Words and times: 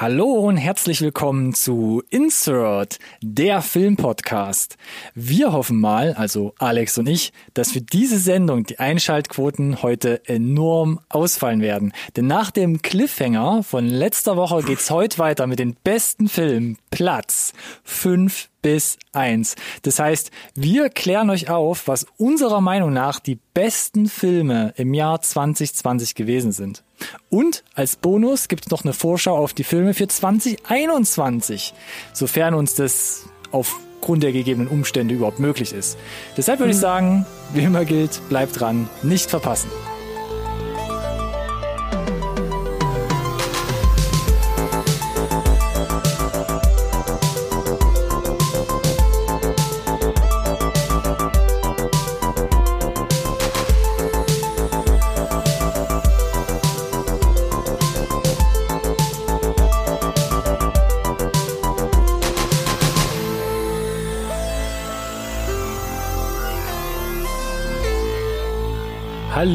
Hallo 0.00 0.26
und 0.34 0.56
herzlich 0.58 1.00
willkommen 1.00 1.54
zu 1.54 2.04
Insert, 2.08 3.00
der 3.20 3.62
Filmpodcast. 3.62 4.76
Wir 5.16 5.52
hoffen 5.52 5.80
mal, 5.80 6.12
also 6.12 6.54
Alex 6.60 6.98
und 6.98 7.08
ich, 7.08 7.32
dass 7.52 7.72
für 7.72 7.80
diese 7.80 8.20
Sendung 8.20 8.62
die 8.62 8.78
Einschaltquoten 8.78 9.82
heute 9.82 10.24
enorm 10.28 11.00
ausfallen 11.08 11.62
werden. 11.62 11.92
Denn 12.16 12.28
nach 12.28 12.52
dem 12.52 12.80
Cliffhanger 12.80 13.64
von 13.64 13.88
letzter 13.88 14.36
Woche 14.36 14.62
geht's 14.62 14.88
heute 14.88 15.18
weiter 15.18 15.48
mit 15.48 15.58
den 15.58 15.74
besten 15.74 16.28
Filmen 16.28 16.78
Platz 16.92 17.52
5 17.82 18.50
bis 18.62 18.98
1. 19.14 19.56
Das 19.82 19.98
heißt, 19.98 20.30
wir 20.54 20.90
klären 20.90 21.28
euch 21.28 21.50
auf, 21.50 21.88
was 21.88 22.06
unserer 22.18 22.60
Meinung 22.60 22.92
nach 22.92 23.18
die 23.18 23.40
besten 23.52 24.06
Filme 24.06 24.72
im 24.76 24.94
Jahr 24.94 25.20
2020 25.20 26.14
gewesen 26.14 26.52
sind. 26.52 26.84
Und 27.30 27.64
als 27.74 27.96
Bonus 27.96 28.48
gibt 28.48 28.66
es 28.66 28.70
noch 28.70 28.84
eine 28.84 28.92
Vorschau 28.92 29.36
auf 29.36 29.54
die 29.54 29.64
Filme 29.64 29.94
für 29.94 30.08
2021, 30.08 31.74
sofern 32.12 32.54
uns 32.54 32.74
das 32.74 33.26
aufgrund 33.52 34.22
der 34.22 34.32
gegebenen 34.32 34.68
Umstände 34.68 35.14
überhaupt 35.14 35.38
möglich 35.38 35.72
ist. 35.72 35.98
Deshalb 36.36 36.60
würde 36.60 36.72
ich 36.72 36.78
sagen, 36.78 37.26
wie 37.52 37.62
immer 37.62 37.84
gilt, 37.84 38.20
bleibt 38.28 38.58
dran, 38.60 38.88
nicht 39.02 39.30
verpassen. 39.30 39.70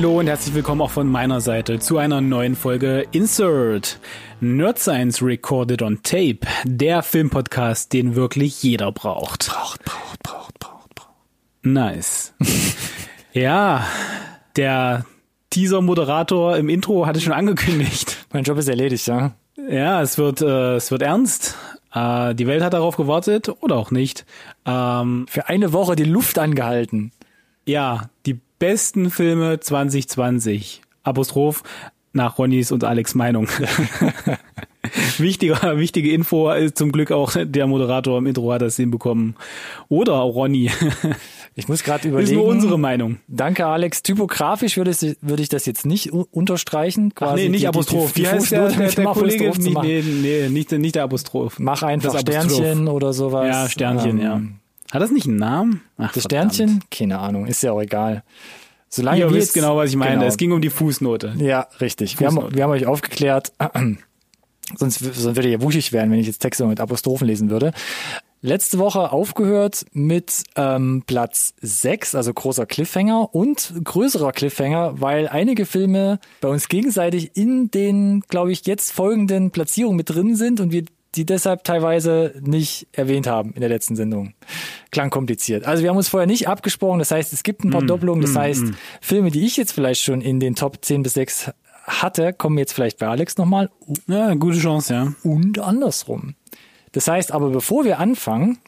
Hallo 0.04 0.20
und 0.20 0.28
herzlich 0.28 0.54
willkommen 0.54 0.82
auch 0.82 0.92
von 0.92 1.08
meiner 1.08 1.40
Seite 1.40 1.80
zu 1.80 1.98
einer 1.98 2.20
neuen 2.20 2.58
Folge 2.58 3.08
Insert 3.14 4.00
Nerd 4.42 4.78
Science 4.78 5.22
Recorded 5.22 5.82
on 5.82 6.04
Tape, 6.04 6.40
der 6.66 7.04
Filmpodcast, 7.04 7.94
den 7.94 8.14
wirklich 8.14 8.62
jeder 8.62 8.92
braucht. 8.92 9.48
Braucht, 9.48 9.86
braucht, 9.86 10.22
braucht, 10.22 10.60
braucht, 10.60 10.96
braucht. 10.96 11.10
Nice. 11.62 12.34
ja, 13.32 13.88
der 14.58 15.06
Teaser-Moderator 15.52 16.58
im 16.58 16.68
Intro 16.68 17.06
hatte 17.06 17.22
schon 17.22 17.32
angekündigt. 17.32 18.26
Mein 18.34 18.44
Job 18.44 18.58
ist 18.58 18.68
erledigt, 18.68 19.08
ja. 19.08 19.32
Ja, 19.70 20.02
es 20.02 20.18
wird, 20.18 20.42
äh, 20.42 20.76
es 20.76 20.92
wird 20.92 21.02
ernst. 21.02 21.56
Äh, 21.94 22.36
die 22.36 22.48
Welt 22.48 22.62
hat 22.62 22.74
darauf 22.74 22.98
gewartet 22.98 23.48
oder 23.62 23.78
auch 23.78 23.90
nicht. 23.90 24.26
Ähm, 24.66 25.28
Für 25.30 25.48
eine 25.48 25.72
Woche 25.72 25.96
die 25.96 26.04
Luft 26.04 26.40
angehalten. 26.40 27.14
Ja, 27.66 28.10
die 28.26 28.42
besten 28.64 29.12
Filme 29.12 29.60
2020. 29.60 30.84
Apostroph 31.04 31.64
nach 32.14 32.38
Ronnys 32.38 32.72
und 32.72 32.86
Alex 32.86 33.14
Meinung. 33.14 33.50
Wichtiger, 35.18 35.78
wichtige 35.78 36.14
Info 36.14 36.50
ist 36.50 36.78
zum 36.78 36.94
Glück 36.94 37.12
auch 37.12 37.36
der 37.44 37.68
Moderator 37.68 38.18
im 38.20 38.26
Intro 38.26 38.54
hat 38.54 38.62
das 38.62 38.78
hinbekommen. 38.78 39.36
Oder 39.90 40.14
Ronny. 40.14 40.72
Ich 41.56 41.68
muss 41.68 41.84
gerade 41.84 42.08
überlegen. 42.08 42.32
ist 42.32 42.36
nur 42.36 42.48
unsere 42.48 42.80
Meinung. 42.80 43.20
Danke, 43.28 43.68
Alex. 43.68 44.02
Typografisch 44.02 44.76
würde, 44.76 44.90
es, 44.90 45.06
würde 45.22 45.44
ich 45.44 45.50
das 45.50 45.68
jetzt 45.68 45.86
nicht 45.86 46.12
unterstreichen. 46.12 47.14
Quasi 47.14 47.32
Ach 47.32 47.36
nee, 47.36 47.50
nicht 47.50 47.62
die, 47.62 47.68
Apostroph. 47.68 48.14
Die, 48.14 48.24
die, 48.24 48.28
die 48.28 48.28
Wie 48.28 48.32
heißt 48.32 48.52
der, 48.52 48.70
der, 48.70 48.90
der 48.90 49.06
Kollege? 49.06 49.50
Nicht, 49.50 49.84
nee, 49.84 50.02
nee, 50.02 50.50
nicht, 50.50 50.72
nicht 50.72 50.96
der 50.96 51.04
Apostroph. 51.04 51.60
Mach 51.60 51.84
einfach 51.84 52.18
Sternchen 52.18 52.88
oder 52.88 53.14
sowas. 53.14 53.48
Ja, 53.48 53.70
Sternchen, 53.70 54.18
ähm, 54.18 54.24
ja. 54.24 54.42
Hat 54.94 55.02
das 55.02 55.12
nicht 55.12 55.28
einen 55.28 55.38
Namen? 55.38 55.82
Ach, 55.98 56.12
das 56.12 56.24
verdammt. 56.24 56.54
Sternchen? 56.56 56.84
Keine 56.92 57.20
Ahnung. 57.20 57.46
Ist 57.46 57.64
ja 57.64 57.72
auch 57.72 57.82
egal. 57.82 58.24
Solange 58.96 59.22
Ihr 59.22 59.32
wisst 59.32 59.56
genau, 59.56 59.76
was 59.76 59.90
ich 59.90 59.96
meine. 59.96 60.18
Genau. 60.18 60.28
Es 60.28 60.38
ging 60.38 60.52
um 60.52 60.62
die 60.62 60.70
Fußnote. 60.70 61.34
Ja, 61.40 61.68
richtig. 61.82 62.20
Wir 62.20 62.28
haben, 62.28 62.54
wir 62.54 62.64
haben 62.64 62.70
euch 62.70 62.86
aufgeklärt. 62.86 63.52
sonst, 64.78 65.00
sonst 65.00 65.36
würde 65.36 65.48
ich 65.48 65.54
ja 65.54 65.62
wuschig 65.64 65.94
werden, 65.94 66.12
wenn 66.12 66.20
ich 66.20 66.28
jetzt 66.28 66.44
Texte 66.44 66.64
mit 66.68 66.80
Apostrophen 66.80 67.26
lesen 67.26 67.50
würde. 67.50 67.74
Letzte 68.42 68.78
Woche 68.78 69.12
aufgehört 69.12 69.88
mit 69.94 70.44
ähm, 70.56 71.04
Platz 71.08 71.56
6, 71.62 72.14
also 72.14 72.32
großer 72.36 72.68
Cliffhanger 72.68 73.34
und 73.34 73.74
größerer 73.84 74.32
Cliffhanger, 74.32 75.02
weil 75.02 75.28
einige 75.28 75.66
Filme 75.66 76.20
bei 76.40 76.50
uns 76.50 76.68
gegenseitig 76.68 77.32
in 77.36 77.72
den, 77.72 78.22
glaube 78.28 78.52
ich, 78.52 78.68
jetzt 78.68 78.92
folgenden 78.92 79.50
Platzierungen 79.50 79.98
mit 79.98 80.12
drin 80.12 80.36
sind 80.36 80.60
und 80.60 80.72
wir 80.72 80.84
die 81.16 81.26
deshalb 81.26 81.64
teilweise 81.64 82.34
nicht 82.42 82.88
erwähnt 82.92 83.28
haben 83.28 83.54
in 83.54 83.62
der 83.62 83.70
letzten 83.70 83.96
Sendung. 83.96 84.34
Klang 84.92 85.10
kompliziert. 85.10 85.66
Also 85.66 85.84
wir 85.84 85.90
haben 85.90 85.98
uns 85.98 86.10
vorher 86.10 86.28
nicht 86.28 86.48
abgesprochen, 86.48 87.00
das 87.00 87.12
heißt, 87.12 87.34
es 87.34 87.44
gibt 87.44 87.64
ein 87.64 87.72
paar 87.72 87.84
mm, 87.84 87.88
Doppelungen, 87.88 88.22
das 88.22 88.34
mm, 88.34 88.38
heißt, 88.38 88.64
mm. 88.64 88.76
Filme, 89.02 89.32
die 89.32 89.46
ich 89.46 89.58
jetzt 89.58 89.72
vielleicht 89.72 90.02
schon 90.02 90.22
in 90.22 90.40
den 90.40 90.56
Top 90.56 90.84
10 90.84 91.04
bis 91.04 91.14
6 91.14 91.52
hatte, 91.86 92.34
kommen 92.34 92.58
jetzt 92.58 92.74
vielleicht 92.74 92.98
bei 93.00 93.08
Alex 93.08 93.38
nochmal. 93.38 93.70
Ja, 94.08 94.34
gute 94.36 94.60
Chance, 94.60 94.94
ja. 94.94 95.14
Und 95.24 95.60
andersrum. 95.60 96.36
Das 96.94 97.08
heißt 97.08 97.32
aber, 97.32 97.50
bevor 97.50 97.86
wir 97.86 98.00
anfangen, 98.00 98.60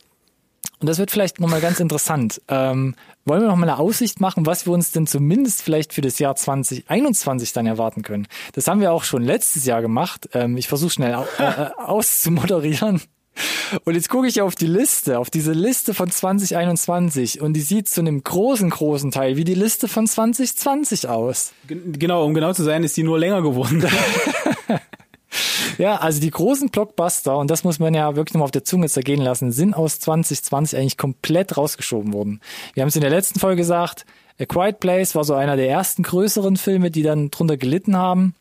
und 0.79 0.87
das 0.89 0.97
wird 0.97 1.11
vielleicht 1.11 1.39
nochmal 1.39 1.61
ganz 1.61 1.79
interessant. 1.79 2.41
Ähm, 2.47 2.95
wollen 3.25 3.41
wir 3.41 3.47
nochmal 3.47 3.69
eine 3.69 3.79
Aussicht 3.79 4.19
machen, 4.21 4.45
was 4.45 4.65
wir 4.67 4.73
uns 4.73 4.91
denn 4.91 5.07
zumindest 5.07 5.61
vielleicht 5.63 5.93
für 5.93 6.01
das 6.01 6.19
Jahr 6.19 6.35
2021 6.35 7.53
dann 7.53 7.65
erwarten 7.65 8.03
können? 8.03 8.27
Das 8.53 8.67
haben 8.67 8.81
wir 8.81 8.91
auch 8.91 9.03
schon 9.03 9.23
letztes 9.23 9.65
Jahr 9.65 9.81
gemacht. 9.81 10.29
Ähm, 10.33 10.57
ich 10.57 10.67
versuche 10.67 10.91
schnell 10.91 11.15
au 11.15 11.25
äh, 11.39 11.69
auszumoderieren. 11.77 13.01
Und 13.83 13.95
jetzt 13.95 14.09
gucke 14.09 14.27
ich 14.27 14.41
auf 14.41 14.55
die 14.55 14.67
Liste, 14.67 15.19
auf 15.19 15.29
diese 15.29 15.51
Liste 15.51 15.93
von 15.93 16.09
2021 16.09 17.41
und 17.41 17.53
die 17.53 17.61
sieht 17.61 17.89
zu 17.89 18.01
einem 18.01 18.23
großen, 18.23 18.69
großen 18.69 19.11
Teil 19.11 19.35
wie 19.37 19.43
die 19.43 19.55
Liste 19.55 19.87
von 19.87 20.07
2020 20.07 21.09
aus. 21.09 21.51
Genau, 21.67 22.25
um 22.25 22.33
genau 22.33 22.53
zu 22.53 22.63
sein, 22.63 22.83
ist 22.83 22.95
die 22.95 23.03
nur 23.03 23.19
länger 23.19 23.41
geworden. 23.41 23.85
Ja, 25.77 25.97
also 25.97 26.21
die 26.21 26.31
großen 26.31 26.69
Blockbuster, 26.69 27.37
und 27.37 27.49
das 27.49 27.63
muss 27.63 27.79
man 27.79 27.93
ja 27.93 28.15
wirklich 28.15 28.33
nochmal 28.33 28.45
auf 28.45 28.51
der 28.51 28.63
Zunge 28.63 28.87
zergehen 28.89 29.21
lassen, 29.21 29.51
sind 29.51 29.73
aus 29.73 29.99
2020 29.99 30.77
eigentlich 30.77 30.97
komplett 30.97 31.57
rausgeschoben 31.57 32.13
worden. 32.13 32.41
Wir 32.73 32.81
haben 32.81 32.89
es 32.89 32.95
in 32.95 33.01
der 33.01 33.09
letzten 33.09 33.39
Folge 33.39 33.57
gesagt, 33.57 34.05
A 34.39 34.45
Quiet 34.45 34.79
Place 34.79 35.15
war 35.15 35.23
so 35.23 35.33
einer 35.33 35.55
der 35.55 35.69
ersten 35.69 36.03
größeren 36.03 36.57
Filme, 36.57 36.91
die 36.91 37.03
dann 37.03 37.31
drunter 37.31 37.57
gelitten 37.57 37.95
haben. 37.95 38.35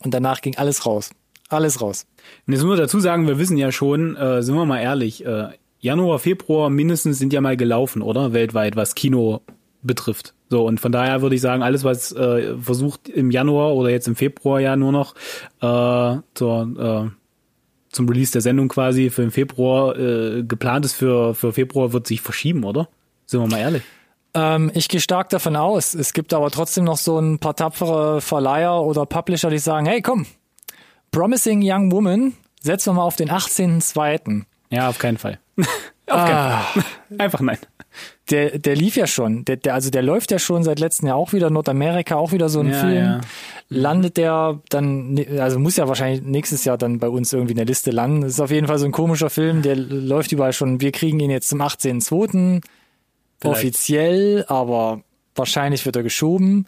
Und 0.00 0.12
danach 0.12 0.40
ging 0.40 0.56
alles 0.56 0.84
raus. 0.84 1.10
Alles 1.48 1.80
raus. 1.80 2.06
Und 2.46 2.54
jetzt 2.54 2.62
muss 2.62 2.70
man 2.70 2.78
dazu 2.78 3.00
sagen, 3.00 3.26
wir 3.26 3.38
wissen 3.38 3.56
ja 3.56 3.72
schon, 3.72 4.16
äh, 4.16 4.42
sind 4.42 4.54
wir 4.54 4.66
mal 4.66 4.80
ehrlich, 4.80 5.24
äh, 5.24 5.48
Januar, 5.80 6.18
Februar 6.18 6.70
mindestens 6.70 7.18
sind 7.18 7.32
ja 7.32 7.40
mal 7.40 7.56
gelaufen, 7.56 8.02
oder? 8.02 8.32
Weltweit, 8.32 8.76
was 8.76 8.94
Kino 8.94 9.40
betrifft. 9.82 10.34
So, 10.52 10.66
und 10.66 10.80
von 10.80 10.92
daher 10.92 11.22
würde 11.22 11.34
ich 11.34 11.40
sagen, 11.40 11.62
alles, 11.62 11.82
was 11.82 12.12
äh, 12.12 12.58
versucht 12.58 13.08
im 13.08 13.30
Januar 13.30 13.74
oder 13.74 13.88
jetzt 13.88 14.06
im 14.06 14.14
Februar 14.14 14.60
ja 14.60 14.76
nur 14.76 14.92
noch 14.92 15.14
äh, 15.62 16.20
zur, 16.34 17.08
äh, 17.08 17.10
zum 17.90 18.06
Release 18.06 18.32
der 18.32 18.42
Sendung 18.42 18.68
quasi 18.68 19.08
für 19.08 19.22
den 19.22 19.30
Februar 19.30 19.98
äh, 19.98 20.42
geplant 20.42 20.84
ist 20.84 20.92
für, 20.92 21.34
für 21.34 21.54
Februar, 21.54 21.94
wird 21.94 22.06
sich 22.06 22.20
verschieben, 22.20 22.64
oder? 22.64 22.90
Sind 23.24 23.40
wir 23.40 23.46
mal 23.46 23.60
ehrlich. 23.60 23.82
Ähm, 24.34 24.70
ich 24.74 24.90
gehe 24.90 25.00
stark 25.00 25.30
davon 25.30 25.56
aus. 25.56 25.94
Es 25.94 26.12
gibt 26.12 26.34
aber 26.34 26.50
trotzdem 26.50 26.84
noch 26.84 26.98
so 26.98 27.18
ein 27.18 27.38
paar 27.38 27.56
tapfere 27.56 28.20
Verleiher 28.20 28.78
oder 28.82 29.06
Publisher, 29.06 29.48
die 29.48 29.56
sagen, 29.56 29.86
hey 29.86 30.02
komm, 30.02 30.26
Promising 31.12 31.62
Young 31.64 31.90
Woman, 31.90 32.34
setzen 32.60 32.90
wir 32.90 32.94
mal 32.96 33.04
auf 33.04 33.16
den 33.16 33.30
18.02. 33.30 34.42
Ja, 34.68 34.90
auf 34.90 34.98
keinen 34.98 35.16
Fall. 35.16 35.38
ah. 36.08 36.64
Einfach 37.18 37.40
nein 37.40 37.58
der, 38.30 38.58
der 38.58 38.76
lief 38.76 38.96
ja 38.96 39.06
schon. 39.06 39.44
Der, 39.44 39.56
der, 39.56 39.74
also 39.74 39.90
der 39.90 40.02
läuft 40.02 40.30
ja 40.30 40.38
schon 40.38 40.62
seit 40.62 40.78
letztem 40.78 41.08
Jahr 41.08 41.16
auch 41.16 41.32
wieder 41.32 41.50
Nordamerika, 41.50 42.16
auch 42.16 42.32
wieder 42.32 42.48
so 42.48 42.60
ein 42.60 42.70
ja, 42.70 42.80
Film. 42.80 43.04
Ja. 43.04 43.20
Landet 43.68 44.16
der 44.16 44.60
dann, 44.68 45.22
also 45.38 45.58
muss 45.58 45.76
ja 45.76 45.88
wahrscheinlich 45.88 46.22
nächstes 46.22 46.64
Jahr 46.64 46.78
dann 46.78 46.98
bei 46.98 47.08
uns 47.08 47.32
irgendwie 47.32 47.52
in 47.52 47.58
der 47.58 47.66
Liste 47.66 47.90
landen. 47.90 48.22
Das 48.22 48.32
ist 48.32 48.40
auf 48.40 48.50
jeden 48.50 48.66
Fall 48.66 48.78
so 48.78 48.86
ein 48.86 48.92
komischer 48.92 49.30
Film, 49.30 49.62
der 49.62 49.76
läuft 49.76 50.32
überall 50.32 50.52
schon. 50.52 50.80
Wir 50.80 50.92
kriegen 50.92 51.20
ihn 51.20 51.30
jetzt 51.30 51.48
zum 51.48 51.60
18.2. 51.60 52.62
offiziell, 53.44 54.44
aber 54.48 55.02
wahrscheinlich 55.34 55.84
wird 55.84 55.96
er 55.96 56.02
geschoben. 56.02 56.54
Mhm. 56.54 56.66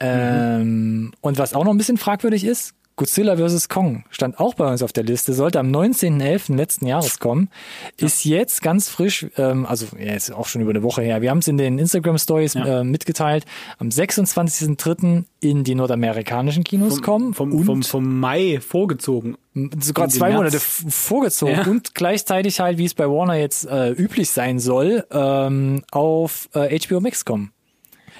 Ähm, 0.00 1.12
und 1.20 1.38
was 1.38 1.54
auch 1.54 1.64
noch 1.64 1.72
ein 1.72 1.78
bisschen 1.78 1.98
fragwürdig 1.98 2.44
ist, 2.44 2.74
Godzilla 2.96 3.36
vs. 3.36 3.68
Kong 3.68 4.04
stand 4.10 4.38
auch 4.38 4.54
bei 4.54 4.70
uns 4.70 4.82
auf 4.82 4.92
der 4.92 5.02
Liste, 5.02 5.34
sollte 5.34 5.58
am 5.58 5.68
19.11. 5.68 6.54
letzten 6.54 6.86
Jahres 6.86 7.18
kommen, 7.18 7.50
ja. 7.98 8.06
ist 8.06 8.24
jetzt 8.24 8.62
ganz 8.62 8.88
frisch, 8.88 9.26
ähm, 9.36 9.66
also 9.66 9.86
ja, 9.98 10.14
ist 10.14 10.30
auch 10.30 10.46
schon 10.46 10.62
über 10.62 10.70
eine 10.70 10.82
Woche 10.84 11.02
her. 11.02 11.20
Wir 11.20 11.30
haben 11.30 11.38
es 11.38 11.48
in 11.48 11.58
den 11.58 11.78
Instagram 11.78 12.18
Stories 12.18 12.54
ja. 12.54 12.80
äh, 12.80 12.84
mitgeteilt, 12.84 13.46
am 13.78 13.88
26.03. 13.88 15.24
in 15.40 15.64
die 15.64 15.74
nordamerikanischen 15.74 16.62
Kinos 16.62 16.94
vom, 16.94 17.02
kommen. 17.02 17.34
Vom, 17.34 17.52
und 17.52 17.64
vom, 17.64 17.82
vom 17.82 18.20
Mai 18.20 18.60
vorgezogen. 18.60 19.36
Sogar 19.80 20.08
zwei 20.08 20.32
Monate 20.32 20.60
vorgezogen 20.60 21.54
ja. 21.54 21.66
und 21.66 21.94
gleichzeitig 21.94 22.60
halt, 22.60 22.78
wie 22.78 22.84
es 22.84 22.94
bei 22.94 23.08
Warner 23.08 23.34
jetzt 23.34 23.66
äh, 23.66 23.90
üblich 23.90 24.30
sein 24.30 24.60
soll, 24.60 25.04
ähm, 25.10 25.82
auf 25.90 26.48
äh, 26.54 26.78
HBO 26.78 27.00
Max 27.00 27.24
kommen. 27.24 27.52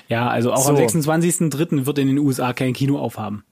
Ja, 0.08 0.28
also 0.28 0.52
auch 0.52 0.64
so. 0.64 0.70
am 0.70 0.76
26.03. 0.76 1.86
wird 1.86 1.98
in 1.98 2.08
den 2.08 2.18
USA 2.18 2.52
kein 2.52 2.72
Kino 2.72 2.98
aufhaben. 2.98 3.44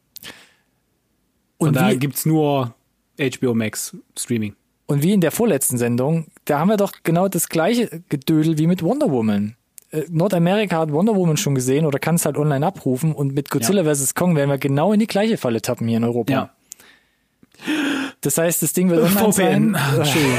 Und 1.68 1.76
da 1.76 1.94
gibt's 1.94 2.26
nur 2.26 2.74
HBO 3.18 3.54
Max 3.54 3.96
Streaming. 4.18 4.54
Und 4.86 5.02
wie 5.02 5.12
in 5.12 5.20
der 5.20 5.30
vorletzten 5.30 5.78
Sendung, 5.78 6.26
da 6.44 6.58
haben 6.58 6.68
wir 6.68 6.76
doch 6.76 6.92
genau 7.02 7.28
das 7.28 7.48
gleiche 7.48 8.02
Gedödel 8.08 8.58
wie 8.58 8.66
mit 8.66 8.82
Wonder 8.82 9.10
Woman. 9.10 9.56
Äh, 9.90 10.02
Nordamerika 10.10 10.78
hat 10.78 10.92
Wonder 10.92 11.14
Woman 11.14 11.36
schon 11.36 11.54
gesehen 11.54 11.86
oder 11.86 11.98
kann 11.98 12.16
es 12.16 12.24
halt 12.26 12.36
online 12.36 12.66
abrufen 12.66 13.12
und 13.14 13.34
mit 13.34 13.48
Godzilla 13.50 13.82
Ja. 13.82 13.94
vs. 13.94 14.14
Kong 14.14 14.34
werden 14.36 14.50
wir 14.50 14.58
genau 14.58 14.92
in 14.92 15.00
die 15.00 15.06
gleiche 15.06 15.36
Falle 15.38 15.62
tappen 15.62 15.86
hier 15.88 15.98
in 15.98 16.04
Europa. 16.04 16.32
Ja. 16.32 16.50
Das 18.20 18.38
heißt, 18.38 18.62
das 18.62 18.72
Ding 18.72 18.90
wird 18.90 19.02
online 19.02 19.32
sein. 19.32 19.76
Entschuldigung. 19.96 20.38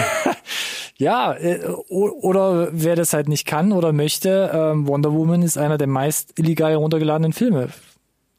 Ja, 0.98 1.34
äh, 1.34 1.66
oder 1.90 2.70
wer 2.72 2.96
das 2.96 3.14
halt 3.14 3.28
nicht 3.28 3.46
kann 3.48 3.72
oder 3.72 3.94
möchte, 3.94 4.52
ähm, 4.54 4.88
Wonder 4.88 5.12
Woman 5.14 5.42
ist 5.42 5.58
einer 5.58 5.78
der 5.78 5.88
meist 5.88 6.38
illegal 6.38 6.72
heruntergeladenen 6.72 7.34
Filme. 7.34 7.70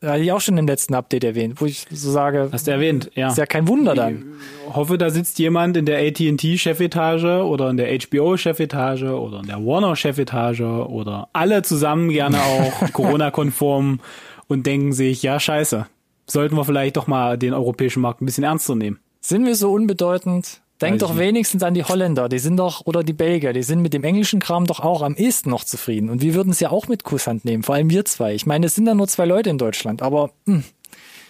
Hatte 0.05 0.23
ich 0.23 0.33
auch 0.33 0.41
schon 0.41 0.59
im 0.59 0.67
letzten 0.67 0.95
Update 0.95 1.25
erwähnt, 1.25 1.61
wo 1.61 1.67
ich 1.67 1.87
so 1.91 2.11
sage, 2.11 2.49
Hast 2.53 2.67
du 2.67 2.71
erwähnt, 2.71 3.11
ja. 3.15 3.29
ist 3.29 3.39
ja 3.39 3.47
kein 3.47 3.67
Wunder 3.69 3.95
dann. 3.95 4.25
hoffe, 4.73 4.99
da 4.99 5.11
sitzt 5.11 5.39
jemand 5.39 5.77
in 5.77 5.87
der 5.87 5.99
AT&T-Chefetage 5.99 7.45
oder 7.45 7.71
in 7.71 7.77
der 7.77 7.89
HBO-Chefetage 7.89 9.11
oder 9.11 9.41
in 9.41 9.47
der 9.47 9.65
Warner-Chefetage 9.65 10.62
oder 10.62 11.29
alle 11.33 11.62
zusammen 11.62 12.11
gerne 12.11 12.39
auch 12.39 12.73
Corona-konform 12.93 14.01
und 14.49 14.67
denken 14.67 14.93
sich, 14.93 15.23
ja, 15.23 15.41
scheiße, 15.41 15.87
sollten 16.27 16.56
wir 16.56 16.65
vielleicht 16.65 16.97
doch 16.97 17.06
mal 17.06 17.39
den 17.39 17.55
europäischen 17.55 18.01
Markt 18.01 18.21
ein 18.23 18.27
bisschen 18.27 18.45
ernster 18.45 18.75
nehmen. 18.75 18.99
Sind 19.21 19.47
wir 19.47 19.55
so 19.55 19.73
unbedeutend? 19.73 20.61
Denk 20.81 20.99
doch 20.99 21.11
nicht. 21.11 21.21
wenigstens 21.21 21.62
an 21.62 21.75
die 21.75 21.85
Holländer, 21.85 22.29
die 22.29 22.38
sind 22.38 22.56
doch, 22.56 22.82
oder 22.85 23.03
die 23.03 23.12
Belgier, 23.12 23.53
die 23.53 23.62
sind 23.62 23.81
mit 23.81 23.94
dem 23.94 24.05
englischen 24.05 24.41
Kram 24.41 24.67
doch 24.67 24.81
auch 24.81 25.03
am 25.03 25.15
ehesten 25.15 25.50
noch 25.50 25.65
zufrieden. 25.65 26.11
Und 26.11 26.21
wir 26.21 26.35
würden 26.35 26.50
es 26.50 26.61
ja 26.61 26.71
auch 26.71 26.88
mit 26.88 27.05
Kusshand 27.05 27.44
nehmen, 27.44 27.62
vor 27.62 27.76
allem 27.76 27.91
wir 27.91 28.05
zwei. 28.05 28.35
Ich 28.35 28.44
meine, 28.44 28.67
es 28.67 28.75
sind 28.75 28.87
ja 28.87 28.94
nur 28.94 29.09
zwei 29.09 29.25
Leute 29.25 29.50
in 29.50 29.59
Deutschland, 29.59 30.03
aber 30.03 30.31
hm, 30.47 30.65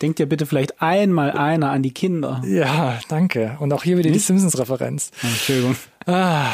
Denkt 0.03 0.19
ja 0.19 0.27
bitte 0.27 0.45
vielleicht 0.45 0.83
einmal 0.83 1.31
einer 1.33 1.71
an 1.71 1.83
die 1.83 1.93
Kinder. 1.93 2.43
ja, 2.45 2.99
danke. 3.09 3.57
Und 3.61 3.73
auch 3.73 3.85
hier 3.85 3.97
wieder 3.97 4.11
die 4.11 4.19
Simpsons-Referenz. 4.19 5.13
Entschuldigung. 5.23 5.77
Ah, 6.07 6.49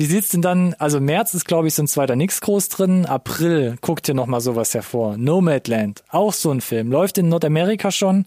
wie 0.00 0.06
sieht's 0.06 0.30
denn 0.30 0.40
dann? 0.40 0.74
Also 0.78 0.98
März 0.98 1.34
ist, 1.34 1.44
glaube 1.44 1.68
ich, 1.68 1.74
so 1.74 1.82
ein 1.82 1.86
zweiter 1.86 2.16
nix 2.16 2.40
groß 2.40 2.70
drin. 2.70 3.04
April 3.04 3.76
guckt 3.82 4.06
hier 4.06 4.14
noch 4.14 4.24
mal 4.24 4.40
sowas 4.40 4.72
hervor. 4.72 5.18
Nomadland, 5.18 6.02
auch 6.08 6.32
so 6.32 6.50
ein 6.50 6.62
Film, 6.62 6.90
läuft 6.90 7.18
in 7.18 7.28
Nordamerika 7.28 7.90
schon, 7.90 8.24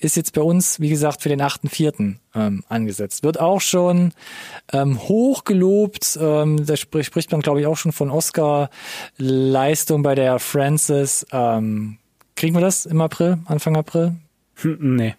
ist 0.00 0.16
jetzt 0.16 0.32
bei 0.32 0.40
uns, 0.40 0.80
wie 0.80 0.88
gesagt, 0.88 1.22
für 1.22 1.28
den 1.28 1.40
8.4. 1.40 2.16
Ähm, 2.34 2.64
angesetzt. 2.68 3.22
Wird 3.22 3.38
auch 3.38 3.60
schon 3.60 4.14
ähm, 4.72 5.00
hoch 5.00 5.44
gelobt. 5.44 6.18
Ähm, 6.20 6.66
da 6.66 6.76
spricht, 6.76 7.06
spricht 7.06 7.30
man, 7.30 7.40
glaube 7.40 7.60
ich, 7.60 7.66
auch 7.66 7.76
schon 7.76 7.92
von 7.92 8.10
Oscar-Leistung 8.10 10.02
bei 10.02 10.16
der 10.16 10.40
Francis. 10.40 11.24
Ähm, 11.30 11.98
kriegen 12.34 12.56
wir 12.56 12.62
das 12.62 12.84
im 12.84 13.00
April, 13.00 13.38
Anfang 13.44 13.76
April? 13.76 14.16
Hm, 14.56 14.96
nee. 14.96 15.14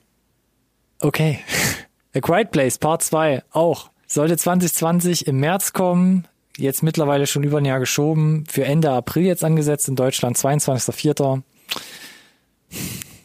Okay. 1.00 1.40
A 2.14 2.20
Quiet 2.20 2.52
Place 2.52 2.78
Part 2.78 3.04
2 3.04 3.44
auch. 3.52 3.93
Sollte 4.14 4.38
2020 4.38 5.26
im 5.26 5.40
März 5.40 5.74
kommen. 5.74 6.28
Jetzt 6.56 6.84
mittlerweile 6.84 7.26
schon 7.26 7.42
über 7.42 7.58
ein 7.58 7.66
Jahr 7.66 7.80
geschoben. 7.80 8.44
Für 8.48 8.64
Ende 8.64 8.92
April 8.92 9.24
jetzt 9.24 9.44
angesetzt 9.44 9.90
in 9.90 9.96
Deutschland. 9.96 10.38
22.04. 10.38 11.42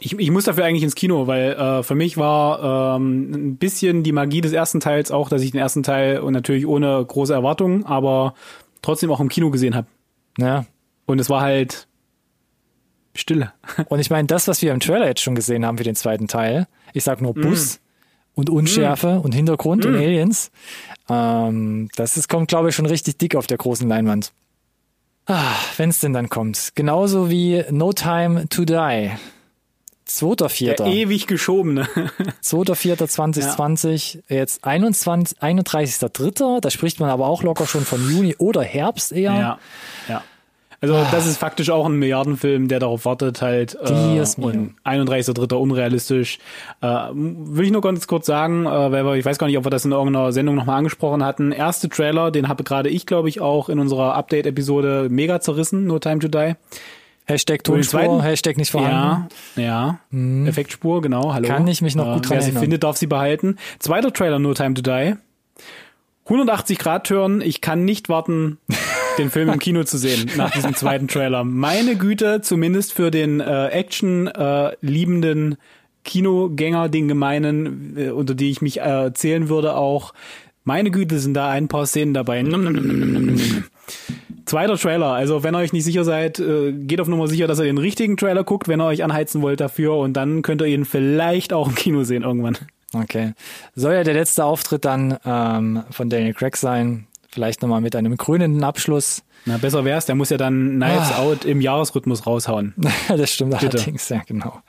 Ich, 0.00 0.18
ich 0.18 0.30
muss 0.30 0.44
dafür 0.44 0.64
eigentlich 0.64 0.84
ins 0.84 0.94
Kino, 0.94 1.26
weil 1.26 1.52
äh, 1.52 1.82
für 1.82 1.94
mich 1.94 2.16
war 2.16 2.96
ähm, 2.96 3.30
ein 3.32 3.56
bisschen 3.58 4.02
die 4.02 4.12
Magie 4.12 4.40
des 4.40 4.54
ersten 4.54 4.80
Teils 4.80 5.10
auch, 5.10 5.28
dass 5.28 5.42
ich 5.42 5.50
den 5.50 5.60
ersten 5.60 5.82
Teil 5.82 6.20
und 6.20 6.32
natürlich 6.32 6.66
ohne 6.66 7.04
große 7.04 7.34
Erwartungen, 7.34 7.84
aber 7.84 8.32
trotzdem 8.80 9.10
auch 9.10 9.20
im 9.20 9.28
Kino 9.28 9.50
gesehen 9.50 9.74
habe. 9.74 9.88
Ja. 10.38 10.64
Und 11.04 11.18
es 11.18 11.28
war 11.28 11.42
halt 11.42 11.86
Stille. 13.14 13.52
Und 13.90 14.00
ich 14.00 14.08
meine, 14.08 14.26
das, 14.26 14.48
was 14.48 14.62
wir 14.62 14.72
im 14.72 14.80
Trailer 14.80 15.06
jetzt 15.06 15.20
schon 15.20 15.34
gesehen 15.34 15.66
haben 15.66 15.76
für 15.76 15.84
den 15.84 15.96
zweiten 15.96 16.28
Teil, 16.28 16.66
ich 16.94 17.04
sag 17.04 17.20
nur 17.20 17.34
Bus 17.34 17.78
und 18.38 18.50
Unschärfe 18.50 19.18
und 19.18 19.34
Hintergrund 19.34 19.84
und 19.84 19.96
Aliens, 19.96 20.52
ähm, 21.08 21.88
das 21.96 22.16
ist, 22.16 22.28
kommt, 22.28 22.46
glaube 22.46 22.68
ich, 22.68 22.74
schon 22.76 22.86
richtig 22.86 23.18
dick 23.18 23.34
auf 23.34 23.48
der 23.48 23.56
großen 23.56 23.88
Leinwand. 23.88 24.32
Ah, 25.26 25.56
wenn 25.76 25.90
es 25.90 25.98
denn 25.98 26.12
dann 26.12 26.28
kommt. 26.28 26.70
Genauso 26.76 27.30
wie 27.30 27.64
No 27.70 27.92
Time 27.92 28.48
to 28.48 28.64
Die. 28.64 29.10
2.4. 30.08 30.76
Der 30.76 30.86
ewig 30.86 31.26
geschobene. 31.26 31.82
2.4.2020, 32.42 34.20
jetzt 34.28 34.64
21, 34.64 35.38
31.3., 35.38 36.60
da 36.60 36.70
spricht 36.70 37.00
man 37.00 37.10
aber 37.10 37.26
auch 37.26 37.42
locker 37.42 37.66
schon 37.66 37.84
von 37.84 38.08
Juni 38.08 38.36
oder 38.38 38.62
Herbst 38.62 39.10
eher. 39.12 39.34
ja, 39.34 39.58
ja. 40.08 40.22
Also 40.80 40.94
das 41.10 41.26
ist 41.26 41.38
faktisch 41.38 41.70
auch 41.70 41.86
ein 41.86 41.96
Milliardenfilm, 41.96 42.68
der 42.68 42.78
darauf 42.78 43.04
wartet 43.04 43.42
halt. 43.42 43.74
Äh, 43.74 43.88
und 43.88 44.74
31.3. 44.84 45.54
unrealistisch. 45.54 46.38
Äh, 46.80 46.86
will 47.12 47.64
ich 47.64 47.72
nur 47.72 47.80
ganz 47.80 48.06
kurz 48.06 48.26
sagen, 48.26 48.64
äh, 48.64 48.92
weil 48.92 49.04
wir, 49.04 49.14
ich 49.14 49.24
weiß 49.24 49.38
gar 49.38 49.48
nicht, 49.48 49.58
ob 49.58 49.66
wir 49.66 49.70
das 49.70 49.84
in 49.84 49.90
irgendeiner 49.90 50.30
Sendung 50.32 50.54
nochmal 50.54 50.78
angesprochen 50.78 51.24
hatten. 51.24 51.50
Erste 51.50 51.88
Trailer, 51.88 52.30
den 52.30 52.48
habe 52.48 52.62
gerade 52.62 52.90
ich, 52.90 53.06
glaube 53.06 53.28
ich, 53.28 53.40
auch 53.40 53.68
in 53.68 53.80
unserer 53.80 54.14
Update-Episode 54.14 55.08
mega 55.10 55.40
zerrissen, 55.40 55.86
No 55.86 55.98
Time 55.98 56.20
to 56.20 56.28
Die. 56.28 56.54
Hashtag 57.24 57.62
Tonspur? 57.64 58.22
Hashtag 58.22 58.56
nicht 58.56 58.70
vorhanden. 58.70 59.28
Ja, 59.56 59.98
ja. 60.12 60.46
Effektspur, 60.48 61.02
genau. 61.02 61.34
Hallo. 61.34 61.46
Kann 61.46 61.66
ich 61.66 61.82
mich 61.82 61.94
noch 61.94 62.14
gut 62.14 62.24
dran 62.24 62.36
Wer 62.36 62.40
sie 62.40 62.46
erinnern. 62.46 62.62
findet, 62.62 62.84
darf 62.84 62.96
sie 62.96 63.06
behalten. 63.06 63.56
Zweiter 63.80 64.12
Trailer, 64.12 64.38
No 64.38 64.54
Time 64.54 64.74
to 64.74 64.82
Die. 64.82 65.16
180 66.24 66.78
Grad 66.78 67.06
Turn. 67.06 67.40
Ich 67.40 67.60
kann 67.60 67.84
nicht 67.84 68.08
warten, 68.08 68.58
den 69.18 69.30
Film 69.30 69.48
im 69.48 69.58
Kino 69.58 69.84
zu 69.84 69.98
sehen 69.98 70.30
nach 70.36 70.50
diesem 70.50 70.74
zweiten 70.74 71.08
Trailer. 71.08 71.44
Meine 71.44 71.96
Güte, 71.96 72.40
zumindest 72.40 72.92
für 72.92 73.10
den 73.10 73.40
äh, 73.40 73.68
Action 73.68 74.26
äh, 74.28 74.76
liebenden 74.80 75.56
Kinogänger, 76.04 76.88
den 76.88 77.08
gemeinen, 77.08 77.96
äh, 77.96 78.10
unter 78.10 78.34
die 78.34 78.50
ich 78.50 78.62
mich 78.62 78.80
äh, 78.80 79.12
zählen 79.12 79.48
würde, 79.48 79.74
auch. 79.76 80.14
Meine 80.64 80.90
Güte, 80.90 81.18
sind 81.18 81.34
da 81.34 81.48
ein 81.50 81.68
paar 81.68 81.86
Szenen 81.86 82.14
dabei. 82.14 82.42
Zweiter 84.44 84.76
Trailer. 84.76 85.12
Also 85.12 85.42
wenn 85.42 85.54
ihr 85.54 85.58
euch 85.58 85.72
nicht 85.72 85.84
sicher 85.84 86.04
seid, 86.04 86.38
äh, 86.40 86.72
geht 86.72 87.00
auf 87.00 87.08
Nummer 87.08 87.26
sicher, 87.26 87.46
dass 87.46 87.58
ihr 87.58 87.64
den 87.64 87.78
richtigen 87.78 88.16
Trailer 88.16 88.44
guckt, 88.44 88.68
wenn 88.68 88.80
ihr 88.80 88.86
euch 88.86 89.02
anheizen 89.02 89.42
wollt 89.42 89.60
dafür 89.60 89.96
und 89.96 90.14
dann 90.14 90.42
könnt 90.42 90.62
ihr 90.62 90.68
ihn 90.68 90.84
vielleicht 90.84 91.52
auch 91.52 91.68
im 91.68 91.74
Kino 91.74 92.04
sehen 92.04 92.22
irgendwann. 92.22 92.56
Okay. 92.94 93.32
Soll 93.74 93.94
ja 93.94 94.04
der 94.04 94.14
letzte 94.14 94.44
Auftritt 94.44 94.84
dann 94.86 95.18
ähm, 95.24 95.82
von 95.90 96.08
Daniel 96.08 96.32
Craig 96.32 96.56
sein. 96.56 97.07
Vielleicht 97.38 97.62
nochmal 97.62 97.80
mit 97.80 97.94
einem 97.94 98.16
krönenden 98.16 98.64
Abschluss. 98.64 99.22
Na, 99.44 99.58
besser 99.58 99.84
wär's, 99.84 100.06
der 100.06 100.16
muss 100.16 100.28
ja 100.30 100.38
dann 100.38 100.80
Knives 100.80 101.12
Ah. 101.12 101.18
Out 101.20 101.44
im 101.44 101.60
Jahresrhythmus 101.60 102.26
raushauen. 102.26 102.74
das 103.08 103.30
stimmt 103.30 103.54
allerdings, 103.54 104.08
ja, 104.08 104.22
genau. 104.26 104.60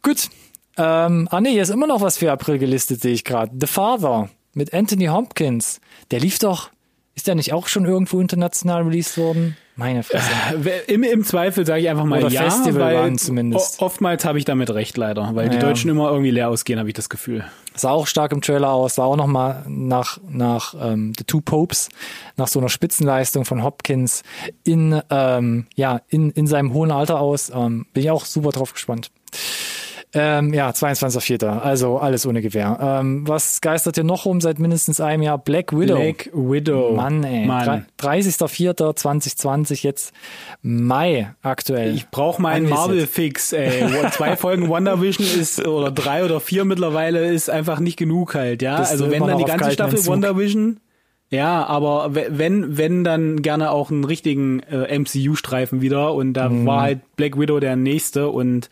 Gut. 0.00 0.30
Ähm, 0.78 1.28
ah 1.30 1.42
nee, 1.42 1.50
hier 1.50 1.60
ist 1.60 1.68
immer 1.68 1.86
noch 1.86 2.00
was 2.00 2.16
für 2.16 2.32
April 2.32 2.56
gelistet, 2.56 3.02
sehe 3.02 3.12
ich 3.12 3.24
gerade. 3.24 3.52
The 3.60 3.66
Father 3.66 4.30
mit 4.54 4.72
Anthony 4.72 5.08
Hopkins. 5.08 5.82
Der 6.10 6.20
lief 6.20 6.38
doch, 6.38 6.70
ist 7.14 7.26
der 7.26 7.34
nicht 7.34 7.52
auch 7.52 7.66
schon 7.68 7.84
irgendwo 7.84 8.20
international 8.20 8.84
released 8.84 9.18
worden? 9.18 9.58
Meine 9.74 10.02
Fresse. 10.02 10.28
Im, 10.86 11.02
Im 11.02 11.24
Zweifel 11.24 11.64
sage 11.64 11.80
ich 11.80 11.88
einfach 11.88 12.04
mal 12.04 12.18
Oder 12.20 12.28
ja, 12.30 12.42
Festival 12.42 12.80
weil 12.80 12.96
waren 12.96 13.16
zumindest. 13.18 13.80
oftmals 13.80 14.24
habe 14.24 14.38
ich 14.38 14.44
damit 14.44 14.68
recht 14.70 14.96
leider, 14.98 15.30
weil 15.34 15.48
die 15.48 15.56
Ja. 15.56 15.62
Deutschen 15.62 15.88
immer 15.90 16.10
irgendwie 16.10 16.30
leer 16.30 16.50
ausgehen, 16.50 16.78
habe 16.78 16.90
ich 16.90 16.94
das 16.94 17.08
Gefühl. 17.08 17.44
Sah 17.74 17.90
auch 17.90 18.06
stark 18.06 18.32
im 18.32 18.42
Trailer 18.42 18.70
aus, 18.70 18.96
sah 18.96 19.04
auch 19.04 19.16
nochmal 19.16 19.64
nach, 19.66 20.18
nach 20.28 20.74
ähm, 20.78 21.14
The 21.16 21.24
Two 21.24 21.40
Popes, 21.40 21.88
nach 22.36 22.48
so 22.48 22.58
einer 22.58 22.68
Spitzenleistung 22.68 23.46
von 23.46 23.62
Hopkins 23.64 24.22
in, 24.64 25.00
ähm, 25.08 25.66
ja, 25.74 26.02
in, 26.08 26.30
in 26.30 26.46
seinem 26.46 26.74
hohen 26.74 26.90
Alter 26.90 27.18
aus. 27.20 27.50
Ähm, 27.54 27.86
bin 27.94 28.02
ich 28.02 28.10
auch 28.10 28.26
super 28.26 28.50
drauf 28.50 28.74
gespannt. 28.74 29.10
Ähm, 30.14 30.52
ja, 30.52 30.68
22.04. 30.70 31.46
Also 31.60 31.96
alles 31.98 32.26
ohne 32.26 32.42
Gewehr. 32.42 32.78
Ähm, 32.80 33.26
was 33.26 33.60
geistert 33.62 33.94
hier 33.94 34.04
noch 34.04 34.26
rum 34.26 34.40
seit 34.42 34.58
mindestens 34.58 35.00
einem 35.00 35.22
Jahr? 35.22 35.38
Black 35.38 35.72
Widow. 35.72 35.94
Black 35.96 36.28
Widow. 36.34 36.92
Mann, 36.94 37.24
ey. 37.24 37.46
Mann. 37.46 37.86
30.04.2020, 37.98 39.82
jetzt 39.82 40.12
Mai 40.62 41.34
aktuell. 41.42 41.94
Ich 41.94 42.08
brauche 42.10 42.40
meinen. 42.40 42.68
Marvel-Fix, 42.68 43.52
ey. 43.52 43.84
Zwei 44.12 44.36
Folgen 44.36 44.68
WandaVision 44.68 45.26
ist, 45.26 45.66
oder 45.66 45.90
drei 45.90 46.24
oder 46.24 46.40
vier 46.40 46.64
mittlerweile, 46.64 47.26
ist 47.32 47.50
einfach 47.50 47.80
nicht 47.80 47.96
genug 47.96 48.34
halt, 48.34 48.62
ja. 48.62 48.78
Bist 48.78 48.92
also 48.92 49.10
wenn 49.10 49.26
dann 49.26 49.38
die 49.38 49.44
ganze 49.44 49.70
Staffel 49.72 49.96
Entzug? 49.96 50.12
WandaVision, 50.12 50.80
ja, 51.30 51.64
aber 51.64 52.14
we- 52.14 52.26
wenn, 52.30 52.76
wenn 52.76 53.04
dann 53.04 53.40
gerne 53.42 53.70
auch 53.70 53.90
einen 53.90 54.04
richtigen 54.04 54.60
äh, 54.60 54.98
MCU-Streifen 54.98 55.80
wieder 55.80 56.12
und 56.14 56.34
da 56.34 56.48
Mhm. 56.50 56.66
war 56.66 56.82
halt 56.82 57.00
Black 57.16 57.38
Widow 57.38 57.58
der 57.60 57.76
nächste 57.76 58.28
und 58.28 58.68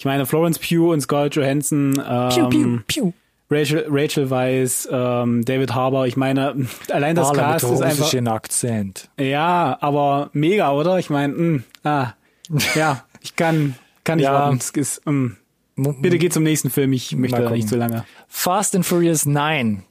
ich 0.00 0.06
meine 0.06 0.24
Florence 0.24 0.58
Pugh 0.58 0.92
und 0.94 1.02
Scarlett 1.02 1.34
Johansson, 1.36 2.02
ähm, 2.08 2.28
Piu, 2.30 2.48
piu, 2.48 2.78
piu. 2.86 3.12
Rachel, 3.50 3.84
Rachel 3.90 4.30
Weisz, 4.30 4.88
ähm, 4.90 5.44
David 5.44 5.74
Harbour, 5.74 6.06
ich 6.06 6.16
meine, 6.16 6.54
allein 6.90 7.14
das 7.16 7.26
Carla 7.34 7.52
Cast 7.52 7.64
ist 7.66 7.82
einfach, 7.82 7.98
russischen 8.04 8.26
Akzent. 8.26 9.10
ja, 9.18 9.76
aber 9.82 10.30
mega, 10.32 10.72
oder? 10.72 10.98
Ich 10.98 11.10
meine, 11.10 11.34
mh, 11.34 11.62
ah, 11.84 12.14
ja, 12.74 13.04
ich 13.20 13.36
kann, 13.36 13.74
kann 14.02 14.16
nicht 14.16 14.24
Ja. 14.24 14.32
warten. 14.32 14.56
Es 14.56 14.70
ist, 14.70 15.06
mh. 15.06 15.32
Bitte 16.00 16.18
geh 16.18 16.28
zum 16.28 16.42
nächsten 16.42 16.70
Film, 16.70 16.92
ich 16.92 17.14
möchte 17.16 17.36
da 17.42 17.50
nicht 17.50 17.62
gucken. 17.64 17.68
so 17.68 17.76
lange. 17.76 18.04
Fast 18.28 18.74
and 18.76 18.84
Furious 18.86 19.26
9. 19.26 19.82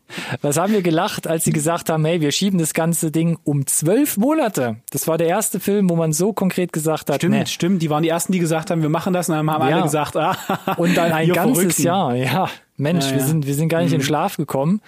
Was 0.42 0.58
haben 0.58 0.74
wir 0.74 0.82
gelacht, 0.82 1.28
als 1.28 1.44
sie 1.44 1.52
gesagt 1.52 1.90
haben, 1.90 2.04
hey, 2.06 2.22
wir 2.22 2.32
schieben 2.32 2.58
das 2.60 2.74
ganze 2.74 3.12
Ding 3.12 3.38
um 3.44 3.68
zwölf 3.68 4.18
Monate. 4.18 4.78
Das 4.92 5.08
war 5.08 5.18
der 5.20 5.28
erste 5.28 5.60
Film, 5.60 5.90
wo 5.90 5.96
man 5.96 6.14
so 6.14 6.34
konkret 6.34 6.72
gesagt 6.74 7.10
hat, 7.10 7.18
Stimmt, 7.18 7.36
nee. 7.36 7.46
stimmt, 7.46 7.82
die 7.82 7.90
waren 7.90 8.04
die 8.04 8.10
ersten, 8.10 8.32
die 8.32 8.40
gesagt 8.40 8.72
haben, 8.72 8.82
wir 8.82 8.90
machen 8.90 9.14
das 9.14 9.30
und 9.30 9.36
dann 9.36 9.50
haben 9.52 9.68
Ja. 9.68 9.76
alle 9.76 9.84
gesagt, 9.84 10.16
ah, 10.18 10.36
Und 10.78 10.96
dann 10.98 11.12
ein 11.12 11.28
ganzes 11.30 11.58
Verrückten. 11.60 11.84
Jahr, 11.84 12.16
ja. 12.16 12.50
Mensch, 12.78 13.06
Ja, 13.06 13.12
wir 13.12 13.20
ja. 13.20 13.26
sind, 13.28 13.46
wir 13.46 13.54
sind 13.56 13.70
gar 13.70 13.82
nicht 13.84 13.94
in 13.94 14.00
den 14.00 14.06
Schlaf 14.06 14.38
gekommen. 14.38 14.82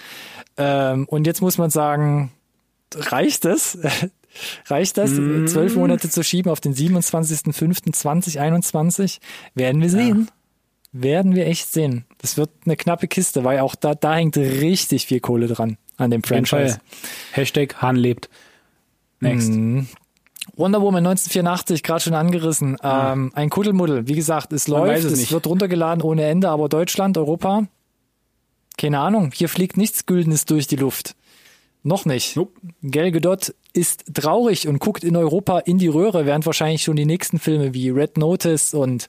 Ähm, 0.57 1.05
und 1.07 1.27
jetzt 1.27 1.41
muss 1.41 1.57
man 1.57 1.69
sagen, 1.69 2.31
reicht 2.95 3.45
es? 3.45 3.77
reicht 4.67 4.97
das, 4.97 5.13
zwölf 5.15 5.75
Monate 5.75 6.09
zu 6.09 6.23
schieben 6.23 6.49
auf 6.51 6.61
den 6.61 6.73
27.05.2021? 6.73 9.19
Werden 9.55 9.81
wir 9.81 9.89
sehen. 9.89 10.29
Werden 10.93 11.35
wir 11.35 11.47
echt 11.47 11.71
sehen. 11.71 12.05
Das 12.17 12.37
wird 12.37 12.49
eine 12.65 12.75
knappe 12.75 13.07
Kiste, 13.07 13.43
weil 13.43 13.59
auch 13.59 13.75
da, 13.75 13.95
da 13.95 14.15
hängt 14.15 14.37
richtig 14.37 15.05
viel 15.05 15.21
Kohle 15.21 15.47
dran 15.47 15.77
an 15.97 16.11
dem 16.11 16.23
Franchise. 16.23 16.79
Hashtag 17.31 17.81
Hahn 17.81 17.95
lebt. 17.95 18.29
Next. 19.21 19.49
Mhm. 19.51 19.87
Wonder 20.55 20.81
Woman 20.81 21.05
1984, 21.05 21.83
gerade 21.83 22.01
schon 22.01 22.13
angerissen. 22.13 22.77
Ähm, 22.83 23.31
ein 23.35 23.49
Kuddelmuddel. 23.49 24.07
Wie 24.07 24.15
gesagt, 24.15 24.51
es 24.51 24.67
Man 24.67 24.81
läuft, 24.81 25.05
es 25.05 25.13
es 25.13 25.31
wird 25.31 25.47
runtergeladen 25.47 26.01
ohne 26.01 26.23
Ende, 26.25 26.49
aber 26.49 26.67
Deutschland, 26.67 27.17
Europa, 27.17 27.67
keine 28.77 28.99
Ahnung. 28.99 29.31
Hier 29.33 29.47
fliegt 29.47 29.77
nichts 29.77 30.05
Güldenes 30.05 30.45
durch 30.45 30.67
die 30.67 30.75
Luft. 30.75 31.15
Noch 31.83 32.05
nicht. 32.05 32.35
Nope. 32.35 32.53
Gal 32.83 33.11
Gadot 33.11 33.53
ist 33.73 34.13
traurig 34.13 34.67
und 34.67 34.79
guckt 34.79 35.03
in 35.03 35.15
Europa 35.15 35.59
in 35.59 35.77
die 35.77 35.87
Röhre, 35.87 36.25
während 36.25 36.45
wahrscheinlich 36.45 36.83
schon 36.83 36.95
die 36.95 37.05
nächsten 37.05 37.39
Filme 37.39 37.73
wie 37.73 37.89
Red 37.89 38.17
Notice 38.17 38.73
und 38.73 39.07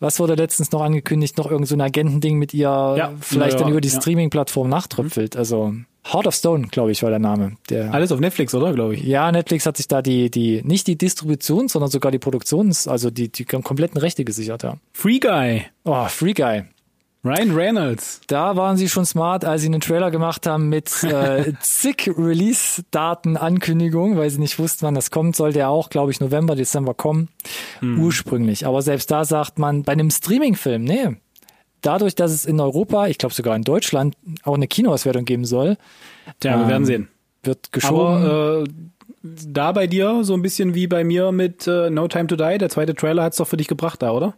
was 0.00 0.18
wurde 0.20 0.34
letztens 0.34 0.72
noch 0.72 0.80
angekündigt, 0.80 1.36
noch 1.36 1.50
irgend 1.50 1.68
so 1.68 1.74
ein 1.74 1.80
Agentending 1.80 2.38
mit 2.38 2.54
ihr 2.54 2.68
Ja, 2.68 3.12
vielleicht 3.20 3.54
ja, 3.54 3.60
dann 3.60 3.70
über 3.70 3.80
die 3.80 3.88
ja. 3.88 4.00
Streaming-Plattform 4.00 4.68
nachtröpfelt. 4.68 5.36
Also 5.36 5.74
Heart 6.10 6.28
of 6.28 6.34
Stone, 6.34 6.68
glaube 6.68 6.92
ich, 6.92 7.02
war 7.02 7.10
der 7.10 7.18
Name. 7.18 7.56
Der 7.68 7.92
Alles 7.92 8.12
auf 8.12 8.20
Netflix, 8.20 8.54
oder? 8.54 8.72
Glaube 8.72 8.94
ich. 8.94 9.02
ja, 9.02 9.30
Netflix 9.32 9.66
hat 9.66 9.76
sich 9.76 9.88
da 9.88 10.02
die, 10.02 10.30
die, 10.30 10.62
nicht 10.64 10.86
die 10.86 10.96
Distributions, 10.96 11.72
sondern 11.72 11.90
sogar 11.90 12.12
die 12.12 12.18
Produktions, 12.20 12.86
also 12.86 13.10
die, 13.10 13.30
die 13.30 13.44
kompletten 13.44 13.98
Rechte 13.98 14.24
gesichert, 14.24 14.62
ja. 14.62 14.76
Free 14.92 15.18
Guy. 15.18 15.66
Oh, 15.84 16.06
Free 16.06 16.32
Guy. 16.32 16.64
Ryan 17.26 17.54
Reynolds. 17.54 18.20
Da 18.26 18.56
waren 18.56 18.76
sie 18.76 18.88
schon 18.88 19.04
smart, 19.04 19.44
als 19.44 19.62
sie 19.62 19.68
einen 19.68 19.80
Trailer 19.80 20.10
gemacht 20.10 20.46
haben 20.46 20.68
mit 20.68 21.02
äh, 21.04 21.52
zig 21.60 22.10
Release-Daten-Ankündigungen, 22.16 24.16
weil 24.16 24.30
sie 24.30 24.38
nicht 24.38 24.58
wussten, 24.58 24.86
wann 24.86 24.94
das 24.94 25.10
kommt. 25.10 25.36
Sollte 25.36 25.58
ja 25.60 25.68
auch, 25.68 25.90
glaube 25.90 26.10
ich, 26.10 26.20
November, 26.20 26.54
Dezember 26.54 26.94
kommen. 26.94 27.28
Ursprünglich. 27.82 28.66
Aber 28.66 28.82
selbst 28.82 29.10
da 29.10 29.24
sagt 29.24 29.58
man, 29.58 29.82
bei 29.82 29.92
einem 29.92 30.10
Streaming-Film, 30.10 30.84
nee. 30.84 31.08
Dadurch, 31.82 32.14
dass 32.14 32.32
es 32.32 32.46
in 32.46 32.58
Europa, 32.58 33.06
ich 33.06 33.18
glaube 33.18 33.34
sogar 33.34 33.54
in 33.54 33.62
Deutschland, 33.62 34.16
auch 34.44 34.54
eine 34.54 34.66
Kinoauswertung 34.66 35.24
geben 35.24 35.44
soll, 35.44 35.76
Tja, 36.40 36.56
wir 36.56 36.62
Ähm, 36.64 36.68
werden 36.68 36.84
sehen. 36.86 37.08
wird 37.42 37.70
geschoben. 37.72 38.24
Aber 38.24 38.64
äh, 38.64 38.68
da 39.48 39.72
bei 39.72 39.86
dir 39.86 40.24
so 40.24 40.34
ein 40.34 40.42
bisschen 40.42 40.74
wie 40.74 40.86
bei 40.86 41.04
mir 41.04 41.32
mit 41.32 41.66
äh, 41.66 41.90
No 41.90 42.08
Time 42.08 42.26
to 42.26 42.36
Die. 42.36 42.58
Der 42.58 42.68
zweite 42.68 42.94
Trailer 42.94 43.22
hat's 43.24 43.36
doch 43.36 43.48
für 43.48 43.56
dich 43.56 43.68
gebracht 43.68 44.02
da, 44.02 44.12
oder? 44.12 44.34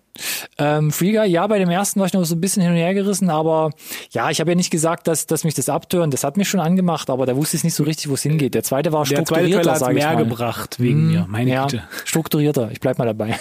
Ähm, 0.59 0.91
Free 0.91 1.13
Guy, 1.13 1.27
ja, 1.27 1.47
bei 1.47 1.59
dem 1.59 1.71
ersten 1.71 2.01
war 2.01 2.07
ich 2.07 2.13
noch 2.13 2.25
so 2.25 2.35
ein 2.35 2.41
bisschen 2.41 2.63
hin 2.63 2.73
und 2.73 2.77
her 2.79 2.93
gerissen, 2.95 3.31
aber 3.31 3.71
ja, 4.11 4.31
ich 4.31 4.41
habe 4.41 4.51
ja 4.51 4.57
nicht 4.57 4.71
gesagt, 4.71 5.07
dass, 5.07 5.27
dass 5.27 5.45
mich 5.45 5.55
das 5.55 5.69
abtören. 5.69 6.11
Das 6.11 6.25
hat 6.25 6.37
mich 6.37 6.49
schon 6.49 6.61
angemacht, 6.61 7.11
aber 7.11 7.27
da 7.27 7.37
wusste 7.37 7.57
ich 7.57 7.65
nicht 7.65 7.75
so 7.75 7.85
richtig, 7.85 8.09
wo 8.09 8.15
es 8.15 8.23
hingeht. 8.23 8.55
Der 8.55 8.65
zweite 8.65 8.93
war 8.93 9.05
Der 9.05 9.25
zweite 9.25 9.27
strukturierter, 9.27 9.71
hat's 9.71 9.81
sage 9.81 9.99
ich 9.99 10.05
mehr 10.05 10.15
mal. 10.15 10.25
gebracht 10.25 10.81
wegen 10.81 11.09
mir. 11.09 11.27
Meine 11.29 11.51
ja, 11.51 11.67
Güte. 11.67 11.83
strukturierter. 12.05 12.71
Ich 12.73 12.81
bleib 12.81 12.99
mal 12.99 13.05
dabei. 13.05 13.37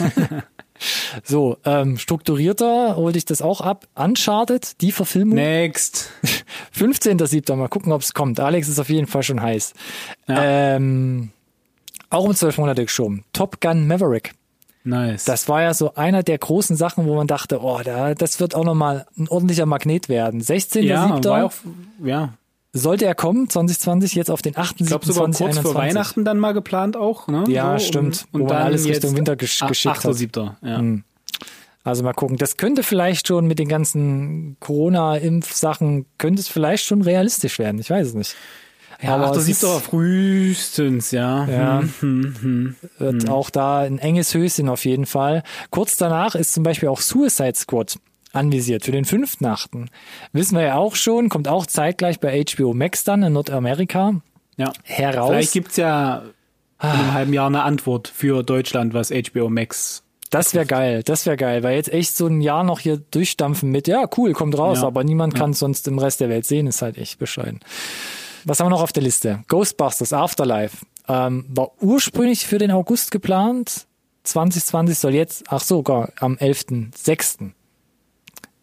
so, 1.24 1.58
ähm, 1.66 1.98
strukturierter 1.98 2.96
holte 2.96 3.18
ich 3.18 3.26
das 3.26 3.42
auch 3.42 3.62
ab. 3.62 3.88
Uncharted, 3.96 4.80
die 4.82 4.92
Verfilmung. 4.92 5.36
Next. 5.36 6.12
15.07. 6.78 7.56
Mal 7.56 7.70
gucken, 7.70 7.92
ob 7.92 8.02
es 8.02 8.14
kommt. 8.14 8.40
Alex 8.40 8.68
ist 8.70 8.80
auf 8.80 8.90
jeden 8.90 9.08
Fall 9.08 9.24
schon 9.24 9.42
heiß. 9.42 9.74
Ja. 10.28 10.76
Ähm, 10.76 11.32
auch 12.10 12.24
um 12.26 12.36
zwölf 12.36 12.58
Monate 12.58 12.84
geschoben. 12.86 13.24
Top 13.34 13.62
Gun 13.62 13.88
Maverick. 13.88 14.34
Nice. 14.84 15.26
Das 15.26 15.50
war 15.50 15.62
ja 15.62 15.74
so 15.74 15.96
einer 15.96 16.24
der 16.24 16.38
großen 16.38 16.78
Sachen, 16.78 17.06
wo 17.08 17.16
man 17.16 17.28
dachte, 17.28 17.60
oh, 17.62 17.82
da, 17.84 18.14
das 18.16 18.40
wird 18.40 18.56
auch 18.56 18.64
nochmal 18.64 19.06
ein 19.18 19.28
ordentlicher 19.28 19.66
Magnet 19.66 20.08
werden. 20.08 20.42
16.07. 20.42 20.80
ja, 20.84 21.24
war 21.26 21.46
auch, 21.46 21.54
ja. 22.02 22.34
sollte 22.72 23.06
er 23.06 23.14
kommen, 23.14 23.50
2020, 23.50 24.16
jetzt 24.16 24.32
auf 24.32 24.42
den 24.42 24.54
8.07. 24.54 24.74
Ich 24.78 24.88
glaube 24.88 25.06
sogar 25.06 25.26
kurz 25.26 25.38
vor 25.38 25.48
2021. 25.52 25.76
Weihnachten 25.76 26.24
dann 26.24 26.40
mal 26.40 26.54
geplant 26.54 26.96
auch. 26.96 27.28
Ne? 27.28 27.44
Ja, 27.50 27.78
so, 27.78 27.86
stimmt. 27.86 28.28
Und, 28.32 28.44
und 28.44 28.48
dann 28.50 28.62
alles 28.64 28.86
Richtung 28.86 29.18
Winter 29.18 29.34
gesch- 29.34 29.68
geschickt 29.68 30.06
hat. 30.06 30.16
8.7. 30.16 30.52
Ja. 30.62 30.82
Also 31.84 32.04
mal 32.04 32.14
gucken. 32.14 32.38
Das 32.38 32.56
könnte 32.56 32.84
vielleicht 32.84 33.28
schon 33.28 33.46
mit 33.46 33.60
den 33.60 33.68
ganzen 33.68 34.56
Corona-Impfsachen, 34.62 36.06
könnte 36.18 36.42
es 36.42 36.48
vielleicht 36.48 36.86
schon 36.86 37.02
realistisch 37.02 37.60
werden. 37.60 37.80
Ich 37.80 37.90
weiß 37.90 38.08
es 38.08 38.14
nicht. 38.14 38.36
Ja, 39.02 39.16
Aber 39.16 39.28
aber 39.28 39.38
es 39.38 39.48
ist- 39.48 39.64
8.7. 39.64 39.80
frühestens, 39.82 41.12
ja. 41.12 41.46
Ja. 41.48 41.80
Hm, 41.82 41.92
hm, 42.00 42.36
hm. 42.42 42.76
Wird 42.98 43.30
auch 43.30 43.50
da 43.50 43.80
ein 43.82 44.00
enges 44.00 44.34
Höschen 44.34 44.70
auf 44.70 44.86
jeden 44.86 45.06
Fall. 45.06 45.44
Kurz 45.70 45.98
danach 45.98 46.34
ist 46.36 46.54
zum 46.54 46.64
Beispiel 46.64 46.90
auch 46.90 47.02
Suicide 47.02 47.56
Squad 47.56 47.98
anvisiert 48.34 48.84
für 48.84 48.92
den 48.92 49.06
5.8. 49.06 49.88
Wissen 50.34 50.56
wir 50.58 50.64
ja 50.66 50.76
auch 50.76 50.96
schon, 50.96 51.30
kommt 51.30 51.48
auch 51.48 51.66
zeitgleich 51.66 52.20
bei 52.20 52.44
HBO 52.44 52.74
Max 52.74 53.04
dann 53.04 53.24
in 53.24 53.34
Nordamerika 53.34 54.14
Ja. 54.58 54.74
heraus. 54.84 55.30
Vielleicht 55.30 55.54
gibt's 55.54 55.78
ja 55.78 56.24
in 56.82 56.90
einem 56.90 57.14
halben 57.14 57.34
Jahr 57.34 57.48
eine 57.48 57.64
Antwort 57.64 58.08
für 58.08 58.44
Deutschland, 58.44 58.94
was 58.94 59.12
HBO 59.12 59.50
Max. 59.50 60.04
Das 60.30 60.54
wäre 60.54 60.66
geil, 60.66 61.04
das 61.04 61.26
wäre 61.26 61.38
geil, 61.38 61.64
weil 61.64 61.76
jetzt 61.78 61.92
echt 61.94 62.16
so 62.18 62.28
ein 62.28 62.42
Jahr 62.42 62.64
noch 62.64 62.80
hier 62.82 62.98
durchstampfen 62.98 63.70
mit, 63.72 63.88
ja, 63.88 64.08
cool, 64.18 64.34
kommt 64.34 64.58
raus, 64.58 64.80
Ja. 64.82 64.88
aber 64.88 65.04
niemand 65.06 65.34
kann 65.36 65.52
es 65.52 65.60
sonst 65.60 65.88
im 65.88 65.98
Rest 66.00 66.20
der 66.20 66.28
Welt 66.30 66.46
sehen, 66.46 66.68
ist 66.68 66.82
halt 66.82 66.98
echt 66.98 67.18
bescheiden. 67.18 67.62
Was 68.48 68.62
haben 68.62 68.68
wir 68.68 68.72
noch 68.72 68.82
auf 68.82 68.94
der 68.94 69.04
Liste? 69.04 69.44
Ghostbusters 69.50 70.14
Afterlife. 70.14 70.86
Ähm, 71.10 71.46
war 71.50 71.72
ursprünglich 71.82 72.46
für 72.48 72.58
den 72.58 72.72
August 72.72 73.12
geplant. 73.12 73.88
2020 74.24 74.98
soll 74.98 75.14
jetzt, 75.16 75.44
ach 75.50 75.62
so, 75.62 75.84
gar 75.84 76.14
am 76.22 76.36
11.06. 76.36 77.52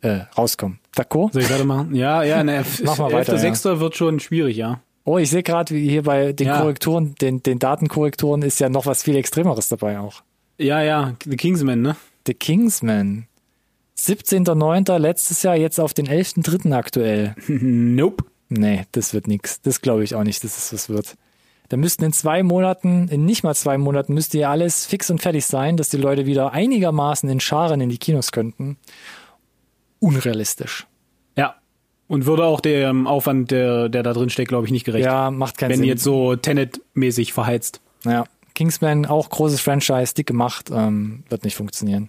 Äh, 0.00 0.20
rauskommen. 0.38 0.78
D'accord? 0.96 1.32
Soll 1.34 1.42
ich 1.42 1.50
weitermachen? 1.50 1.94
Ja, 1.94 2.22
ja, 2.22 2.42
ne, 2.42 2.64
Mach 2.82 2.96
mal 2.96 3.12
weiter, 3.12 3.34
11.6. 3.36 3.80
wird 3.80 3.94
schon 3.94 4.20
schwierig, 4.20 4.56
ja. 4.56 4.80
Oh, 5.04 5.18
ich 5.18 5.28
sehe 5.28 5.42
gerade, 5.42 5.74
wie 5.74 5.86
hier 5.88 6.02
bei 6.04 6.32
den 6.32 6.46
Ja. 6.46 6.60
Korrekturen, 6.60 7.14
den, 7.20 7.42
den 7.42 7.58
Datenkorrekturen 7.58 8.40
ist 8.40 8.60
ja 8.60 8.70
noch 8.70 8.86
was 8.86 9.02
viel 9.02 9.16
Extremeres 9.16 9.68
dabei 9.68 9.98
auch. 9.98 10.22
Ja, 10.56 10.80
ja, 10.82 11.12
The 11.26 11.36
Kingsman, 11.36 11.82
ne? 11.82 11.96
The 12.26 12.32
Kingsman. 12.32 13.26
17.09. 13.98 14.98
letztes 14.98 15.42
Jahr, 15.42 15.56
jetzt 15.56 15.78
auf 15.78 15.92
den 15.92 16.08
11.3. 16.08 16.72
aktuell. 16.74 17.34
Nope. 17.48 18.24
Nee, 18.56 18.84
das 18.92 19.14
wird 19.14 19.26
nix. 19.26 19.60
Das 19.62 19.80
glaube 19.80 20.04
ich 20.04 20.14
auch 20.14 20.24
nicht, 20.24 20.44
dass 20.44 20.56
es 20.56 20.72
was 20.72 20.88
wird. 20.88 21.16
Da 21.68 21.76
müssten 21.76 22.04
in 22.04 22.12
zwei 22.12 22.42
Monaten, 22.42 23.08
in 23.08 23.24
nicht 23.24 23.42
mal 23.42 23.54
zwei 23.54 23.78
Monaten, 23.78 24.14
müsste 24.14 24.38
ja 24.38 24.50
alles 24.50 24.84
fix 24.86 25.10
und 25.10 25.20
fertig 25.20 25.46
sein, 25.46 25.76
dass 25.76 25.88
die 25.88 25.96
Leute 25.96 26.26
wieder 26.26 26.52
einigermaßen 26.52 27.28
in 27.28 27.40
Scharen 27.40 27.80
in 27.80 27.88
die 27.88 27.98
Kinos 27.98 28.32
könnten. 28.32 28.76
Unrealistisch. 29.98 30.86
Ja. 31.36 31.56
Und 32.06 32.26
würde 32.26 32.44
auch 32.44 32.60
dem 32.60 33.06
Aufwand, 33.06 33.50
der, 33.50 33.88
der 33.88 34.02
da 34.02 34.12
drin 34.12 34.28
steckt, 34.28 34.50
glaube 34.50 34.66
ich, 34.66 34.72
nicht 34.72 34.84
gerecht. 34.84 35.06
Ja, 35.06 35.30
macht 35.30 35.56
keinen 35.56 35.70
wenn 35.70 35.78
Sinn. 35.78 35.88
jetzt 35.88 36.04
so 36.04 36.36
Tenet-mäßig 36.36 37.32
verheizt. 37.32 37.80
Ja, 38.04 38.24
Kingsman, 38.54 39.04
auch 39.06 39.30
großes 39.30 39.60
Franchise, 39.60 40.14
dick 40.14 40.26
gemacht, 40.26 40.70
ähm, 40.72 41.24
wird 41.28 41.44
nicht 41.44 41.56
funktionieren. 41.56 42.08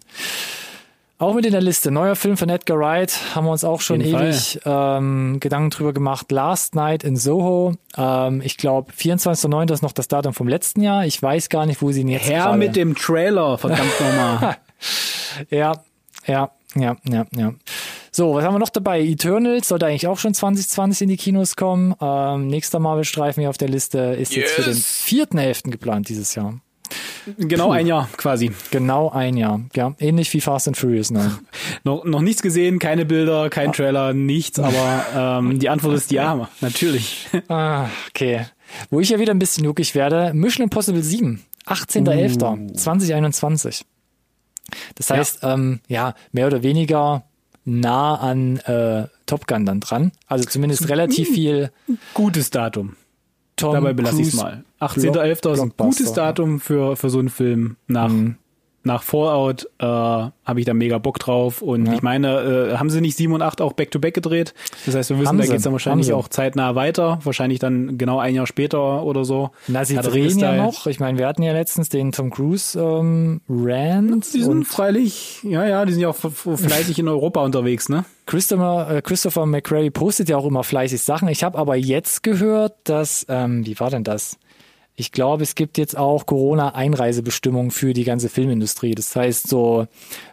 Auch 1.17 1.33
mit 1.33 1.45
in 1.45 1.53
der 1.53 1.61
Liste. 1.61 1.91
Neuer 1.91 2.17
Film 2.17 2.35
von 2.35 2.49
Edgar 2.49 2.77
Wright 2.77 3.17
haben 3.33 3.45
wir 3.45 3.51
uns 3.51 3.63
auch 3.63 3.79
schon 3.79 4.01
ewig 4.01 4.59
ähm, 4.65 5.37
Gedanken 5.39 5.69
drüber 5.69 5.93
gemacht. 5.93 6.29
Last 6.29 6.75
Night 6.75 7.05
in 7.05 7.15
Soho. 7.15 7.73
Ähm, 7.97 8.41
ich 8.43 8.57
glaube, 8.57 8.91
24.09. 8.91 9.71
ist 9.73 9.81
noch 9.81 9.93
das 9.93 10.09
Datum 10.09 10.33
vom 10.33 10.49
letzten 10.49 10.81
Jahr. 10.81 11.05
Ich 11.05 11.21
weiß 11.21 11.47
gar 11.47 11.65
nicht, 11.65 11.81
wo 11.81 11.91
sie 11.93 12.01
ihn 12.01 12.09
jetzt 12.09 12.27
Herr 12.29 12.57
mit 12.57 12.75
dem 12.75 12.95
Trailer, 12.95 13.57
verdammt 13.57 13.99
nochmal. 13.99 14.57
Ja, 15.49 15.73
ja, 16.27 16.51
ja, 16.75 16.95
ja, 17.05 17.25
ja. 17.35 17.53
So, 18.11 18.35
was 18.35 18.45
haben 18.45 18.53
wir 18.53 18.59
noch 18.59 18.69
dabei? 18.69 19.01
Eternals 19.01 19.67
sollte 19.67 19.85
eigentlich 19.87 20.07
auch 20.07 20.17
schon 20.17 20.33
2020 20.33 21.01
in 21.03 21.09
die 21.09 21.17
Kinos 21.17 21.55
kommen. 21.57 21.93
Ähm, 21.99 22.47
nächster 22.47 22.79
Marvel-Streifen 22.79 23.41
hier 23.41 23.49
auf 23.49 23.57
der 23.57 23.67
Liste 23.67 23.97
ist 23.99 24.33
jetzt 24.35 24.53
für 24.53 24.61
den 24.61 24.73
Yes. 24.73 25.03
4.11. 25.07 25.71
geplant 25.71 26.07
dieses 26.07 26.35
Jahr. 26.35 26.59
Genau 27.37 27.71
ein 27.71 27.87
Jahr 27.87 28.09
quasi. 28.17 28.51
Genau 28.71 29.09
ein 29.09 29.37
Jahr. 29.37 29.61
Ja, 29.75 29.93
ähnlich 29.99 30.33
wie 30.33 30.41
Fast 30.41 30.67
and 30.67 30.77
Furious 30.77 31.11
9. 31.11 31.37
Noch, 31.83 32.03
noch 32.05 32.21
nichts 32.21 32.41
gesehen, 32.41 32.79
keine 32.79 33.05
Bilder, 33.05 33.49
kein 33.49 33.71
Trailer, 33.71 34.13
nichts, 34.13 34.59
aber 34.59 35.05
ähm, 35.15 35.59
die 35.59 35.69
Antwort 35.69 35.95
ist 35.95 36.11
ja, 36.11 36.49
natürlich. 36.61 37.27
ah, 37.47 37.87
okay. 38.09 38.47
Wo 38.89 38.99
ich 38.99 39.09
ja 39.09 39.19
wieder 39.19 39.33
ein 39.33 39.39
bisschen 39.39 39.65
juckig 39.65 39.93
werde, 39.93 40.33
Mission 40.33 40.63
Impossible 40.63 41.03
7, 41.03 41.43
18.11.2021. 41.67 43.83
Das 44.95 45.09
heißt, 45.09 45.39
ähm, 45.43 45.81
ja, 45.87 46.15
mehr 46.31 46.47
oder 46.47 46.63
weniger 46.63 47.23
nah 47.65 48.15
an 48.15 48.57
äh, 48.59 49.07
Top 49.25 49.47
Gun 49.47 49.65
dann 49.65 49.79
dran. 49.79 50.11
Also 50.27 50.45
zumindest 50.45 50.89
relativ 50.89 51.29
viel 51.29 51.71
Gutes 52.13 52.51
Datum. 52.51 52.95
Tom 53.55 53.73
Dabei 53.73 53.93
belasse 53.93 54.21
ich 54.21 54.29
es 54.29 54.35
mal. 54.35 54.65
18.11. 54.81 55.53
ist 55.53 55.59
ein 55.61 55.73
gutes 55.77 56.13
Datum 56.13 56.59
für, 56.59 56.95
für 56.95 57.09
so 57.09 57.19
einen 57.19 57.29
Film 57.29 57.77
nach 57.87 58.11
nach 58.85 59.03
Fallout 59.03 59.67
äh, 59.79 59.85
habe 59.85 60.31
ich 60.57 60.65
da 60.65 60.73
mega 60.73 60.97
Bock 60.97 61.19
drauf. 61.19 61.61
Und 61.61 61.91
ich 61.91 62.01
meine, 62.01 62.71
äh, 62.73 62.77
haben 62.77 62.89
sie 62.89 63.01
nicht 63.01 63.17
7 63.17 63.33
und 63.33 63.41
8 63.41 63.61
auch 63.61 63.73
Back-to-Back 63.73 64.13
gedreht? 64.13 64.53
Das 64.85 64.95
heißt, 64.95 65.09
wir 65.09 65.17
wissen, 65.17 65.27
Haben 65.27 65.37
da 65.37 65.43
sie, 65.43 65.51
geht's 65.51 65.63
dann 65.63 65.73
wahrscheinlich 65.73 66.13
auch 66.13 66.27
zeitnah 66.27 66.75
weiter. 66.75 67.19
Wahrscheinlich 67.23 67.59
dann 67.59 67.97
genau 67.97 68.19
ein 68.19 68.35
Jahr 68.35 68.47
später 68.47 69.03
oder 69.03 69.25
so. 69.25 69.49
Na, 69.67 69.85
sie 69.85 69.97
Hat 69.97 70.05
drehen 70.05 70.37
ja 70.37 70.55
noch. 70.55 70.87
Ich 70.87 70.99
meine, 70.99 71.17
wir 71.17 71.27
hatten 71.27 71.43
ja 71.43 71.53
letztens 71.53 71.89
den 71.89 72.11
Tom 72.11 72.29
Cruise 72.29 72.79
ähm, 72.79 73.41
Rant 73.49 74.33
Die 74.33 74.41
sind 74.41 74.65
freilich, 74.65 75.39
ja, 75.43 75.65
ja, 75.65 75.85
die 75.85 75.93
sind 75.93 76.01
ja 76.01 76.09
auch 76.09 76.15
fleißig 76.15 76.99
in 76.99 77.07
Europa 77.07 77.43
unterwegs, 77.43 77.89
ne? 77.89 78.05
Christopher, 78.25 78.89
äh, 78.89 79.01
Christopher 79.01 79.45
McCrary 79.45 79.91
postet 79.91 80.29
ja 80.29 80.37
auch 80.37 80.45
immer 80.45 80.63
fleißig 80.63 81.01
Sachen. 81.01 81.27
Ich 81.27 81.43
habe 81.43 81.57
aber 81.57 81.75
jetzt 81.75 82.23
gehört, 82.23 82.73
dass, 82.85 83.25
ähm, 83.29 83.65
wie 83.65 83.79
war 83.79 83.89
denn 83.89 84.03
das? 84.03 84.37
Ich 84.97 85.11
glaube, 85.11 85.43
es 85.43 85.55
gibt 85.55 85.77
jetzt 85.77 85.97
auch 85.97 86.25
Corona-Einreisebestimmungen 86.25 87.71
für 87.71 87.93
die 87.93 88.05
ganze 88.05 88.29
Filmindustrie. 88.29 88.95
Das 88.95 89.15
heißt 89.15 89.47
so 89.47 89.87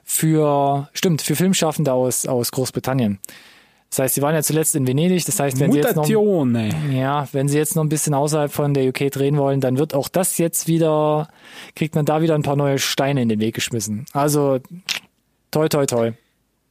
für, 0.04 0.88
stimmt, 0.92 1.23
für 1.23 1.35
Filmschaffende 1.35 1.92
aus, 1.92 2.26
aus 2.26 2.52
Großbritannien. 2.52 3.19
Das 3.90 3.99
heißt, 3.99 4.14
sie 4.14 4.23
waren 4.23 4.35
ja 4.35 4.42
zuletzt 4.42 4.75
in 4.75 4.87
Venedig. 4.87 5.26
Das 5.26 5.38
heißt, 5.38 5.61
wenn 5.61 5.71
sie 5.71 5.81
jetzt 5.81 5.97
noch, 5.97 6.09
ey. 6.54 6.99
ja, 6.99 7.28
wenn 7.33 7.49
sie 7.49 7.59
jetzt 7.59 7.76
noch 7.76 7.83
ein 7.83 7.90
bisschen 7.90 8.14
außerhalb 8.14 8.50
von 8.50 8.73
der 8.73 8.88
UK 8.88 9.11
drehen 9.11 9.37
wollen, 9.37 9.61
dann 9.61 9.76
wird 9.76 9.95
auch 9.95 10.09
das 10.09 10.38
jetzt 10.38 10.66
wieder, 10.66 11.28
kriegt 11.75 11.95
man 11.95 12.07
da 12.07 12.23
wieder 12.23 12.35
ein 12.35 12.42
paar 12.42 12.57
neue 12.57 12.78
Steine 12.78 13.21
in 13.21 13.28
den 13.28 13.38
Weg 13.40 13.54
geschmissen. 13.54 14.07
Also, 14.14 14.61
toi, 15.50 15.69
toi, 15.69 15.85
toi. 15.85 16.12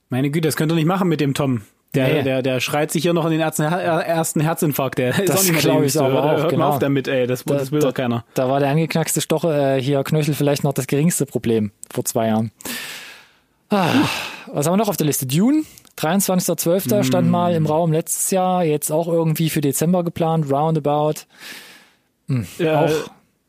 Meine 0.09 0.31
Güte, 0.31 0.47
das 0.47 0.55
könnt 0.55 0.71
ihr 0.71 0.75
nicht 0.75 0.87
machen 0.87 1.09
mit 1.09 1.21
dem 1.21 1.35
Tom. 1.35 1.61
Der, 1.93 2.07
Nee. 2.07 2.23
der, 2.23 2.41
der 2.41 2.59
schreit 2.61 2.89
sich 2.91 3.01
hier 3.03 3.11
noch 3.13 3.25
in 3.25 3.31
den 3.31 3.41
ersten, 3.41 3.63
ersten 3.63 4.39
Herzinfarkt. 4.39 4.97
Der 4.97 5.09
ist 5.09 5.27
Das 5.27 5.39
auch 5.39 5.43
nicht 5.43 5.51
mehr 5.51 5.61
glaub 5.61 5.77
der 5.79 5.85
ich 5.87 5.99
aber 5.99 6.23
auch, 6.23 6.37
Hört 6.37 6.49
genau. 6.49 6.69
auf 6.69 6.79
damit, 6.79 7.07
ey. 7.09 7.27
Das, 7.27 7.43
das, 7.43 7.71
will 7.71 7.81
doch 7.81 7.93
keiner. 7.93 8.23
Da 8.33 8.47
war 8.49 8.59
der 8.61 8.69
angeknackste 8.69 9.19
Stoche 9.19 9.53
äh, 9.77 9.81
hier 9.81 10.01
Knöchel 10.03 10.33
vielleicht 10.33 10.63
noch 10.63 10.73
das 10.73 10.87
geringste 10.87 11.25
Problem 11.25 11.71
vor 11.91 12.05
zwei 12.05 12.27
Jahren. 12.27 12.51
Ah, 13.69 13.89
was 14.47 14.65
haben 14.67 14.73
wir 14.73 14.77
noch 14.77 14.89
auf 14.89 14.97
der 14.97 15.07
Liste? 15.07 15.25
Dune, 15.25 15.63
23.12. 15.97 17.03
stand 17.03 17.27
Mm. 17.27 17.31
mal 17.31 17.53
im 17.53 17.65
Raum 17.65 17.91
letztes 17.91 18.31
Jahr, 18.31 18.63
jetzt 18.63 18.91
auch 18.91 19.07
irgendwie 19.07 19.49
für 19.49 19.61
Dezember 19.61 20.03
geplant, 20.03 20.49
roundabout. 20.51 21.21
Ja, 22.57 22.85
auch 22.85 22.91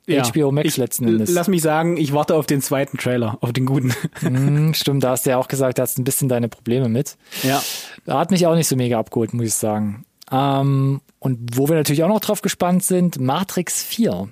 HBO 0.08 0.50
Max 0.50 0.68
ich, 0.68 0.76
letzten 0.76 1.06
Endes. 1.06 1.30
Lass 1.30 1.48
mich 1.48 1.62
sagen, 1.62 1.96
ich 1.96 2.12
warte 2.12 2.34
auf 2.34 2.46
den 2.46 2.60
zweiten 2.60 2.98
Trailer, 2.98 3.38
auf 3.40 3.52
den 3.52 3.66
guten. 3.66 3.94
Hm, 4.20 4.74
stimmt, 4.74 5.04
da 5.04 5.10
hast 5.10 5.26
du 5.26 5.30
ja 5.30 5.36
auch 5.38 5.48
gesagt, 5.48 5.78
da 5.78 5.82
hast 5.82 5.96
du 5.96 6.02
ein 6.02 6.04
bisschen 6.04 6.28
deine 6.28 6.48
Probleme 6.48 6.88
mit. 6.88 7.16
ja. 7.42 7.62
Hat 8.08 8.30
mich 8.32 8.46
auch 8.46 8.54
nicht 8.56 8.66
so 8.68 8.74
mega 8.76 8.98
abgeholt, 8.98 9.32
muss 9.32 9.46
ich 9.46 9.54
sagen. 9.54 10.04
Ähm, 10.30 11.00
und 11.20 11.56
wo 11.56 11.68
wir 11.68 11.76
natürlich 11.76 12.02
auch 12.02 12.08
noch 12.08 12.20
drauf 12.20 12.42
gespannt 12.42 12.82
sind, 12.84 13.20
Matrix 13.20 13.82
4. 13.84 14.28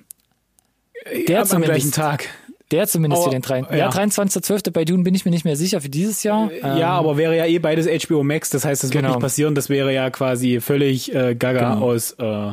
Der 1.27 1.41
am, 1.41 1.51
am 1.51 1.61
gleichen 1.61 1.91
Tag. 1.91 2.27
Der 2.71 2.87
zumindest 2.87 3.21
Aber, 3.23 3.31
für 3.31 3.35
den 3.35 3.41
3. 3.41 3.59
Ja, 3.71 3.75
ja. 3.75 3.89
23.12. 3.89 4.71
bei 4.71 4.85
Dune 4.85 5.03
bin 5.03 5.13
ich 5.13 5.25
mir 5.25 5.31
nicht 5.31 5.43
mehr 5.45 5.55
sicher 5.57 5.81
für 5.81 5.89
dieses 5.89 6.23
Jahr. 6.23 6.49
Ähm, 6.51 6.77
ja, 6.77 6.89
aber 6.89 7.17
wäre 7.17 7.35
ja 7.35 7.45
eh 7.45 7.59
beides 7.59 7.85
HBO 8.07 8.23
Max, 8.23 8.49
das 8.49 8.63
heißt, 8.65 8.83
das 8.83 8.91
wird 8.93 9.01
Genau. 9.03 9.15
nicht 9.15 9.21
passieren. 9.21 9.55
Das 9.55 9.69
wäre 9.69 9.93
ja 9.93 10.09
quasi 10.09 10.59
völlig 10.61 11.13
äh, 11.13 11.35
gaga 11.35 11.73
Genau. 11.75 11.85
aus 11.85 12.11
äh, 12.13 12.51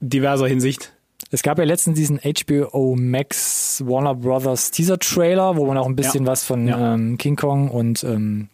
diverser 0.00 0.46
Hinsicht. 0.48 0.92
Es 1.34 1.42
gab 1.42 1.58
ja 1.58 1.64
letztens 1.64 1.96
diesen 1.96 2.20
HBO 2.20 2.94
Max 2.94 3.82
Warner 3.86 4.14
Brothers 4.14 4.70
Teaser 4.70 4.98
Trailer, 4.98 5.56
wo 5.56 5.64
man 5.66 5.78
auch 5.78 5.86
ein 5.86 5.96
bisschen 5.96 6.24
Ja. 6.24 6.30
was 6.30 6.44
von 6.44 6.68
Ja. 6.68 6.94
ähm, 6.94 7.16
King 7.18 7.36
Kong 7.36 7.68
und 7.70 8.04
ähm, 8.04 8.48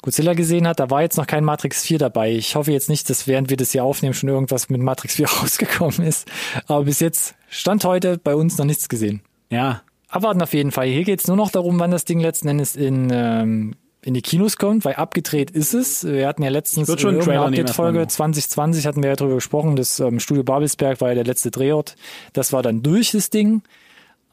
Godzilla 0.00 0.32
gesehen 0.32 0.66
hat. 0.66 0.80
Da 0.80 0.88
war 0.90 1.02
jetzt 1.02 1.18
noch 1.18 1.26
kein 1.26 1.44
Matrix 1.44 1.82
4 1.84 1.98
dabei. 1.98 2.32
Ich 2.32 2.56
hoffe 2.56 2.72
jetzt 2.72 2.88
nicht, 2.88 3.08
dass 3.10 3.26
während 3.28 3.50
wir 3.50 3.56
das 3.58 3.72
hier 3.72 3.84
aufnehmen 3.84 4.14
schon 4.14 4.30
irgendwas 4.30 4.70
mit 4.70 4.80
Matrix 4.80 5.16
4 5.16 5.26
rausgekommen 5.42 6.02
ist. 6.02 6.26
Aber 6.66 6.84
bis 6.84 7.00
jetzt 7.00 7.34
stand 7.50 7.84
heute 7.84 8.16
bei 8.18 8.34
uns 8.34 8.56
noch 8.56 8.64
nichts 8.64 8.88
gesehen. 8.88 9.20
Ja. 9.50 9.82
Abwarten 10.08 10.42
auf 10.42 10.54
jeden 10.54 10.72
Fall. 10.72 10.86
Hier 10.86 11.04
geht's 11.04 11.26
nur 11.28 11.36
noch 11.36 11.50
darum, 11.50 11.78
wann 11.78 11.90
das 11.90 12.04
Ding 12.06 12.18
letzten 12.20 12.48
Endes 12.48 12.76
in, 12.76 13.08
ähm, 13.12 13.74
in 14.04 14.14
die 14.14 14.22
Kinos 14.22 14.56
kommt, 14.56 14.84
weil 14.84 14.94
abgedreht 14.94 15.50
ist 15.50 15.74
es. 15.74 16.04
Wir 16.04 16.26
hatten 16.26 16.42
ja 16.42 16.50
letztens 16.50 16.88
in 16.88 16.96
Trailer 16.96 17.12
irgendeiner 17.12 17.46
Update-Folge 17.46 18.00
erstmal 18.00 18.34
2020 18.34 18.86
hatten 18.86 19.02
wir 19.02 19.10
ja 19.10 19.16
drüber 19.16 19.36
gesprochen. 19.36 19.76
Das 19.76 20.00
ähm, 20.00 20.18
Studio 20.18 20.42
Babelsberg 20.42 21.00
war 21.00 21.10
ja 21.10 21.14
der 21.14 21.24
letzte 21.24 21.50
Drehort. 21.50 21.96
Das 22.32 22.52
war 22.52 22.62
dann 22.62 22.82
durch 22.82 23.12
das 23.12 23.30
Ding. 23.30 23.62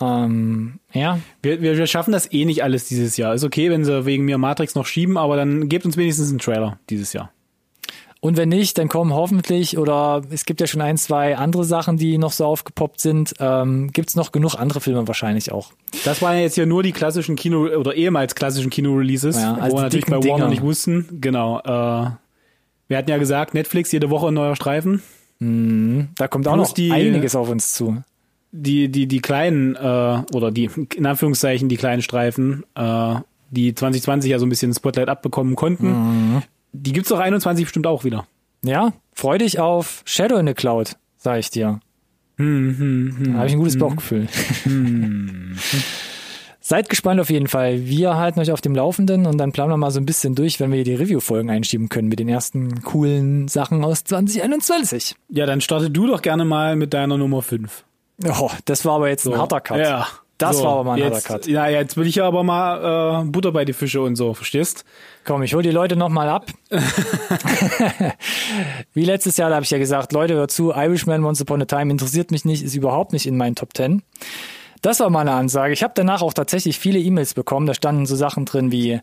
Ähm, 0.02 0.80
ja, 0.94 1.20
Wir, 1.44 1.62
wir, 1.62 1.78
wir 1.78 1.88
schaffen 1.88 2.12
das 2.12 2.32
eh 2.32 2.46
nicht 2.46 2.64
alles 2.64 2.88
dieses 2.88 3.18
Jahr. 3.18 3.34
Ist 3.34 3.44
okay, 3.44 3.70
wenn 3.70 3.86
sie 3.86 4.06
wegen 4.06 4.26
mir 4.26 4.38
Matrix 4.38 4.74
noch 4.76 4.86
schieben, 4.86 5.18
aber 5.18 5.36
dann 5.36 5.70
gebt 5.70 5.86
uns 5.86 5.98
wenigstens 5.98 6.30
einen 6.30 6.40
Trailer 6.40 6.80
dieses 6.90 7.14
Jahr. 7.14 7.32
Und 8.22 8.36
wenn 8.36 8.50
nicht, 8.50 8.78
dann 8.78 8.90
kommen 8.90 9.14
hoffentlich, 9.14 9.78
oder 9.78 10.22
es 10.30 10.44
gibt 10.46 10.60
ja 10.60 10.68
schon 10.68 10.82
ein, 10.82 10.98
zwei 10.98 11.38
andere 11.38 11.64
Sachen, 11.64 11.96
die 11.96 12.18
noch 12.18 12.34
so 12.34 12.44
aufgepoppt 12.46 13.00
sind, 13.00 13.34
ähm, 13.40 13.92
gibt's 13.94 14.16
noch 14.18 14.34
genug 14.34 14.56
andere 14.56 14.82
Filme 14.82 15.08
wahrscheinlich 15.08 15.54
auch. 15.54 15.72
Das 16.04 16.22
waren 16.22 16.36
ja 16.36 16.42
jetzt 16.42 16.56
hier 16.56 16.66
nur 16.66 16.84
die 16.84 16.92
klassischen 16.92 17.38
Kino- 17.38 17.68
oder 17.70 17.94
ehemals 17.96 18.36
klassischen 18.36 18.70
Kino-Releases, 18.70 19.38
Ja, 19.38 19.54
also 19.56 19.72
wo 19.74 19.80
wir 19.80 19.84
natürlich 19.84 20.06
bei 20.08 20.18
Warner 20.18 20.22
Dinger. 20.36 20.48
nicht 20.50 20.62
wussten. 20.62 21.08
Genau. 21.22 21.60
Äh, 21.60 22.10
wir 22.90 22.98
hatten 22.98 23.10
ja 23.10 23.18
gesagt, 23.18 23.54
Netflix 23.54 23.92
jede 23.94 24.10
Woche 24.10 24.28
ein 24.28 24.34
neuer 24.34 24.56
Streifen. 24.58 25.02
Da 25.40 26.28
kommt 26.28 26.46
auch 26.50 26.58
noch 26.58 26.74
die- 26.74 26.92
einiges 26.92 27.34
auf 27.38 27.48
uns 27.50 27.72
zu. 27.72 28.04
Die, 28.52 28.90
die, 28.90 29.08
die 29.08 29.22
kleinen, 29.22 29.76
äh, 29.76 30.22
oder 30.34 30.52
die, 30.52 30.70
in 30.96 31.06
Anführungszeichen, 31.06 31.70
die 31.70 31.78
kleinen 31.78 32.02
Streifen, 32.02 32.66
äh, 32.76 33.16
die 33.52 33.74
2020 33.74 34.32
ja 34.32 34.40
so 34.40 34.46
ein 34.46 34.50
bisschen 34.50 34.74
Spotlight 34.74 35.08
abbekommen 35.08 35.56
konnten, 35.56 35.88
Mhm. 36.36 36.42
Die 36.72 36.94
gibt's 36.94 37.10
doch 37.10 37.20
21 37.20 37.66
bestimmt 37.66 37.88
auch 37.88 38.04
wieder. 38.04 38.26
Ja, 38.64 38.94
freu 39.14 39.38
dich 39.38 39.60
auf 39.60 40.02
Shadow 40.06 40.38
in 40.38 40.48
the 40.48 40.54
Cloud, 40.54 40.98
sag 41.18 41.40
ich 41.40 41.50
dir. 41.50 41.80
Hm, 42.38 43.32
Da 43.34 43.38
habe 43.40 43.48
ich 43.48 43.54
ein 43.54 43.60
gutes 43.60 43.78
Bauchgefühl. 43.78 44.28
Seid 46.62 46.88
gespannt 46.90 47.20
auf 47.20 47.30
jeden 47.30 47.48
Fall. 47.48 47.86
Wir 47.88 48.16
halten 48.18 48.40
euch 48.40 48.52
auf 48.52 48.62
dem 48.62 48.76
Laufenden 48.76 49.26
und 49.26 49.38
dann 49.38 49.52
planen 49.52 49.72
wir 49.72 49.78
mal 49.78 49.92
so 49.92 50.00
ein 50.00 50.06
bisschen 50.06 50.36
durch, 50.36 50.60
wenn 50.60 50.72
wir 50.72 50.84
die 50.84 50.94
Review-Folgen 50.94 51.50
einschieben 51.50 51.90
können 51.90 52.10
mit 52.10 52.20
den 52.20 52.30
ersten 52.30 52.84
coolen 52.84 53.48
Sachen 53.48 53.84
aus 53.84 54.04
2021. 54.04 55.16
Ja, 55.30 55.46
dann 55.46 55.62
starte 55.62 55.90
du 55.90 56.06
doch 56.06 56.22
gerne 56.22 56.46
mal 56.46 56.76
mit 56.76 56.94
deiner 56.94 57.18
Nummer 57.18 57.42
5. 57.42 57.84
Oh, 58.40 58.52
das 58.66 58.86
war 58.86 58.96
aber 58.96 59.10
jetzt 59.10 59.26
ein 59.28 59.38
harter 59.38 59.62
Cut. 59.62 59.80
Ja. 59.80 60.08
Das 60.40 60.58
so, 60.58 60.64
war 60.64 60.72
aber 60.72 60.84
mal 60.86 60.94
ein 60.94 61.12
jetzt, 61.12 61.28
Cut. 61.28 61.48
Ja, 61.48 61.68
jetzt 61.68 61.98
will 61.98 62.08
ich 62.08 62.16
ja 62.16 62.26
aber 62.26 62.44
mal 62.44 63.24
äh, 63.24 63.26
Butter 63.26 63.52
bei 63.52 63.66
die 63.66 63.74
Fische 63.74 64.02
und 64.02 64.16
so, 64.16 64.34
verstehst? 64.34 64.86
Komm, 65.26 65.44
ich 65.44 65.54
hol 65.54 65.62
die 65.62 65.70
Leute 65.70 65.98
nochmal 65.98 66.30
ab. 66.30 66.48
Wie 68.94 69.04
letztes 69.04 69.36
Jahr, 69.36 69.50
da 69.50 69.56
habe 69.56 69.66
ich 69.66 69.72
ja 69.72 69.78
gesagt, 69.78 70.14
Leute, 70.14 70.36
hört 70.36 70.52
zu, 70.52 70.72
Irishman 70.72 71.26
Once 71.26 71.42
Upon 71.42 71.62
a 71.62 71.66
Time 71.66 71.92
interessiert 71.92 72.32
mich 72.32 72.46
nicht, 72.46 72.64
ist 72.64 72.74
überhaupt 72.74 73.12
nicht 73.12 73.28
in 73.28 73.36
meinen 73.36 73.56
Top 73.56 73.74
Ten. 73.74 74.02
Das 74.82 75.02
war 75.02 75.10
meine 75.10 75.34
Ansage. 75.34 75.74
Ich 75.74 75.84
habe 75.84 75.92
danach 75.94 76.22
auch 76.22 76.34
tatsächlich 76.34 76.80
viele 76.80 77.00
E-Mails 77.00 77.34
bekommen. 77.34 77.68
Da 77.68 77.74
standen 77.74 78.06
so 78.06 78.16
Sachen 78.16 78.46
drin 78.46 78.72
wie 78.72 79.02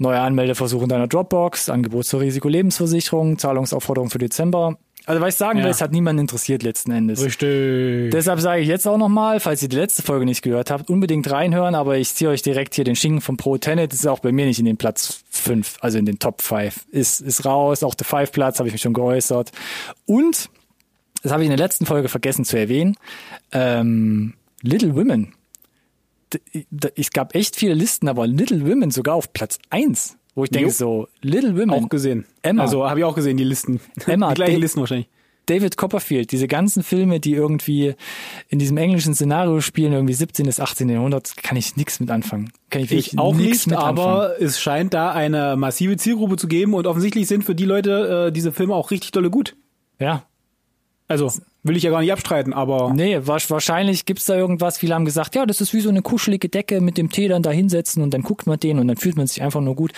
neue 0.00 0.20
Anmeldeversuch 0.20 0.82
in 0.82 0.88
deiner 0.88 1.06
Dropbox, 1.06 1.68
Angebot 1.68 2.06
zur 2.06 2.20
Risikolebensversicherung, 2.20 3.38
Zahlungsaufforderung 3.38 4.10
für 4.10 4.18
Dezember. 4.18 4.78
Also 5.06 5.20
was 5.20 5.34
ich 5.34 5.38
sagen 5.38 5.58
will, 5.60 5.66
Ja. 5.66 5.70
es 5.70 5.80
hat 5.80 5.92
niemanden 5.92 6.20
interessiert 6.20 6.62
letzten 6.64 6.90
Endes. 6.90 7.24
Richtig. 7.24 8.10
Deshalb 8.10 8.40
sage 8.40 8.60
ich 8.60 8.68
jetzt 8.68 8.86
auch 8.88 8.98
nochmal, 8.98 9.38
falls 9.40 9.62
ihr 9.62 9.68
die 9.68 9.76
letzte 9.76 10.02
Folge 10.02 10.24
nicht 10.26 10.42
gehört 10.42 10.70
habt, 10.70 10.90
unbedingt 10.90 11.30
reinhören, 11.30 11.74
aber 11.76 11.96
ich 11.96 12.12
ziehe 12.12 12.28
euch 12.28 12.42
direkt 12.42 12.74
hier 12.74 12.84
den 12.84 12.96
Schinken 12.96 13.20
vom 13.20 13.36
Pro 13.36 13.56
Tenet. 13.56 13.92
Das 13.92 14.00
ist 14.00 14.06
auch 14.06 14.18
bei 14.18 14.32
mir 14.32 14.46
nicht 14.46 14.58
in 14.58 14.64
den 14.64 14.76
Platz 14.76 15.22
5, 15.30 15.76
also 15.80 15.96
in 15.98 16.06
den 16.06 16.18
Top 16.18 16.42
5. 16.42 16.86
Ist, 16.90 17.20
ist 17.20 17.44
raus, 17.44 17.82
auch 17.84 17.94
der 17.94 18.04
5 18.04 18.32
Platz 18.32 18.58
habe 18.58 18.68
ich 18.68 18.72
mich 18.74 18.82
schon 18.82 18.94
geäußert. 18.94 19.52
Und, 20.06 20.50
das 21.22 21.30
habe 21.32 21.42
ich 21.44 21.46
in 21.50 21.56
der 21.56 21.64
letzten 21.64 21.86
Folge 21.86 22.08
vergessen 22.08 22.44
zu 22.44 22.58
erwähnen, 22.58 22.96
ähm, 23.52 24.34
Little 24.62 24.96
Women. 24.96 25.34
Es 26.96 27.10
gab 27.10 27.34
echt 27.36 27.54
viele 27.56 27.74
Listen, 27.74 28.08
aber 28.08 28.26
Little 28.26 28.68
Women 28.68 28.90
sogar 28.90 29.14
auf 29.14 29.32
Platz 29.32 29.58
1. 29.70 30.16
Wo 30.36 30.44
ich 30.44 30.50
denke 30.50 30.70
so, 30.70 31.08
Little 31.22 31.56
Women. 31.56 31.70
auch 31.70 31.88
gesehen. 31.88 32.24
Emma. 32.42 32.62
Also 32.62 32.88
habe 32.88 33.00
ich 33.00 33.04
auch 33.04 33.16
gesehen, 33.16 33.36
die 33.36 33.42
Listen. 33.44 33.80
Emma, 34.06 34.28
die 34.28 34.34
gleichen 34.36 34.52
Dave- 34.52 34.60
Listen 34.60 34.80
wahrscheinlich. 34.80 35.08
David 35.46 35.76
Copperfield, 35.76 36.32
diese 36.32 36.48
ganzen 36.48 36.82
Filme, 36.82 37.20
die 37.20 37.32
irgendwie 37.32 37.94
in 38.48 38.58
diesem 38.58 38.76
englischen 38.78 39.14
Szenario 39.14 39.60
spielen, 39.60 39.92
irgendwie 39.92 40.12
17. 40.12 40.44
bis 40.44 40.58
18. 40.58 40.88
Jahrhundert, 40.88 41.36
kann 41.40 41.56
ich 41.56 41.76
nichts 41.76 42.00
mit 42.00 42.10
anfangen. 42.10 42.50
Kann 42.68 42.82
ich, 42.82 42.90
wirklich 42.90 43.12
Ich 43.12 43.18
auch 43.20 43.32
nix 43.32 43.48
nicht, 43.48 43.66
mit 43.68 43.76
anfangen. 43.78 43.98
aber 44.00 44.40
es 44.42 44.60
scheint 44.60 44.92
da 44.92 45.12
eine 45.12 45.54
massive 45.56 45.96
Zielgruppe 45.96 46.36
zu 46.36 46.48
geben 46.48 46.74
und 46.74 46.88
offensichtlich 46.88 47.28
sind 47.28 47.44
für 47.44 47.54
die 47.54 47.64
Leute 47.64 48.26
äh, 48.26 48.32
diese 48.32 48.50
Filme 48.50 48.74
auch 48.74 48.90
richtig 48.90 49.12
dolle 49.12 49.30
gut. 49.30 49.54
Ja. 50.00 50.24
Also 51.06 51.30
will 51.66 51.76
ich 51.76 51.82
ja 51.82 51.90
gar 51.90 52.00
nicht 52.00 52.12
abstreiten, 52.12 52.52
aber 52.52 52.92
Nee, 52.94 53.18
wa- 53.22 53.38
wahrscheinlich 53.48 54.04
gibt's 54.06 54.26
da 54.26 54.36
irgendwas. 54.36 54.78
Viele 54.78 54.94
haben 54.94 55.04
gesagt, 55.04 55.34
ja, 55.34 55.46
das 55.46 55.60
ist 55.60 55.74
wie 55.74 55.80
so 55.80 55.88
eine 55.90 56.02
kuschelige 56.02 56.48
Decke 56.48 56.80
mit 56.80 56.98
dem 56.98 57.10
Tee 57.10 57.28
dann 57.28 57.42
da 57.42 57.50
hinsetzen 57.50 58.02
und 58.02 58.12
dann 58.14 58.22
guckt 58.22 58.46
man 58.46 58.58
den 58.60 58.78
und 58.78 58.88
dann 58.88 58.96
fühlt 58.96 59.16
man 59.16 59.26
sich 59.26 59.42
einfach 59.42 59.60
nur 59.60 59.74
gut. 59.76 59.92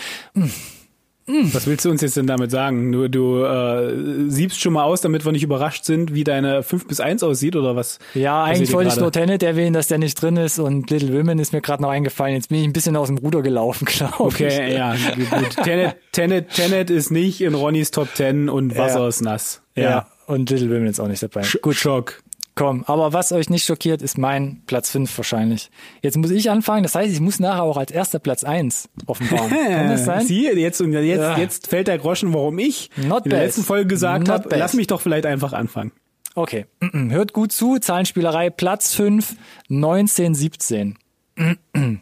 was 1.53 1.67
willst 1.67 1.85
du 1.85 1.91
uns 1.91 2.01
jetzt 2.01 2.17
denn 2.17 2.27
damit 2.27 2.51
sagen? 2.51 2.91
Du, 2.91 3.07
du 3.11 3.45
äh, 3.45 4.31
siebst 4.31 4.61
schon 4.63 4.73
mal 4.73 4.85
aus, 4.85 5.03
damit 5.03 5.27
wir 5.27 5.33
nicht 5.33 5.43
überrascht 5.43 5.85
sind, 5.85 6.15
wie 6.15 6.25
deine 6.25 6.63
5 6.63 6.87
bis 6.89 7.01
1 7.01 7.23
aussieht 7.23 7.55
oder 7.55 7.77
was? 7.77 7.99
Ja, 8.15 8.45
eigentlich 8.45 8.73
wollte 8.73 8.89
ich 8.89 8.97
nur 8.97 9.13
Tenet 9.13 9.43
erwähnen, 9.43 9.75
dass 9.75 9.89
der 9.89 9.99
nicht 9.99 10.15
drin 10.23 10.39
ist 10.39 10.59
und 10.59 10.89
Little 10.91 11.13
Women 11.19 11.39
ist 11.39 11.53
mir 11.53 11.61
gerade 11.61 11.83
noch 11.83 11.91
eingefallen. 11.91 12.35
Jetzt 12.35 12.49
bin 12.49 12.59
ich 12.61 12.65
ein 12.65 12.73
bisschen 12.73 12.97
aus 12.97 13.09
dem 13.09 13.19
Ruder 13.19 13.43
gelaufen, 13.43 13.85
glaube 13.87 14.15
ich. 14.31 14.35
Okay, 14.37 14.75
ja, 14.75 14.95
gut. 14.95 15.65
Tenet, 15.65 15.97
Tenet, 16.13 16.49
Tenet 16.51 16.89
ist 16.89 17.11
nicht 17.11 17.43
in 17.43 17.53
Ronnys 17.55 17.91
Top 17.91 18.09
10 18.15 18.49
und 18.49 18.79
Wasser 18.79 19.01
Ja. 19.01 19.09
ist 19.09 19.21
nass. 19.21 19.61
Ja. 19.77 20.07
Und 20.29 20.51
Little 20.51 20.69
Women 20.71 20.87
ist 20.87 21.01
auch 21.01 21.09
nicht 21.09 21.23
dabei. 21.23 21.43
Gut. 21.63 21.75
Schock. 21.77 22.23
Komm, 22.55 22.83
aber 22.89 23.13
was 23.13 23.31
euch 23.31 23.51
nicht 23.51 23.65
schockiert, 23.65 24.03
ist 24.03 24.19
mein 24.19 24.63
Platz 24.67 24.91
5 24.91 25.17
wahrscheinlich. 25.17 25.71
Jetzt 26.03 26.17
muss 26.17 26.31
ich 26.33 26.51
anfangen, 26.51 26.83
das 26.83 26.97
heißt, 26.97 27.13
ich 27.13 27.21
muss 27.21 27.39
nachher 27.39 27.63
auch 27.63 27.77
als 27.77 27.93
erster 27.93 28.19
Platz 28.19 28.43
1 28.43 28.89
offenbaren. 29.07 29.49
Kann 29.69 29.89
das 29.89 30.05
sein? 30.05 30.27
Sieh, 30.27 30.51
jetzt, 30.51 30.81
und 30.81 30.93
jetzt, 30.93 31.21
Ja. 31.21 31.39
jetzt 31.39 31.69
fällt 31.69 31.87
der 31.87 31.99
Groschen, 31.99 32.35
warum 32.35 32.59
ich 32.59 32.91
Not 32.97 33.25
in 33.27 33.31
der 33.31 33.37
bad. 33.39 33.47
letzten 33.47 33.63
Folge 33.63 33.87
gesagt 33.87 34.29
habe, 34.29 34.49
lass 34.57 34.75
mich 34.75 34.89
doch 34.89 35.01
vielleicht 35.01 35.25
einfach 35.25 35.53
anfangen. 35.53 35.93
Okay, 36.35 36.67
hört 36.93 37.33
gut 37.33 37.53
zu, 37.53 37.79
Zahlenspielerei, 37.79 38.51
Platz 38.51 38.93
5, 38.93 39.37
1917. 39.71 40.99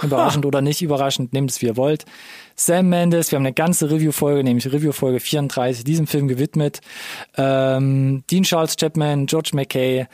Überraschend 0.00 0.46
oder 0.46 0.60
nicht 0.60 0.80
überraschend, 0.80 1.32
nehmt 1.32 1.50
es 1.50 1.60
wie 1.60 1.66
ihr 1.66 1.76
wollt. 1.76 2.04
Sam 2.58 2.88
Mendes, 2.88 3.30
wir 3.30 3.36
haben 3.36 3.46
eine 3.46 3.54
ganze 3.54 3.88
Review-Folge, 3.88 4.42
nämlich 4.42 4.66
Review-Folge 4.66 5.20
34, 5.20 5.84
diesem 5.84 6.08
Film 6.08 6.26
gewidmet. 6.26 6.80
Ähm, 7.36 8.24
Dean 8.30 8.42
Charles 8.42 8.74
Chapman, 8.76 9.26
George 9.26 9.50
McKay 9.52 10.06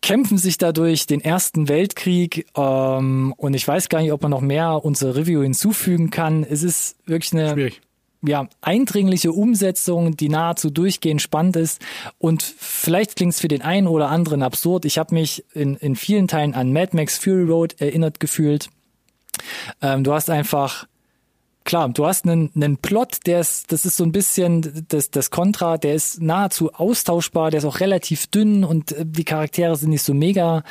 kämpfen 0.00 0.38
sich 0.38 0.56
dadurch 0.56 1.06
den 1.06 1.20
Ersten 1.20 1.68
Weltkrieg 1.68 2.46
ähm, 2.56 3.34
und 3.36 3.52
ich 3.52 3.68
weiß 3.68 3.90
gar 3.90 4.00
nicht, 4.00 4.12
ob 4.12 4.22
man 4.22 4.30
noch 4.30 4.40
mehr 4.40 4.82
unser 4.82 5.14
Review 5.14 5.42
hinzufügen 5.42 6.08
kann. 6.08 6.44
Es 6.44 6.62
ist 6.62 6.96
wirklich 7.04 7.34
eine 7.34 7.52
Schwierig. 7.52 7.82
ja, 8.22 8.48
eindringliche 8.62 9.32
Umsetzung, 9.32 10.16
die 10.16 10.30
nahezu 10.30 10.70
durchgehend 10.70 11.20
spannend 11.20 11.56
ist. 11.56 11.82
Und 12.16 12.42
vielleicht 12.42 13.16
klingt 13.16 13.34
es 13.34 13.40
für 13.40 13.48
den 13.48 13.60
einen 13.60 13.86
oder 13.86 14.08
anderen 14.08 14.42
absurd. 14.42 14.86
Ich 14.86 14.96
habe 14.96 15.14
mich 15.14 15.44
in, 15.52 15.76
in 15.76 15.94
vielen 15.94 16.26
Teilen 16.26 16.54
an 16.54 16.72
Mad 16.72 16.96
Max 16.96 17.18
Fury 17.18 17.44
Road 17.44 17.74
erinnert 17.82 18.18
gefühlt. 18.18 18.70
Ähm, 19.82 20.04
du 20.04 20.14
hast 20.14 20.30
einfach, 20.30 20.86
klar, 21.70 21.88
du 21.88 22.04
hast 22.04 22.26
einen, 22.26 22.50
einen 22.56 22.78
Plot, 22.78 23.18
der 23.26 23.38
ist, 23.38 23.70
das 23.70 23.84
ist 23.84 23.96
so 23.96 24.02
ein 24.02 24.10
bisschen 24.10 24.84
das, 24.88 25.12
das 25.12 25.30
Kontra, 25.30 25.78
der 25.78 25.94
ist 25.94 26.20
nahezu 26.20 26.72
austauschbar, 26.72 27.52
der 27.52 27.58
ist 27.58 27.64
auch 27.64 27.78
relativ 27.78 28.26
dünn 28.26 28.64
und 28.64 28.90
äh, 28.90 29.04
die 29.06 29.22
Charaktere 29.22 29.76
sind 29.76 29.90
nicht 29.90 30.02
so 30.02 30.12
mega 30.12 30.64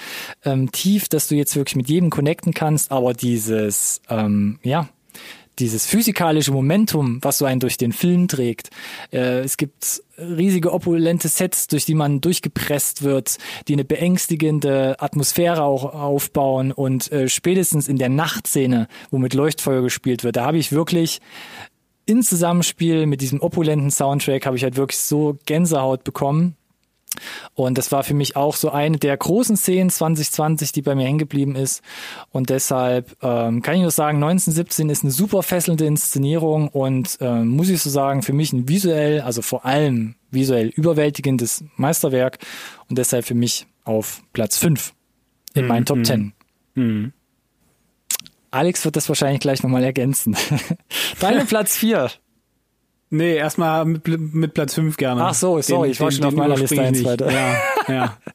ähm, 0.43 0.73
tief, 0.73 1.07
dass 1.07 1.29
du 1.29 1.35
jetzt 1.35 1.55
wirklich 1.55 1.77
mit 1.77 1.87
jedem 1.87 2.09
connecten 2.09 2.53
kannst, 2.53 2.91
aber 2.91 3.13
dieses, 3.13 4.01
ähm, 4.09 4.59
ja, 4.61 4.89
dieses 5.59 5.85
physikalische 5.85 6.51
Momentum, 6.51 7.19
was 7.21 7.37
so 7.37 7.45
einen 7.45 7.59
durch 7.59 7.77
den 7.77 7.91
Film 7.91 8.27
trägt. 8.27 8.69
Äh, 9.11 9.39
es 9.39 9.57
gibt 9.57 10.01
riesige 10.17 10.73
opulente 10.73 11.27
Sets, 11.27 11.67
durch 11.67 11.85
die 11.85 11.95
man 11.95 12.21
durchgepresst 12.21 13.03
wird, 13.03 13.37
die 13.67 13.73
eine 13.73 13.85
beängstigende 13.85 14.95
Atmosphäre 14.99 15.63
auch 15.63 15.93
aufbauen 15.93 16.71
und 16.71 17.11
äh, 17.11 17.29
spätestens 17.29 17.87
in 17.87 17.97
der 17.97 18.09
Nachtszene, 18.09 18.87
wo 19.11 19.17
mit 19.17 19.33
Leuchtfeuer 19.33 19.81
gespielt 19.81 20.23
wird, 20.23 20.35
da 20.35 20.45
habe 20.45 20.57
ich 20.57 20.71
wirklich 20.71 21.19
in 22.05 22.23
Zusammenspiel 22.23 23.05
mit 23.05 23.21
diesem 23.21 23.39
opulenten 23.39 23.91
Soundtrack 23.91 24.47
habe 24.47 24.57
ich 24.57 24.63
halt 24.63 24.77
wirklich 24.77 24.97
so 24.97 25.37
Gänsehaut 25.45 26.03
bekommen. 26.03 26.55
Und 27.53 27.77
das 27.77 27.91
war 27.91 28.03
für 28.03 28.13
mich 28.13 28.35
auch 28.35 28.55
so 28.55 28.69
eine 28.69 28.97
der 28.97 29.17
großen 29.17 29.57
Szenen 29.57 29.89
2020, 29.89 30.71
die 30.71 30.81
bei 30.81 30.95
mir 30.95 31.05
hängen 31.05 31.19
geblieben 31.19 31.55
ist. 31.55 31.81
Und 32.31 32.49
deshalb 32.49 33.15
ähm, 33.21 33.61
kann 33.61 33.75
ich 33.75 33.81
nur 33.81 33.91
sagen, 33.91 34.17
1917 34.17 34.89
ist 34.89 35.03
eine 35.03 35.11
super 35.11 35.43
fesselnde 35.43 35.85
Inszenierung 35.85 36.69
und 36.69 37.17
ähm, 37.21 37.47
muss 37.47 37.69
ich 37.69 37.81
so 37.81 37.89
sagen, 37.89 38.21
für 38.21 38.33
mich 38.33 38.53
ein 38.53 38.69
visuell, 38.69 39.21
also 39.21 39.41
vor 39.41 39.65
allem 39.65 40.15
visuell 40.31 40.67
überwältigendes 40.67 41.63
Meisterwerk 41.75 42.37
und 42.87 42.97
deshalb 42.97 43.25
für 43.25 43.35
mich 43.35 43.67
auf 43.83 44.21
Platz 44.33 44.57
5 44.57 44.93
in 45.53 45.67
meinen 45.67 45.85
Top 45.85 46.05
10. 46.05 46.33
Alex 48.51 48.85
wird 48.85 48.95
das 48.95 49.09
wahrscheinlich 49.09 49.41
gleich 49.41 49.63
nochmal 49.63 49.83
ergänzen. 49.83 50.35
Deine 51.19 51.45
Platz 51.45 51.77
4. 51.77 52.09
Nee, 53.11 53.35
erstmal 53.35 53.85
mit, 53.85 54.07
mit 54.07 54.53
Platz 54.53 54.75
5 54.75 54.97
gerne. 54.97 55.23
Ach 55.23 55.33
so, 55.33 55.59
sorry, 55.61 55.89
ich 55.91 55.99
war 55.99 56.11
schon 56.11 56.25
auf 56.25 56.33
meiner 56.33 56.55
Liste 56.55 56.75
überspringe 56.75 56.87
eins 56.87 56.99
ich 56.99 57.05
nicht. 57.05 57.11
weiter. 57.11 57.31
Ja, 57.31 57.93
ja. 57.93 58.17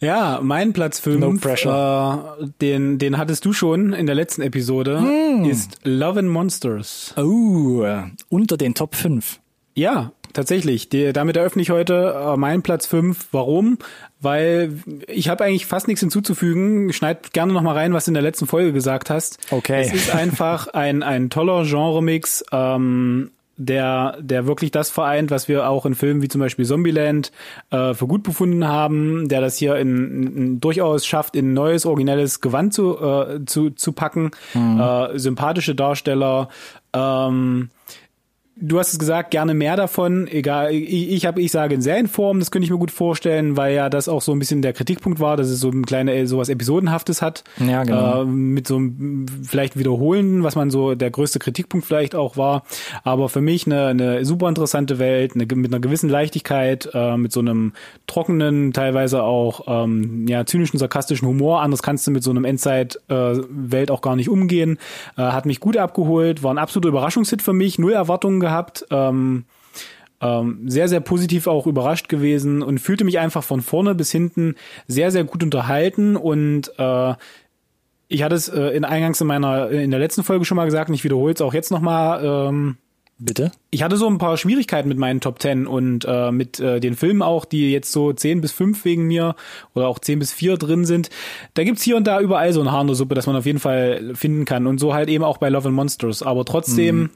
Ja, 0.00 0.40
mein 0.42 0.72
Platz 0.72 0.98
5, 0.98 1.20
No 1.20 1.32
pressure. 1.40 2.36
äh, 2.40 2.46
den, 2.60 2.98
den 2.98 3.18
hattest 3.18 3.44
du 3.44 3.52
schon 3.52 3.92
in 3.92 4.06
der 4.06 4.16
letzten 4.16 4.42
Episode, 4.42 4.98
Hm. 5.00 5.44
ist 5.44 5.78
Love 5.84 6.18
and 6.18 6.28
Monsters. 6.28 7.14
Oh, 7.16 7.86
unter 8.28 8.56
den 8.56 8.74
Top 8.74 8.96
5. 8.96 9.38
Ja, 9.76 10.10
tatsächlich. 10.32 10.88
Die, 10.88 11.12
damit 11.12 11.36
eröffne 11.36 11.62
ich 11.62 11.70
heute 11.70 12.16
äh, 12.16 12.36
meinen 12.36 12.62
Platz 12.62 12.88
5. 12.88 13.28
Warum? 13.30 13.78
Weil 14.20 14.72
ich 15.06 15.28
habe 15.28 15.44
eigentlich 15.44 15.66
fast 15.66 15.86
nichts 15.86 16.00
hinzuzufügen. 16.00 16.92
Schneid 16.92 17.32
gerne 17.32 17.52
noch 17.52 17.62
mal 17.62 17.74
rein, 17.76 17.92
was 17.94 18.06
du 18.06 18.10
in 18.10 18.14
der 18.14 18.24
letzten 18.24 18.48
Folge 18.48 18.72
gesagt 18.72 19.08
hast. 19.08 19.38
Okay. 19.52 19.82
Es 19.86 19.92
ist 19.94 20.12
einfach 20.12 20.66
ein, 20.66 21.04
ein 21.04 21.30
toller 21.30 21.62
Genremix, 21.64 22.44
ähm, 22.50 23.30
der, 23.56 24.16
der 24.20 24.46
wirklich 24.46 24.70
das 24.70 24.90
vereint, 24.90 25.30
was 25.30 25.48
wir 25.48 25.68
auch 25.68 25.86
in 25.86 25.94
Filmen 25.94 26.22
wie 26.22 26.28
zum 26.28 26.40
Beispiel 26.40 26.64
Zombieland 26.64 27.32
äh, 27.70 27.94
für 27.94 28.06
gut 28.06 28.22
befunden 28.22 28.66
haben, 28.66 29.28
der 29.28 29.40
das 29.40 29.56
hier 29.56 29.76
in, 29.76 30.36
in 30.36 30.60
durchaus 30.60 31.06
schafft, 31.06 31.36
in 31.36 31.50
ein 31.50 31.54
neues, 31.54 31.86
originelles 31.86 32.40
Gewand 32.40 32.74
zu, 32.74 32.98
äh, 32.98 33.44
zu, 33.44 33.70
zu 33.70 33.92
packen. 33.92 34.30
Äh, 34.80 35.18
sympathische 35.18 35.74
Darsteller, 35.74 36.48
ähm, 36.92 37.70
Du 38.64 38.78
hast 38.78 38.92
es 38.92 38.98
gesagt, 39.00 39.32
gerne 39.32 39.54
mehr 39.54 39.74
davon. 39.74 40.28
Egal, 40.28 40.72
ich, 40.72 41.10
ich 41.10 41.26
habe, 41.26 41.42
ich 41.42 41.50
sage 41.50 41.74
in 41.74 41.82
Serienform, 41.82 42.38
das 42.38 42.52
könnte 42.52 42.64
ich 42.64 42.70
mir 42.70 42.78
gut 42.78 42.92
vorstellen, 42.92 43.56
weil 43.56 43.74
ja 43.74 43.88
das 43.88 44.08
auch 44.08 44.22
so 44.22 44.30
ein 44.30 44.38
bisschen 44.38 44.62
der 44.62 44.72
Kritikpunkt 44.72 45.18
war, 45.18 45.36
dass 45.36 45.48
es 45.48 45.58
so 45.58 45.68
ein 45.68 45.84
kleine, 45.84 46.28
sowas 46.28 46.48
Episodenhaftes 46.48 47.22
hat. 47.22 47.42
Ja, 47.58 47.82
genau. 47.82 48.22
Äh, 48.22 48.24
mit 48.24 48.68
so 48.68 48.76
einem 48.76 49.26
vielleicht 49.42 49.76
Wiederholen, 49.76 50.44
was 50.44 50.54
man 50.54 50.70
so 50.70 50.94
der 50.94 51.10
größte 51.10 51.40
Kritikpunkt 51.40 51.84
vielleicht 51.84 52.14
auch 52.14 52.36
war. 52.36 52.62
Aber 53.02 53.28
für 53.28 53.40
mich 53.40 53.66
eine, 53.66 53.86
eine 53.88 54.24
super 54.24 54.48
interessante 54.48 55.00
Welt, 55.00 55.32
eine, 55.34 55.44
mit 55.56 55.72
einer 55.72 55.80
gewissen 55.80 56.08
Leichtigkeit, 56.08 56.88
äh, 56.94 57.16
mit 57.16 57.32
so 57.32 57.40
einem 57.40 57.72
trockenen, 58.06 58.72
teilweise 58.72 59.24
auch 59.24 59.62
ähm, 59.66 60.28
ja 60.28 60.46
zynischen, 60.46 60.78
sarkastischen 60.78 61.26
Humor. 61.26 61.62
Anders 61.62 61.82
kannst 61.82 62.06
du 62.06 62.12
mit 62.12 62.22
so 62.22 62.30
einem 62.30 62.44
Endzeit-Welt 62.44 63.90
auch 63.90 64.02
gar 64.02 64.14
nicht 64.14 64.28
umgehen. 64.28 64.78
Äh, 65.16 65.22
hat 65.22 65.46
mich 65.46 65.58
gut 65.58 65.76
abgeholt, 65.76 66.44
war 66.44 66.54
ein 66.54 66.58
absoluter 66.58 66.90
Überraschungshit 66.90 67.42
für 67.42 67.52
mich, 67.52 67.80
null 67.80 67.92
Erwartungen 67.92 68.38
gehabt. 68.38 68.51
Ähm, 68.90 69.44
ähm, 70.20 70.60
sehr, 70.68 70.88
sehr 70.88 71.00
positiv 71.00 71.48
auch 71.48 71.66
überrascht 71.66 72.08
gewesen 72.08 72.62
und 72.62 72.78
fühlte 72.78 73.04
mich 73.04 73.18
einfach 73.18 73.42
von 73.42 73.60
vorne 73.60 73.94
bis 73.96 74.12
hinten 74.12 74.54
sehr, 74.86 75.10
sehr 75.10 75.24
gut 75.24 75.42
unterhalten 75.42 76.14
und 76.14 76.70
äh, 76.78 77.14
ich 78.06 78.22
hatte 78.22 78.36
es 78.36 78.48
äh, 78.48 78.68
in 78.68 78.84
eingangs 78.84 79.20
in 79.20 79.26
meiner 79.26 79.70
in 79.70 79.90
der 79.90 79.98
letzten 79.98 80.22
Folge 80.22 80.44
schon 80.44 80.56
mal 80.56 80.66
gesagt 80.66 80.90
und 80.90 80.94
ich 80.94 81.02
wiederhole 81.02 81.32
es 81.32 81.40
auch 81.40 81.54
jetzt 81.54 81.70
nochmal. 81.70 82.24
Ähm, 82.24 82.76
Bitte? 83.18 83.52
ich 83.70 83.84
hatte 83.84 83.96
so 83.96 84.08
ein 84.08 84.18
paar 84.18 84.36
Schwierigkeiten 84.36 84.88
mit 84.88 84.98
meinen 84.98 85.20
Top 85.20 85.38
Ten 85.38 85.68
und 85.68 86.04
äh, 86.08 86.32
mit 86.32 86.58
äh, 86.58 86.80
den 86.80 86.96
Filmen 86.96 87.22
auch, 87.22 87.44
die 87.44 87.70
jetzt 87.70 87.92
so 87.92 88.12
10 88.12 88.40
bis 88.40 88.50
5 88.50 88.84
wegen 88.84 89.06
mir 89.06 89.36
oder 89.74 89.86
auch 89.86 90.00
10 90.00 90.18
bis 90.18 90.32
4 90.32 90.56
drin 90.56 90.84
sind. 90.84 91.08
Da 91.54 91.62
gibt's 91.62 91.82
hier 91.82 91.96
und 91.96 92.06
da 92.06 92.20
überall 92.20 92.52
so 92.52 92.60
ein 92.60 92.72
Haar 92.72 92.80
in 92.80 92.88
der 92.88 92.96
Suppe, 92.96 93.14
das 93.14 93.26
man 93.26 93.36
auf 93.36 93.46
jeden 93.46 93.60
Fall 93.60 94.12
finden 94.14 94.44
kann. 94.44 94.66
Und 94.66 94.78
so 94.78 94.92
halt 94.92 95.08
eben 95.08 95.22
auch 95.22 95.38
bei 95.38 95.50
Love 95.50 95.68
and 95.68 95.76
Monsters. 95.76 96.22
Aber 96.22 96.44
trotzdem 96.44 97.10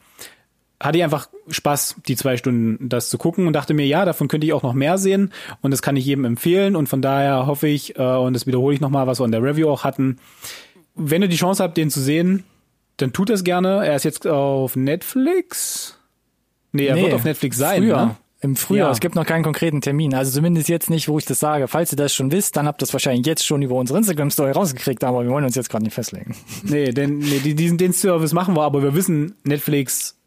hatte 0.81 0.99
ich 0.99 1.05
einfach 1.05 1.29
Spaß, 1.49 1.97
die 2.07 2.17
zwei 2.17 2.37
Stunden 2.37 2.89
das 2.89 3.09
zu 3.09 3.19
gucken 3.19 3.47
und 3.47 3.53
dachte 3.55 3.73
mir, 3.75 3.87
ja, 3.87 4.05
davon 4.05 4.29
könnte 4.29 4.47
ich 4.47 4.53
auch 4.53 4.62
noch 4.62 4.75
mehr 4.75 4.99
sehen 4.99 5.33
und 5.62 5.71
das 5.71 5.81
kann 5.83 5.97
ich 5.97 6.05
jedem 6.05 6.25
empfehlen 6.25 6.77
und 6.77 6.89
von 6.89 7.01
daher 7.03 7.47
hoffe 7.47 7.67
ich, 7.69 7.99
äh, 7.99 8.03
und 8.03 8.35
das 8.35 8.47
wiederhole 8.47 8.75
ich 8.75 8.81
nochmal, 8.81 9.07
was 9.07 9.21
wir 9.21 9.25
in 9.25 9.33
der 9.33 9.43
Review 9.43 9.69
auch 9.71 9.85
hatten, 9.85 10.19
wenn 10.95 11.23
ihr 11.23 11.29
die 11.29 11.37
Chance 11.37 11.62
habt, 11.62 11.77
den 11.77 11.91
zu 11.91 12.01
sehen, 12.01 12.45
dann 12.99 13.12
tut 13.12 13.29
das 13.31 13.45
gerne. 13.45 13.87
Er 13.87 13.97
ist 13.97 14.05
jetzt 14.05 14.27
auf 14.27 14.77
Netflix. 14.77 15.99
Nee, 16.73 16.87
er 16.87 16.97
wird 16.97 17.12
auf 17.15 17.25
Netflix 17.25 17.57
sein. 17.59 17.83
Früher. 17.83 18.07
Ne? 18.07 18.17
Im 18.43 18.55
Frühjahr. 18.57 18.89
Ja. 18.89 18.93
Es 18.93 19.01
gibt 19.01 19.15
noch 19.15 19.25
keinen 19.25 19.43
konkreten 19.43 19.81
Termin. 19.81 20.15
Also 20.15 20.31
zumindest 20.31 20.69
jetzt 20.69 20.91
nicht, 20.91 21.09
wo 21.09 21.19
ich 21.19 21.25
das 21.25 21.41
sage. 21.41 21.69
Falls 21.69 21.93
ihr 21.93 21.97
das 21.97 22.15
schon 22.15 22.33
wisst, 22.33 22.57
dann 22.57 22.67
habt 22.67 22.81
ihr 22.83 22.87
das 22.87 22.93
wahrscheinlich 22.93 23.27
jetzt 23.27 23.45
schon 23.47 23.62
über 23.62 23.75
unsere 23.77 23.99
Instagram-Story 23.99 24.53
rausgekriegt, 24.53 25.05
aber 25.05 25.25
wir 25.25 25.31
wollen 25.31 25.45
uns 25.45 25.55
jetzt 25.55 25.71
gerade 25.71 25.85
nicht 25.85 25.95
festlegen. 25.95 26.35
Nee, 26.62 26.91
denn 26.93 27.19
nee, 27.19 27.41
die- 27.43 27.55
diesen 27.55 27.79
den 27.79 27.93
Service 27.95 28.33
machen 28.33 28.55
wir, 28.55 28.62
aber 28.62 28.83
wir 28.83 28.95
wissen, 28.95 29.35
Netflix 29.45 30.19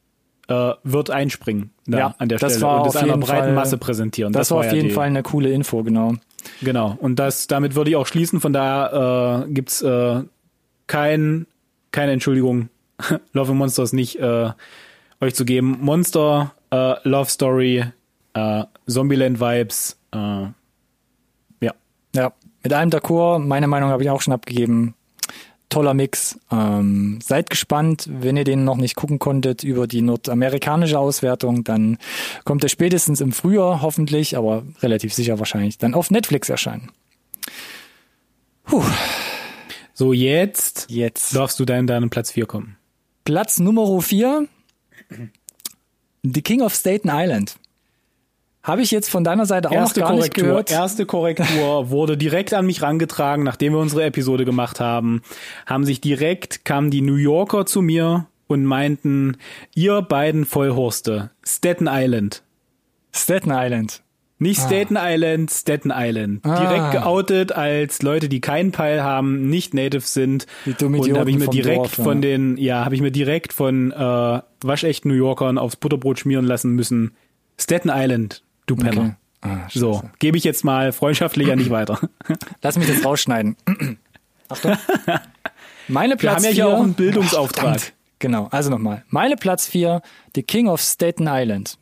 äh, 0.49 0.73
wird 0.83 1.11
einspringen 1.11 1.69
Ja, 1.87 2.15
an 2.17 2.27
der 2.27 2.39
das 2.39 2.53
Stelle 2.53 2.65
war 2.65 2.77
und 2.79 2.87
das 2.87 2.95
auf 2.95 3.03
einer 3.03 3.17
breiten 3.17 3.27
Fall- 3.27 3.53
Masse 3.53 3.77
präsentieren. 3.77 4.33
Das, 4.33 4.49
war 4.51 4.59
auf 4.59 4.65
ja 4.65 4.73
jeden 4.73 4.89
die, 4.89 4.93
Fall 4.93 5.07
eine 5.07 5.23
coole 5.23 5.51
Info, 5.51 5.83
genau. 5.83 6.15
Genau. 6.61 6.97
Und 6.99 7.17
das, 7.19 7.47
damit 7.47 7.75
würde 7.75 7.91
ich 7.91 7.95
auch 7.95 8.07
schließen. 8.07 8.41
Von 8.41 8.53
daher 8.53 9.45
äh, 9.47 9.51
gibt's 9.51 9.81
äh, 9.81 10.23
kein, 10.87 11.45
keine 11.91 12.13
Entschuldigung, 12.13 12.69
Love 13.33 13.51
and 13.51 13.59
Monsters 13.59 13.93
nicht 13.93 14.19
äh, 14.19 14.49
euch 15.21 15.35
zu 15.35 15.45
geben. 15.45 15.77
Monster, 15.81 16.53
äh, 16.71 16.95
Love 17.07 17.29
Story, 17.29 17.85
äh, 18.33 18.63
Zombieland 18.87 19.39
Vibes, 19.39 19.99
äh, 20.13 20.17
ja. 20.17 21.73
Ja, 22.15 22.33
mit 22.63 22.73
allem 22.73 22.89
d'accord. 22.89 23.39
Meine 23.39 23.67
Meinung 23.67 23.89
habe 23.89 24.01
ich 24.01 24.09
auch 24.09 24.21
schon 24.21 24.33
abgegeben. 24.33 24.95
Toller 25.69 25.93
Mix. 25.93 26.39
Ähm, 26.51 27.19
seid 27.23 27.49
gespannt, 27.49 28.07
wenn 28.09 28.37
ihr 28.37 28.43
den 28.43 28.63
noch 28.63 28.77
nicht 28.77 28.95
gucken 28.95 29.19
konntet 29.19 29.63
über 29.63 29.87
die 29.87 30.01
nordamerikanische 30.01 30.97
Auswertung, 30.97 31.63
dann 31.63 31.97
kommt 32.43 32.63
er 32.63 32.69
spätestens 32.69 33.21
im 33.21 33.31
Frühjahr 33.31 33.81
hoffentlich, 33.81 34.35
aber 34.35 34.63
relativ 34.81 35.13
sicher 35.13 35.39
wahrscheinlich 35.39 35.77
dann 35.77 35.93
auf 35.93 36.11
Netflix 36.11 36.49
erscheinen. 36.49 36.91
So, 39.93 40.13
jetzt 40.13 40.87
Jetzt 40.89 41.35
darfst 41.35 41.59
du 41.59 41.65
dann 41.65 41.87
deinen 41.87 42.09
Platz 42.09 42.31
4 42.31 42.45
kommen. 42.45 42.77
Platz 43.25 43.59
Nummer 43.59 44.01
4. 44.01 44.47
The 46.23 46.41
King 46.41 46.61
of 46.61 46.73
Staten 46.73 47.09
Island. 47.11 47.57
Habe 48.69 48.83
ich 48.83 48.91
jetzt 48.91 49.09
von 49.09 49.23
deiner 49.23 49.47
Seite 49.47 49.69
auch 49.69 49.73
erste 49.73 50.01
noch 50.01 50.07
gar 50.09 50.15
Korrektur, 50.15 50.43
nicht 50.43 50.49
gehört. 50.49 50.71
Erste 50.71 51.05
Korrektur 51.07 51.89
wurde 51.89 52.17
direkt 52.17 52.53
an 52.53 52.67
mich 52.67 52.83
rangetragen, 52.83 53.43
nachdem 53.43 53.73
wir 53.73 53.79
unsere 53.79 54.03
Episode 54.03 54.45
gemacht 54.45 54.79
haben. 54.79 55.23
Haben 55.65 55.85
sich 55.85 56.01
direkt, 56.01 56.65
kamen 56.65 56.91
die 56.91 57.01
New 57.01 57.15
Yorker 57.15 57.65
zu 57.65 57.81
mir 57.81 58.27
und 58.47 58.65
meinten, 58.65 59.37
ihr 59.73 60.03
beiden 60.03 60.45
Vollhorste, 60.45 61.31
Staten 61.43 61.87
Island. 61.89 62.43
Staten 63.11 63.49
Island. 63.51 64.03
Nicht 64.37 64.61
Staten 64.61 64.97
Island, 64.97 65.51
Staten 65.51 65.91
Island. 65.93 66.45
Direkt 66.45 66.79
Ah. 66.79 66.91
geoutet 66.91 67.51
als 67.51 68.01
Leute, 68.03 68.29
die 68.29 68.39
keinen 68.39 68.71
Peil 68.71 69.03
haben, 69.03 69.49
nicht 69.49 69.73
native 69.73 70.01
sind. 70.05 70.45
Die 70.65 70.73
dummen 70.75 71.01
und 71.01 71.17
habe 71.17 71.29
ich 71.31 71.37
mir 71.39 71.47
direkt 71.49 71.77
Dorf, 71.79 71.91
von 71.93 72.21
den, 72.21 72.55
ja, 72.55 72.85
habe 72.85 72.93
ich 72.95 73.01
mir 73.01 73.11
direkt 73.11 73.51
von 73.51 73.91
äh, 73.91 74.41
waschechten 74.61 75.09
New 75.09 75.17
Yorkern 75.17 75.57
aufs 75.57 75.75
Butterbrot 75.75 76.19
schmieren 76.19 76.45
lassen 76.45 76.71
müssen. 76.71 77.11
Staten 77.57 77.89
Island, 77.93 78.43
du 78.69 78.75
Penner. 78.75 79.01
Okay. 79.01 79.13
Ah, 79.41 79.67
So, 79.71 80.03
gebe 80.19 80.37
ich 80.37 80.43
jetzt 80.43 80.63
mal 80.65 80.91
freundschaftlich 80.91 81.51
an 81.51 81.59
dich 81.59 81.69
weiter. 81.69 81.99
Lass 82.61 82.77
mich 82.77 82.87
das 82.87 83.03
rausschneiden. 83.05 83.55
Achtung. 84.49 84.75
Meine 85.87 86.13
Wir 86.13 86.17
Platz 86.17 86.35
haben 86.37 86.43
ja 86.43 86.49
hier 86.49 86.67
auch 86.67 86.81
einen 86.83 86.93
Bildungsauftrag. 86.93 87.63
Verdammt. 87.79 87.93
Genau, 88.19 88.47
also 88.51 88.69
nochmal. 88.69 89.03
Meine 89.07 89.37
Platz 89.37 89.65
4, 89.67 90.01
The 90.35 90.43
King 90.43 90.67
of 90.67 90.81
Staten 90.81 91.27
Island. 91.29 91.77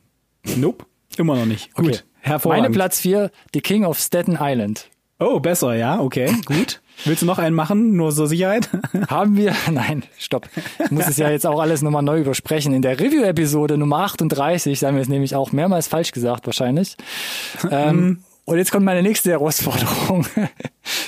Nope, 0.55 0.85
immer 1.17 1.35
noch 1.35 1.45
nicht. 1.47 1.73
Gut, 1.73 1.85
Okay. 1.87 1.99
hervorragend. 2.21 2.63
Meine 2.65 2.73
Platz 2.73 2.99
4, 2.99 3.31
The 3.53 3.61
King 3.61 3.85
of 3.85 3.97
Staten 3.99 4.37
Island. 4.39 4.89
Oh, 5.19 5.39
besser, 5.39 5.75
ja, 5.75 5.99
okay, 5.99 6.31
gut. 6.45 6.81
Willst 7.05 7.21
du 7.21 7.27
noch 7.27 7.37
einen 7.37 7.55
machen, 7.55 7.95
nur 7.95 8.11
zur 8.11 8.27
Sicherheit? 8.27 8.69
Haben 9.09 9.37
wir, 9.37 9.55
nein, 9.71 10.03
stopp. 10.17 10.49
Ich 10.83 10.91
muss 10.91 11.07
es 11.07 11.17
ja 11.17 11.29
jetzt 11.29 11.45
auch 11.45 11.59
alles 11.59 11.81
nochmal 11.81 12.01
neu 12.03 12.21
übersprechen. 12.21 12.73
In 12.73 12.81
der 12.81 12.99
Review-Episode 12.99 13.77
Nummer 13.77 13.99
38, 13.99 14.79
da 14.79 14.87
haben 14.87 14.95
wir 14.95 15.01
es 15.01 15.07
nämlich 15.07 15.35
auch 15.35 15.51
mehrmals 15.51 15.87
falsch 15.87 16.11
gesagt, 16.11 16.47
wahrscheinlich. 16.47 16.95
ähm, 17.71 18.23
und 18.45 18.57
jetzt 18.57 18.71
kommt 18.71 18.85
meine 18.85 19.03
nächste 19.03 19.29
Herausforderung. 19.31 20.25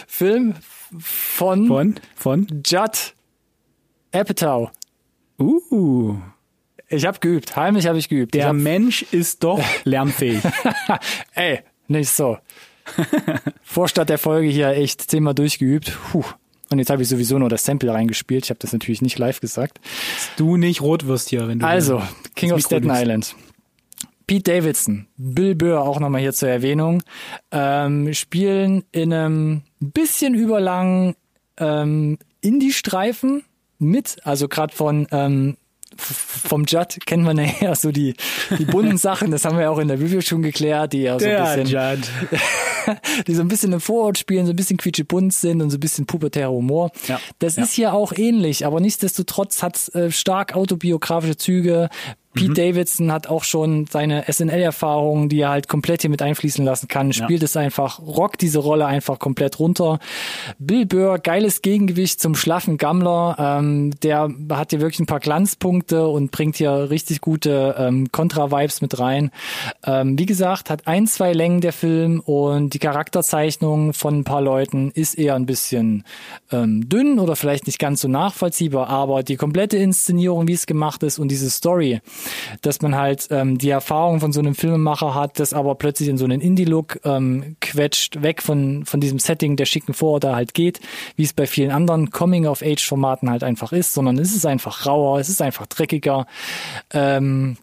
Film 0.08 0.56
von, 1.00 1.68
Von, 1.68 1.96
von? 2.16 2.48
Judd 2.66 3.16
Apatow. 4.12 4.72
Uh, 5.40 6.18
Ich 6.90 7.06
habe 7.06 7.20
geübt, 7.20 7.56
heimlich 7.56 7.88
habe 7.88 7.98
ich 7.98 8.10
geübt. 8.10 8.34
Der 8.34 8.48
hab, 8.48 8.56
Mensch 8.56 9.04
ist 9.12 9.44
doch 9.44 9.64
lernfähig. 9.86 10.42
ey, 11.34 11.62
nicht 11.88 12.10
so. 12.10 12.38
Vorstadt 13.64 14.10
der 14.10 14.18
Folge 14.18 14.48
hier 14.48 14.70
echt 14.70 15.10
zehnmal 15.10 15.36
durchgeübt. 15.36 15.98
Puh. 16.12 16.24
Und 16.72 16.78
jetzt 16.78 16.90
habe 16.90 17.02
ich 17.02 17.10
sowieso 17.10 17.40
nur 17.40 17.50
das 17.50 17.66
Sample 17.66 17.92
reingespielt. 17.92 18.46
Ich 18.46 18.50
habe 18.52 18.60
das 18.60 18.74
natürlich 18.74 19.02
nicht 19.02 19.18
live 19.18 19.42
gesagt. 19.42 19.80
du 20.38 20.58
nicht 20.58 20.82
Rotwürst 20.82 21.30
hier, 21.30 21.48
wenn 21.48 21.60
du. 21.60 21.66
Also, 21.66 22.02
King 22.36 22.52
of 22.52 22.62
Staten 22.62 22.88
nimmst. 22.88 23.02
Island. 23.02 23.36
Pete 24.28 24.52
Davidson, 24.52 25.08
Bill 25.18 25.56
Burr 25.56 25.82
auch 25.82 26.00
nochmal 26.00 26.22
hier 26.22 26.34
zur 26.34 26.50
Erwähnung, 26.50 27.02
ähm, 27.52 28.14
spielen 28.14 28.84
in 28.92 29.12
einem 29.12 29.64
bisschen 29.80 30.36
überlangen 30.36 31.16
ähm, 31.58 32.20
Indie-Streifen 32.42 33.44
mit, 33.80 34.18
also 34.26 34.48
gerade 34.48 34.76
von 34.76 35.08
ähm, 35.10 35.58
vom 36.00 36.66
Judd 36.66 36.98
kennt 37.06 37.24
man 37.24 37.38
ja 37.38 37.46
eher 37.62 37.76
so 37.76 37.92
die, 37.92 38.16
die 38.58 38.66
bunten 38.66 38.98
Sachen, 39.00 39.32
das 39.32 39.46
haben 39.46 39.58
wir 39.58 39.70
auch 39.72 39.80
in 39.80 39.88
der 39.88 40.00
Review 40.00 40.22
schon 40.22 40.42
geklärt, 40.42 40.94
die 40.94 41.02
ja 41.04 41.14
so 41.14 41.26
Der 41.26 41.46
ein 41.46 41.64
bisschen, 41.64 42.04
die 43.28 43.36
so 43.36 43.42
ein 43.42 43.48
bisschen 43.48 43.74
im 43.74 43.82
Vorort 43.82 44.18
spielen, 44.18 44.46
so 44.46 44.54
ein 44.54 44.56
bisschen 44.56 44.78
quietschebunt 44.78 45.34
sind 45.34 45.62
und 45.62 45.70
so 45.70 45.78
ein 45.78 45.80
bisschen 45.80 46.06
pubertärer 46.06 46.52
Humor. 46.52 46.92
Ja. 47.08 47.20
Das 47.40 47.56
Ja. 47.56 47.64
ist 47.64 47.74
hier 47.74 47.94
auch 47.94 48.14
ähnlich, 48.16 48.66
aber 48.66 48.80
nichtsdestotrotz 48.80 49.62
hat 49.62 49.94
äh, 49.96 50.12
stark 50.12 50.56
autobiografische 50.56 51.38
Züge. 51.38 51.90
Pete 52.36 52.54
Davidson 52.54 53.12
hat 53.12 53.28
auch 53.28 53.44
schon 53.44 53.88
seine 53.88 54.26
SNL-Erfahrungen, 54.32 55.30
die 55.30 55.42
er 55.42 55.50
halt 55.50 55.68
komplett 55.68 56.02
hier 56.02 56.12
mit 56.12 56.22
einfließen 56.22 56.64
lassen 56.64 56.88
kann, 56.88 57.12
spielt 57.12 57.42
es 57.42 57.58
einfach, 57.58 58.00
rockt 58.00 58.42
diese 58.42 58.60
Rolle 58.60 58.86
einfach 58.86 59.18
komplett 59.18 59.60
runter. 59.60 60.00
Bill 60.60 60.86
Burr, 60.86 61.18
geiles 61.18 61.64
Gegengewicht 61.64 62.22
zum 62.22 62.36
schlaffen 62.36 62.78
Gammler, 62.78 63.36
ähm, 63.40 63.92
der 64.04 64.30
hat 64.52 64.70
hier 64.70 64.80
wirklich 64.80 65.00
ein 65.00 65.08
paar 65.08 65.20
Glanzpunkte 65.20 66.08
und 66.08 66.30
bringt 66.30 66.58
hier 66.58 66.92
richtig 66.92 67.20
gute 67.20 67.76
ähm, 67.80 68.12
Contra-Vibes 68.12 68.82
mit 68.82 69.00
rein. 69.00 69.32
Ähm, 69.84 70.20
wie 70.20 70.28
gesagt, 70.28 70.70
hat 70.70 70.86
ein, 70.88 71.08
zwei 71.08 71.34
Längen 71.34 71.62
der 71.62 71.74
Film 71.74 72.20
und 72.20 72.76
die 72.76 72.80
Charakterzeichnung 72.80 73.94
von 73.94 74.20
ein 74.20 74.24
paar 74.24 74.42
Leuten 74.42 74.92
ist 74.92 75.16
eher 75.18 75.34
ein 75.34 75.48
bisschen 75.48 76.04
ähm, 76.52 76.88
dünn 76.88 77.18
oder 77.18 77.36
vielleicht 77.36 77.66
nicht 77.66 77.80
ganz 77.80 78.02
so 78.02 78.08
nachvollziehbar, 78.08 78.88
aber 78.88 79.24
die 79.24 79.36
komplette 79.36 79.78
Inszenierung, 79.78 80.48
wie 80.48 80.54
es 80.54 80.68
gemacht 80.68 81.02
ist 81.02 81.18
und 81.18 81.30
diese 81.30 81.50
Story, 81.50 82.02
dass 82.62 82.82
man 82.82 82.96
halt 82.96 83.28
ähm, 83.32 83.58
die 83.58 83.70
Erfahrung 83.70 84.20
von 84.20 84.32
so 84.32 84.40
einem 84.40 84.56
Filmemacher 84.56 85.16
hat, 85.16 85.40
das 85.40 85.54
aber 85.54 85.76
plötzlich 85.76 86.10
in 86.10 86.18
so 86.18 86.26
einen 86.26 86.42
Indie-Look 86.42 87.02
ähm, 87.06 87.56
quetscht, 87.62 88.22
weg 88.22 88.42
von, 88.42 88.86
von 88.86 89.00
diesem 89.00 89.20
Setting 89.20 89.56
der 89.56 89.66
schicken 89.66 89.94
Vororte 89.94 90.36
halt 90.36 90.54
geht, 90.54 90.80
wie 91.16 91.24
es 91.24 91.34
bei 91.34 91.48
vielen 91.48 91.72
anderen 91.72 92.10
Coming-of-Age-Formaten 92.10 93.30
halt 93.30 93.44
einfach 93.44 93.72
ist, 93.72 93.94
sondern 93.94 94.18
es 94.18 94.36
ist 94.36 94.46
einfach 94.46 94.86
rauer, 94.86 95.20
es 95.20 95.30
ist 95.30 95.42
einfach 95.42 95.66
dreckiger. 95.68 96.28
Ähm, 96.92 97.58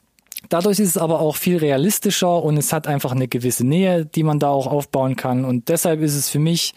Dadurch 0.49 0.79
ist 0.79 0.89
es 0.91 0.99
aber 0.99 1.21
auch 1.21 1.37
viel 1.37 1.57
realistischer 1.57 2.43
und 2.43 2.57
es 2.57 2.73
hat 2.73 2.87
einfach 2.87 3.13
eine 3.13 3.29
gewisse 3.29 3.67
Nähe, 3.67 4.07
die 4.07 4.23
man 4.23 4.39
da 4.39 4.49
auch 4.49 4.67
aufbauen 4.67 5.17
kann. 5.17 5.45
Und 5.45 5.69
deshalb 5.69 6.01
ist 6.01 6.15
es 6.15 6.29
für 6.29 6.39
mich 6.39 6.75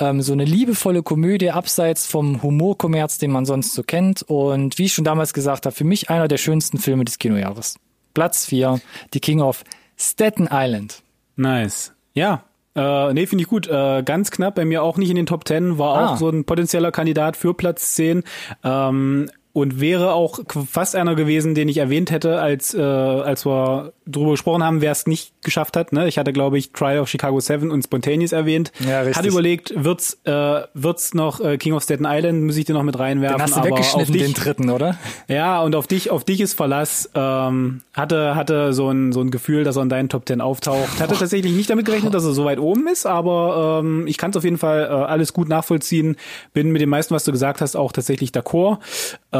ähm, 0.00 0.22
so 0.22 0.32
eine 0.32 0.44
liebevolle 0.44 1.02
Komödie 1.02 1.50
abseits 1.50 2.06
vom 2.06 2.42
Humorkommerz, 2.42 3.18
den 3.18 3.30
man 3.30 3.44
sonst 3.46 3.74
so 3.74 3.82
kennt. 3.82 4.22
Und 4.22 4.78
wie 4.78 4.84
ich 4.86 4.94
schon 4.94 5.04
damals 5.04 5.32
gesagt 5.32 5.66
habe, 5.66 5.74
für 5.74 5.84
mich 5.84 6.10
einer 6.10 6.28
der 6.28 6.38
schönsten 6.38 6.78
Filme 6.78 7.04
des 7.04 7.18
Kinojahres. 7.18 7.76
Platz 8.14 8.46
4, 8.46 8.80
The 9.12 9.20
King 9.20 9.40
of 9.40 9.64
Staten 9.96 10.48
Island. 10.50 11.02
Nice. 11.36 11.92
Ja. 12.14 12.44
Äh, 12.74 13.12
nee, 13.12 13.26
finde 13.26 13.42
ich 13.42 13.48
gut. 13.48 13.66
Äh, 13.68 14.02
ganz 14.02 14.30
knapp, 14.30 14.54
bei 14.54 14.64
mir 14.64 14.82
auch 14.82 14.96
nicht 14.96 15.10
in 15.10 15.16
den 15.16 15.26
Top 15.26 15.46
10, 15.46 15.78
war 15.78 15.94
Ah. 15.96 16.12
auch 16.12 16.16
so 16.16 16.28
ein 16.30 16.44
potenzieller 16.44 16.90
Kandidat 16.90 17.36
für 17.36 17.52
Platz 17.54 17.94
10. 17.94 18.22
Ähm, 18.64 19.30
und 19.52 19.80
wäre 19.80 20.12
auch 20.14 20.40
fast 20.70 20.96
einer 20.96 21.14
gewesen, 21.14 21.54
den 21.54 21.68
ich 21.68 21.76
erwähnt 21.76 22.10
hätte, 22.10 22.40
als, 22.40 22.72
äh, 22.72 22.80
als 22.80 23.44
wir 23.44 23.92
drüber 24.06 24.32
gesprochen 24.32 24.64
haben, 24.64 24.80
wer 24.80 24.92
es 24.92 25.06
nicht 25.06 25.34
geschafft 25.42 25.76
hat. 25.76 25.92
Ne? 25.92 26.08
Ich 26.08 26.16
hatte, 26.16 26.32
glaube 26.32 26.56
ich, 26.56 26.72
Trial 26.72 27.00
of 27.00 27.08
Chicago 27.08 27.38
7 27.38 27.70
und 27.70 27.82
Spontaneous 27.82 28.32
erwähnt. 28.32 28.72
Ja, 28.80 29.00
richtig. 29.00 29.16
Hatte 29.16 29.28
überlegt, 29.28 29.72
wird's, 29.76 30.18
äh, 30.24 30.62
wird's 30.72 31.12
noch 31.12 31.40
äh, 31.40 31.58
King 31.58 31.74
of 31.74 31.82
Staten 31.82 32.06
Island, 32.06 32.44
muss 32.44 32.56
ich 32.56 32.64
dir 32.64 32.72
noch 32.72 32.82
mit 32.82 32.98
reinwerfen. 32.98 33.36
Den 33.36 33.42
hast 33.42 33.56
du 33.56 33.60
aber 33.60 33.70
weggeschnitten, 33.70 34.00
auf 34.00 34.10
dich, 34.10 34.22
den 34.22 34.34
dritten, 34.34 34.70
oder? 34.70 34.96
ja, 35.28 35.60
und 35.60 35.74
auf 35.74 35.86
dich, 35.86 36.10
auf 36.10 36.24
dich 36.24 36.40
ist 36.40 36.54
Verlass. 36.54 37.10
Ähm, 37.14 37.82
hatte, 37.92 38.34
hatte 38.34 38.72
so 38.72 38.88
ein, 38.88 39.12
so 39.12 39.20
ein 39.20 39.30
Gefühl, 39.30 39.64
dass 39.64 39.76
er 39.76 39.82
in 39.82 39.90
deinen 39.90 40.08
Top 40.08 40.26
10 40.26 40.40
auftaucht. 40.40 40.98
Hatte 40.98 41.16
tatsächlich 41.16 41.52
nicht 41.52 41.68
damit 41.68 41.84
gerechnet, 41.84 42.14
dass 42.14 42.24
er 42.24 42.32
so 42.32 42.46
weit 42.46 42.58
oben 42.58 42.88
ist, 42.88 43.04
aber 43.04 43.80
ähm, 43.82 44.06
ich 44.06 44.16
kann 44.16 44.30
es 44.30 44.36
auf 44.36 44.44
jeden 44.44 44.58
Fall 44.58 44.84
äh, 44.84 44.86
alles 44.86 45.34
gut 45.34 45.50
nachvollziehen. 45.50 46.16
Bin 46.54 46.72
mit 46.72 46.80
dem 46.80 46.88
meisten, 46.88 47.14
was 47.14 47.24
du 47.24 47.32
gesagt 47.32 47.60
hast, 47.60 47.76
auch 47.76 47.92
tatsächlich 47.92 48.30
d'accord. 48.30 48.78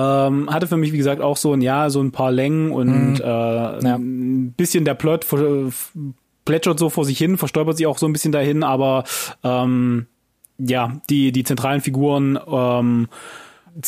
Ähm, 0.02 0.50
hatte 0.50 0.66
für 0.66 0.76
mich, 0.76 0.92
wie 0.92 0.98
gesagt, 0.98 1.20
auch 1.20 1.36
so 1.36 1.52
ein 1.52 1.60
Ja, 1.60 1.90
so 1.90 2.00
ein 2.00 2.12
paar 2.12 2.32
Längen 2.32 2.72
und 2.72 3.20
äh, 3.20 3.24
ein 3.24 4.52
bisschen 4.56 4.84
der 4.84 4.94
Plot 4.94 5.26
plätschert 6.44 6.78
so 6.78 6.90
vor 6.90 7.04
sich 7.04 7.18
hin, 7.18 7.38
verstolpert 7.38 7.76
sich 7.76 7.86
auch 7.86 7.98
so 7.98 8.06
ein 8.06 8.12
bisschen 8.12 8.32
dahin, 8.32 8.62
aber 8.62 9.04
ähm, 9.44 10.06
ja, 10.58 11.00
die, 11.08 11.32
die 11.32 11.44
zentralen 11.44 11.80
Figuren 11.80 12.38
ähm, 12.46 13.08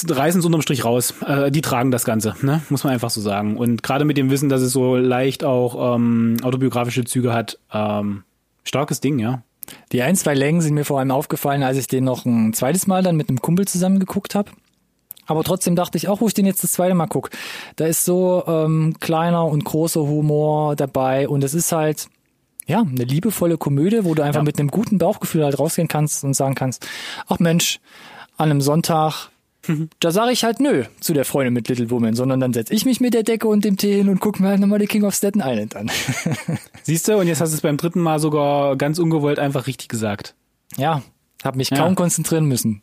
reißen 0.08 0.40
es 0.40 0.46
unterm 0.46 0.62
Strich 0.62 0.84
raus. 0.84 1.14
Äh, 1.26 1.50
die 1.50 1.60
tragen 1.60 1.90
das 1.90 2.04
Ganze, 2.04 2.34
ne? 2.42 2.62
muss 2.68 2.84
man 2.84 2.92
einfach 2.92 3.10
so 3.10 3.20
sagen. 3.20 3.56
Und 3.56 3.82
gerade 3.82 4.04
mit 4.04 4.16
dem 4.16 4.30
Wissen, 4.30 4.48
dass 4.48 4.62
es 4.62 4.72
so 4.72 4.96
leicht 4.96 5.44
auch 5.44 5.96
ähm, 5.96 6.36
autobiografische 6.42 7.04
Züge 7.04 7.32
hat, 7.32 7.58
ähm, 7.72 8.22
starkes 8.62 9.00
Ding, 9.00 9.18
ja. 9.18 9.42
Die 9.92 10.02
ein, 10.02 10.14
zwei 10.14 10.34
Längen 10.34 10.60
sind 10.60 10.74
mir 10.74 10.84
vor 10.84 10.98
allem 10.98 11.10
aufgefallen, 11.10 11.62
als 11.62 11.78
ich 11.78 11.86
den 11.86 12.04
noch 12.04 12.26
ein 12.26 12.52
zweites 12.52 12.86
Mal 12.86 13.02
dann 13.02 13.16
mit 13.16 13.28
einem 13.28 13.40
Kumpel 13.40 13.66
zusammen 13.66 13.98
geguckt 13.98 14.34
habe. 14.34 14.50
Aber 15.26 15.42
trotzdem 15.44 15.76
dachte 15.76 15.96
ich 15.98 16.08
auch, 16.08 16.20
wo 16.20 16.26
ich 16.26 16.34
den 16.34 16.46
jetzt 16.46 16.62
das 16.64 16.72
zweite 16.72 16.94
Mal 16.94 17.06
guck, 17.06 17.30
da 17.76 17.86
ist 17.86 18.04
so 18.04 18.44
ähm, 18.46 18.96
kleiner 19.00 19.44
und 19.46 19.64
großer 19.64 20.00
Humor 20.02 20.76
dabei 20.76 21.28
und 21.28 21.42
es 21.44 21.54
ist 21.54 21.72
halt 21.72 22.08
ja 22.66 22.80
eine 22.80 23.04
liebevolle 23.04 23.58
Komödie, 23.58 24.04
wo 24.04 24.14
du 24.14 24.22
einfach 24.22 24.40
Ja. 24.40 24.44
mit 24.44 24.58
einem 24.58 24.68
guten 24.68 24.98
Bauchgefühl 24.98 25.44
halt 25.44 25.58
rausgehen 25.58 25.88
kannst 25.88 26.24
und 26.24 26.34
sagen 26.34 26.54
kannst, 26.54 26.86
ach 27.26 27.38
Mensch, 27.38 27.80
an 28.36 28.50
einem 28.50 28.60
Sonntag, 28.60 29.28
da 30.00 30.10
sage 30.10 30.32
ich 30.32 30.44
halt 30.44 30.60
nö 30.60 30.84
zu 31.00 31.14
der 31.14 31.24
Freundin 31.24 31.54
mit 31.54 31.68
Little 31.68 31.90
Woman, 31.90 32.14
sondern 32.14 32.38
dann 32.40 32.52
setze 32.52 32.74
ich 32.74 32.84
mich 32.84 33.00
mit 33.00 33.14
der 33.14 33.22
Decke 33.22 33.48
und 33.48 33.64
dem 33.64 33.76
Tee 33.78 33.94
hin 33.96 34.08
und 34.10 34.20
guck 34.20 34.38
mir 34.40 34.48
halt 34.48 34.60
nochmal 34.60 34.78
die 34.78 34.86
King 34.86 35.04
of 35.04 35.14
Staten 35.14 35.40
Island 35.42 35.74
an. 35.76 35.90
Siehst 36.82 37.08
du, 37.08 37.16
und 37.16 37.28
jetzt 37.28 37.40
hast 37.40 37.52
du 37.52 37.56
es 37.56 37.62
beim 37.62 37.76
dritten 37.78 38.00
Mal 38.00 38.18
sogar 38.18 38.76
ganz 38.76 38.98
ungewollt 38.98 39.38
einfach 39.38 39.66
richtig 39.66 39.88
gesagt. 39.88 40.34
ja, 40.76 41.02
habe 41.42 41.56
mich 41.58 41.70
Ja. 41.70 41.76
kaum 41.78 41.94
konzentrieren 41.94 42.44
müssen. 42.46 42.82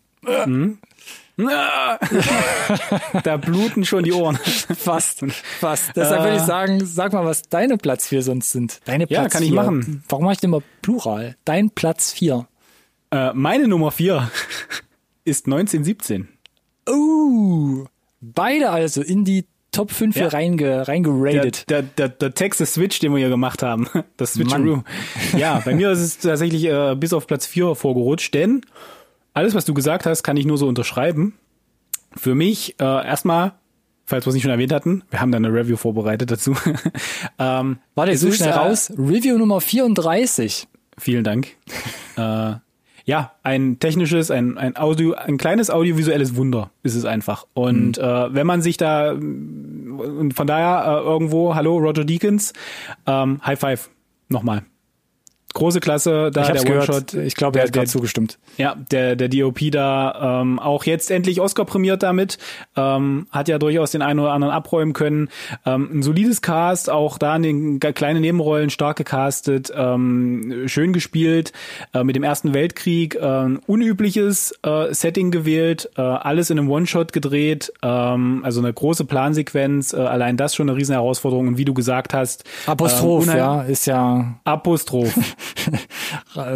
da 3.24 3.38
bluten 3.38 3.86
schon 3.86 4.04
die 4.04 4.14
Ohren. 4.14 4.38
Fast, 4.78 5.24
fast. 5.60 5.92
Deshalb 5.96 6.24
würde 6.24 6.38
ich 6.38 6.44
sagen, 6.44 6.86
sag 6.86 7.14
mal, 7.14 7.26
was 7.26 7.44
deine 7.44 7.78
Platz 7.78 8.08
4 8.08 8.22
sonst 8.24 8.52
sind. 8.52 8.80
Deine 8.86 9.08
Platz 9.08 9.24
Ja, 9.24 9.30
kann 9.30 9.44
ich 9.44 9.50
vier. 9.50 9.56
machen. 9.62 10.04
Warum 10.10 10.26
mache 10.26 10.34
ich 10.34 10.40
denn 10.40 10.50
immer 10.50 10.62
Plural? 10.82 11.36
Dein 11.46 11.70
Platz 11.72 12.12
4. 12.12 12.48
Äh, 13.12 13.32
meine 13.34 13.68
Nummer 13.68 13.92
vier 13.92 14.30
ist 15.26 15.46
1917. 15.48 16.28
Uh, 16.90 17.86
beide 18.22 18.70
also 18.70 19.02
in 19.02 19.26
die 19.26 19.46
Top 19.72 19.92
5 19.92 20.16
Ja. 20.16 20.24
hier 20.24 20.34
reinge, 20.34 20.58
Der, 20.58 20.88
reingeradet. 20.88 21.70
der, 21.70 21.82
der, 21.84 22.10
der 22.10 22.34
Texas 22.34 22.74
Switch, 22.74 23.00
den 23.00 23.12
wir 23.14 23.20
hier 23.20 23.30
gemacht 23.30 23.64
haben. 23.64 23.88
Das 24.18 24.34
Switcheroo. 24.34 24.84
Ja, 25.38 25.62
bei 25.64 25.74
mir 25.74 25.92
ist 25.92 26.00
es 26.00 26.18
tatsächlich 26.20 26.66
äh, 26.66 26.96
bis 26.96 27.14
auf 27.14 27.26
Platz 27.26 27.46
4 27.48 27.76
vorgerutscht, 27.76 28.34
denn 28.34 28.62
alles, 29.34 29.56
was 29.56 29.66
du 29.66 29.74
gesagt 29.74 30.06
hast, 30.06 30.24
kann 30.24 30.38
ich 30.38 30.46
nur 30.46 30.58
so 30.58 30.68
unterschreiben. 30.68 31.34
Für 32.16 32.36
mich 32.36 32.76
äh, 32.80 32.84
erstmal, 32.84 33.54
falls 34.06 34.26
wir 34.26 34.30
es 34.30 34.34
nicht 34.34 34.44
schon 34.44 34.52
erwähnt 34.52 34.74
hatten, 34.74 35.04
wir 35.10 35.22
haben 35.22 35.32
da 35.32 35.38
eine 35.38 35.54
Review 35.54 35.78
vorbereitet 35.78 36.32
dazu. 36.32 36.56
ähm, 37.40 37.78
Warte, 37.96 38.12
es 38.12 38.22
so 38.22 38.32
schnell 38.32 38.50
äh, 38.50 38.54
raus. 38.54 38.92
Review 38.98 39.38
Nummer 39.38 39.62
34. 39.62 40.68
Vielen 40.98 41.24
Dank. 41.24 41.48
äh, 42.18 42.54
ja, 43.06 43.32
ein 43.42 43.80
technisches, 43.80 44.30
ein, 44.30 44.58
ein 44.60 44.78
Audio, 44.78 45.14
ein 45.14 45.38
kleines 45.38 45.70
audiovisuelles 45.72 46.36
Wunder 46.36 46.70
ist 46.84 46.94
es 46.96 47.06
einfach. 47.06 47.48
Und 47.54 47.98
Mhm. 47.98 48.04
äh, 48.04 48.34
wenn 48.36 48.46
man 48.46 48.62
sich 48.62 48.78
da 48.78 49.12
und 49.12 50.34
von 50.36 50.48
daher 50.48 50.86
äh, 51.02 51.04
irgendwo, 51.04 51.56
hallo 51.56 51.78
Roger 51.78 52.06
Deakins, 52.06 52.54
ähm, 53.08 53.40
High 53.46 53.60
Five 53.60 53.90
nochmal. 54.30 54.64
Große 55.54 55.80
Klasse, 55.80 56.32
da 56.32 56.52
der. 56.52 56.62
One-Shot. 56.66 57.14
Ich 57.14 57.36
glaube, 57.36 57.54
der, 57.54 57.64
er 57.64 57.68
hat 57.68 57.74
gerade 57.74 57.86
der, 57.86 57.92
zugestimmt. 57.92 58.38
ja, 58.58 58.76
der, 58.92 59.16
der 59.16 59.28
DOP 59.30 59.60
da 59.72 60.42
ähm, 60.42 60.60
auch 60.60 60.86
jetzt 60.86 61.12
endlich 61.12 61.42
Oscar 61.42 61.66
prämiert 61.66 62.04
damit. 62.04 62.38
Ähm, 62.76 63.28
hat 63.32 63.48
ja 63.48 63.58
durchaus 63.60 63.92
den 63.92 64.02
einen 64.02 64.20
oder 64.20 64.32
anderen 64.32 64.54
abräumen 64.54 64.94
können. 64.94 65.30
Ähm, 65.66 65.90
ein 65.94 66.04
solides 66.04 66.42
Cast, 66.42 66.90
auch 66.90 67.18
da 67.18 67.36
in 67.36 67.44
den 67.44 67.80
kleinen 67.80 68.22
Nebenrollen 68.22 68.70
stark 68.70 68.98
gecastet, 68.98 69.72
ähm, 69.76 70.64
schön 70.68 70.94
gespielt, 70.94 71.52
äh, 71.94 72.04
mit 72.04 72.16
dem 72.16 72.24
Ersten 72.24 72.54
Weltkrieg, 72.54 73.16
äh, 73.16 73.20
ein 73.20 73.58
unübliches 73.58 74.54
äh, 74.64 74.94
Setting 74.94 75.32
gewählt, 75.32 75.90
äh, 75.98 76.02
alles 76.02 76.50
in 76.50 76.60
einem 76.60 76.70
One-Shot 76.70 77.14
gedreht, 77.14 77.72
ähm, 77.82 78.42
also 78.44 78.62
eine 78.62 78.72
große 78.72 79.06
Plansequenz, 79.06 79.94
äh, 79.94 79.98
allein 79.98 80.38
das 80.38 80.56
schon 80.56 80.70
eine 80.70 80.78
riesen 80.78 80.94
Herausforderung. 80.94 81.48
Und 81.48 81.58
wie 81.58 81.66
du 81.66 81.74
gesagt 81.74 82.14
hast, 82.14 82.44
Apostroph, 82.66 83.28
ähm, 83.28 83.38
ja, 83.38 83.62
ist 83.64 83.86
ja 83.86 84.40
Apostroph. 84.44 85.14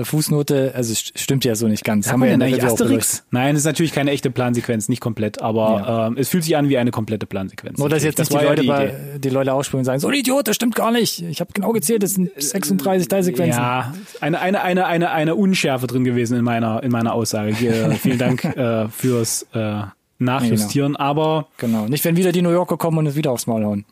Fußnote, 0.04 0.74
also 0.76 0.94
st- 0.94 1.18
stimmt 1.18 1.46
ja 1.46 1.56
so 1.56 1.68
nicht 1.68 1.84
ganz. 1.84 2.12
Haben 2.12 2.22
wir 2.22 2.30
denn 2.30 2.42
eigentlich. 2.42 2.64
Asterix? 2.64 3.24
Nein, 3.32 3.56
es 3.56 3.62
ist 3.62 3.66
natürlich 3.66 3.92
keine 3.92 4.12
echte 4.12 4.32
Plansequenz, 4.32 4.90
nicht 4.90 5.02
komplett, 5.02 5.42
aber 5.42 6.08
ähm, 6.10 6.18
es 6.18 6.30
fühlt 6.30 6.44
sich 6.44 6.56
an 6.58 6.70
wie 6.70 6.78
eine 6.78 6.92
komplette 6.92 7.26
Plansequenz. 7.26 7.78
Nur, 7.78 7.90
dass 7.90 8.04
jetzt 8.04 8.20
nicht 8.20 8.32
die 8.32 8.36
ja 8.36 8.42
Leute, 8.44 8.62
die 8.62 8.68
bei, 8.68 8.94
die 9.18 9.30
Leute 9.30 9.54
ausspringen 9.54 9.82
und 9.82 9.86
sagen, 9.86 10.00
so 10.00 10.08
ein 10.08 10.14
Idiot, 10.14 10.48
das 10.48 10.56
stimmt 10.56 10.76
gar 10.76 10.92
nicht. 10.92 11.22
Ich 11.24 11.40
habe 11.42 11.52
genau 11.54 11.72
gezählt, 11.72 12.04
das 12.04 12.12
sind 12.12 12.32
36 12.38 13.08
Teilsequenzen. 13.08 13.62
Ja, 13.62 13.94
eine, 14.22 14.40
eine, 14.40 14.62
eine, 14.62 14.86
eine, 14.86 15.12
eine 15.12 15.36
Unschärfe 15.36 15.88
drin 15.88 16.04
gewesen 16.04 16.38
in 16.38 16.44
meiner, 16.44 16.84
in 16.84 16.92
meiner 16.92 17.14
Aussage. 17.14 17.54
Hier, 17.54 17.92
vielen 18.02 18.18
Dank 18.20 18.44
äh, 18.46 18.88
fürs 18.90 19.46
äh, 19.54 19.82
Nachjustieren. 20.18 20.96
Aber 20.96 21.48
Genau. 21.58 21.86
Nicht, 21.88 22.06
wenn 22.06 22.16
wieder 22.18 22.32
die 22.32 22.42
New 22.42 22.52
Yorker 22.52 22.78
kommen 22.78 22.98
und 23.00 23.08
es 23.08 23.16
wieder 23.16 23.32
aufs 23.32 23.48
Maul 23.48 23.66
hauen. 23.66 23.86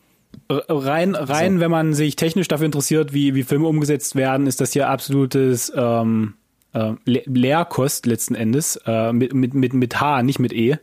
Äh, 0.48 0.54
rein, 0.68 1.14
rein, 1.14 1.60
wenn 1.60 1.70
man 1.70 1.94
sich 1.94 2.16
technisch 2.16 2.48
dafür 2.48 2.66
interessiert, 2.66 3.12
wie, 3.12 3.34
wie 3.34 3.42
Filme 3.42 3.68
umgesetzt 3.68 4.16
werden, 4.16 4.46
ist 4.46 4.60
das 4.60 4.72
hier 4.72 4.88
absolutes 4.88 5.72
ähm, 5.76 6.34
äh, 6.74 6.92
Le 7.04 7.22
Lehrkost 7.26 8.06
letzten 8.06 8.34
Endes, 8.34 8.78
äh, 8.84 9.12
mit, 9.12 9.32
mit, 9.32 9.54
mit, 9.54 9.72
mit 9.72 10.00
H, 10.00 10.22
nicht 10.22 10.38
mit 10.38 10.52
E. 10.52 10.76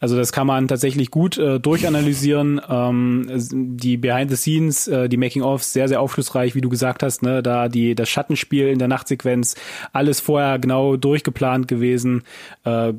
Also 0.00 0.16
das 0.16 0.32
kann 0.32 0.46
man 0.46 0.68
tatsächlich 0.68 1.10
gut 1.10 1.36
äh, 1.36 1.60
durchanalysieren. 1.60 2.60
Ähm, 2.68 3.26
die 3.30 3.96
Behind 3.96 4.30
the 4.30 4.36
Scenes, 4.36 4.88
äh, 4.88 5.08
die 5.08 5.16
Making-ofs, 5.16 5.72
sehr, 5.72 5.88
sehr 5.88 6.00
aufschlussreich, 6.00 6.54
wie 6.54 6.60
du 6.60 6.68
gesagt 6.68 7.02
hast, 7.02 7.22
ne? 7.22 7.42
da 7.42 7.68
die, 7.68 7.94
das 7.94 8.08
Schattenspiel 8.08 8.68
in 8.68 8.78
der 8.78 8.88
Nachtsequenz, 8.88 9.56
alles 9.92 10.20
vorher 10.20 10.58
genau 10.58 10.96
durchgeplant 10.96 11.68
gewesen. 11.68 12.22
Äh, 12.64 12.94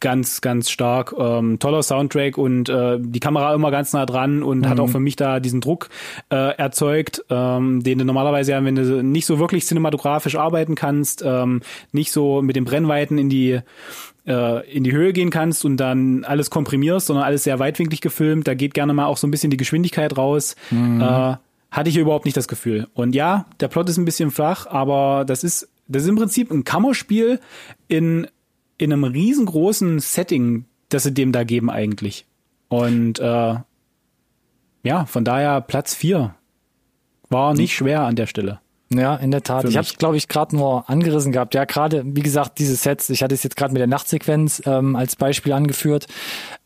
ganz, 0.00 0.40
ganz 0.40 0.70
stark. 0.70 1.14
Ähm, 1.18 1.58
toller 1.58 1.82
Soundtrack 1.82 2.38
und 2.38 2.68
äh, 2.68 2.98
die 3.00 3.20
Kamera 3.20 3.54
immer 3.54 3.70
ganz 3.70 3.92
nah 3.92 4.06
dran 4.06 4.42
und 4.42 4.68
hat 4.68 4.80
auch 4.80 4.88
für 4.88 5.00
mich 5.00 5.16
da 5.16 5.40
diesen 5.40 5.60
Druck 5.60 5.88
äh, 6.30 6.56
erzeugt, 6.56 7.24
ähm, 7.30 7.82
den 7.82 7.98
du 7.98 8.04
normalerweise 8.04 8.52
ja, 8.52 8.64
wenn 8.64 8.74
du 8.74 9.02
nicht 9.02 9.26
so 9.26 9.38
wirklich 9.38 9.66
cinematografisch 9.66 10.36
arbeiten 10.36 10.74
kannst, 10.74 11.22
ähm, 11.24 11.60
nicht 11.92 12.12
so 12.12 12.42
mit 12.42 12.56
den 12.56 12.64
Brennweiten 12.64 13.18
in 13.18 13.28
die 13.28 13.60
äh, 14.26 14.70
in 14.70 14.84
die 14.84 14.92
Höhe 14.92 15.12
gehen 15.12 15.30
kannst 15.30 15.64
und 15.64 15.78
dann 15.78 16.24
alles 16.24 16.50
komprimierst, 16.50 17.06
sondern 17.06 17.24
alles 17.24 17.44
sehr 17.44 17.58
weitwinklig 17.58 18.00
gefilmt. 18.00 18.46
Da 18.46 18.54
geht 18.54 18.74
gerne 18.74 18.92
mal 18.92 19.06
auch 19.06 19.16
so 19.16 19.26
ein 19.26 19.30
bisschen 19.30 19.50
die 19.50 19.56
Geschwindigkeit 19.56 20.16
raus. 20.16 20.54
Äh, 21.00 21.36
hatte 21.70 21.90
ich 21.90 21.96
überhaupt 21.96 22.24
nicht 22.24 22.36
das 22.36 22.48
Gefühl. 22.48 22.88
Und 22.94 23.14
ja, 23.14 23.46
der 23.60 23.68
Plot 23.68 23.88
ist 23.88 23.98
ein 23.98 24.04
bisschen 24.04 24.30
flach, 24.30 24.66
aber 24.66 25.24
das 25.26 25.44
ist, 25.44 25.68
das 25.86 26.02
ist 26.02 26.08
im 26.08 26.16
Prinzip 26.16 26.50
ein 26.50 26.64
Kammerspiel 26.64 27.40
in, 27.88 28.26
in 28.78 28.92
einem 28.92 29.04
riesengroßen 29.04 29.98
Setting, 29.98 30.64
das 30.88 31.02
sie 31.02 31.12
dem 31.12 31.32
da 31.32 31.44
geben 31.44 31.70
eigentlich. 31.70 32.26
Und 32.68 33.18
äh, 33.18 33.56
ja, 34.84 35.04
von 35.06 35.24
daher 35.24 35.60
Platz 35.60 35.94
vier 35.94 36.34
War 37.28 37.54
nicht 37.54 37.74
schwer 37.74 38.02
an 38.02 38.16
der 38.16 38.26
Stelle. 38.26 38.60
Ja, 38.90 39.16
in 39.16 39.30
der 39.30 39.42
Tat. 39.42 39.62
Für 39.62 39.68
Ich 39.68 39.76
habe 39.76 39.86
mich. 39.86 39.98
glaube 39.98 40.16
ich, 40.16 40.28
gerade 40.28 40.56
nur 40.56 40.88
angerissen 40.88 41.30
gehabt. 41.30 41.54
Ja, 41.54 41.64
gerade, 41.66 42.02
wie 42.06 42.22
gesagt, 42.22 42.58
diese 42.58 42.74
Sets, 42.74 43.10
ich 43.10 43.22
hatte 43.22 43.34
es 43.34 43.42
jetzt 43.42 43.54
gerade 43.56 43.72
mit 43.74 43.80
der 43.80 43.86
Nachtsequenz 43.86 44.62
ähm, 44.64 44.96
als 44.96 45.14
Beispiel 45.16 45.52
angeführt, 45.52 46.06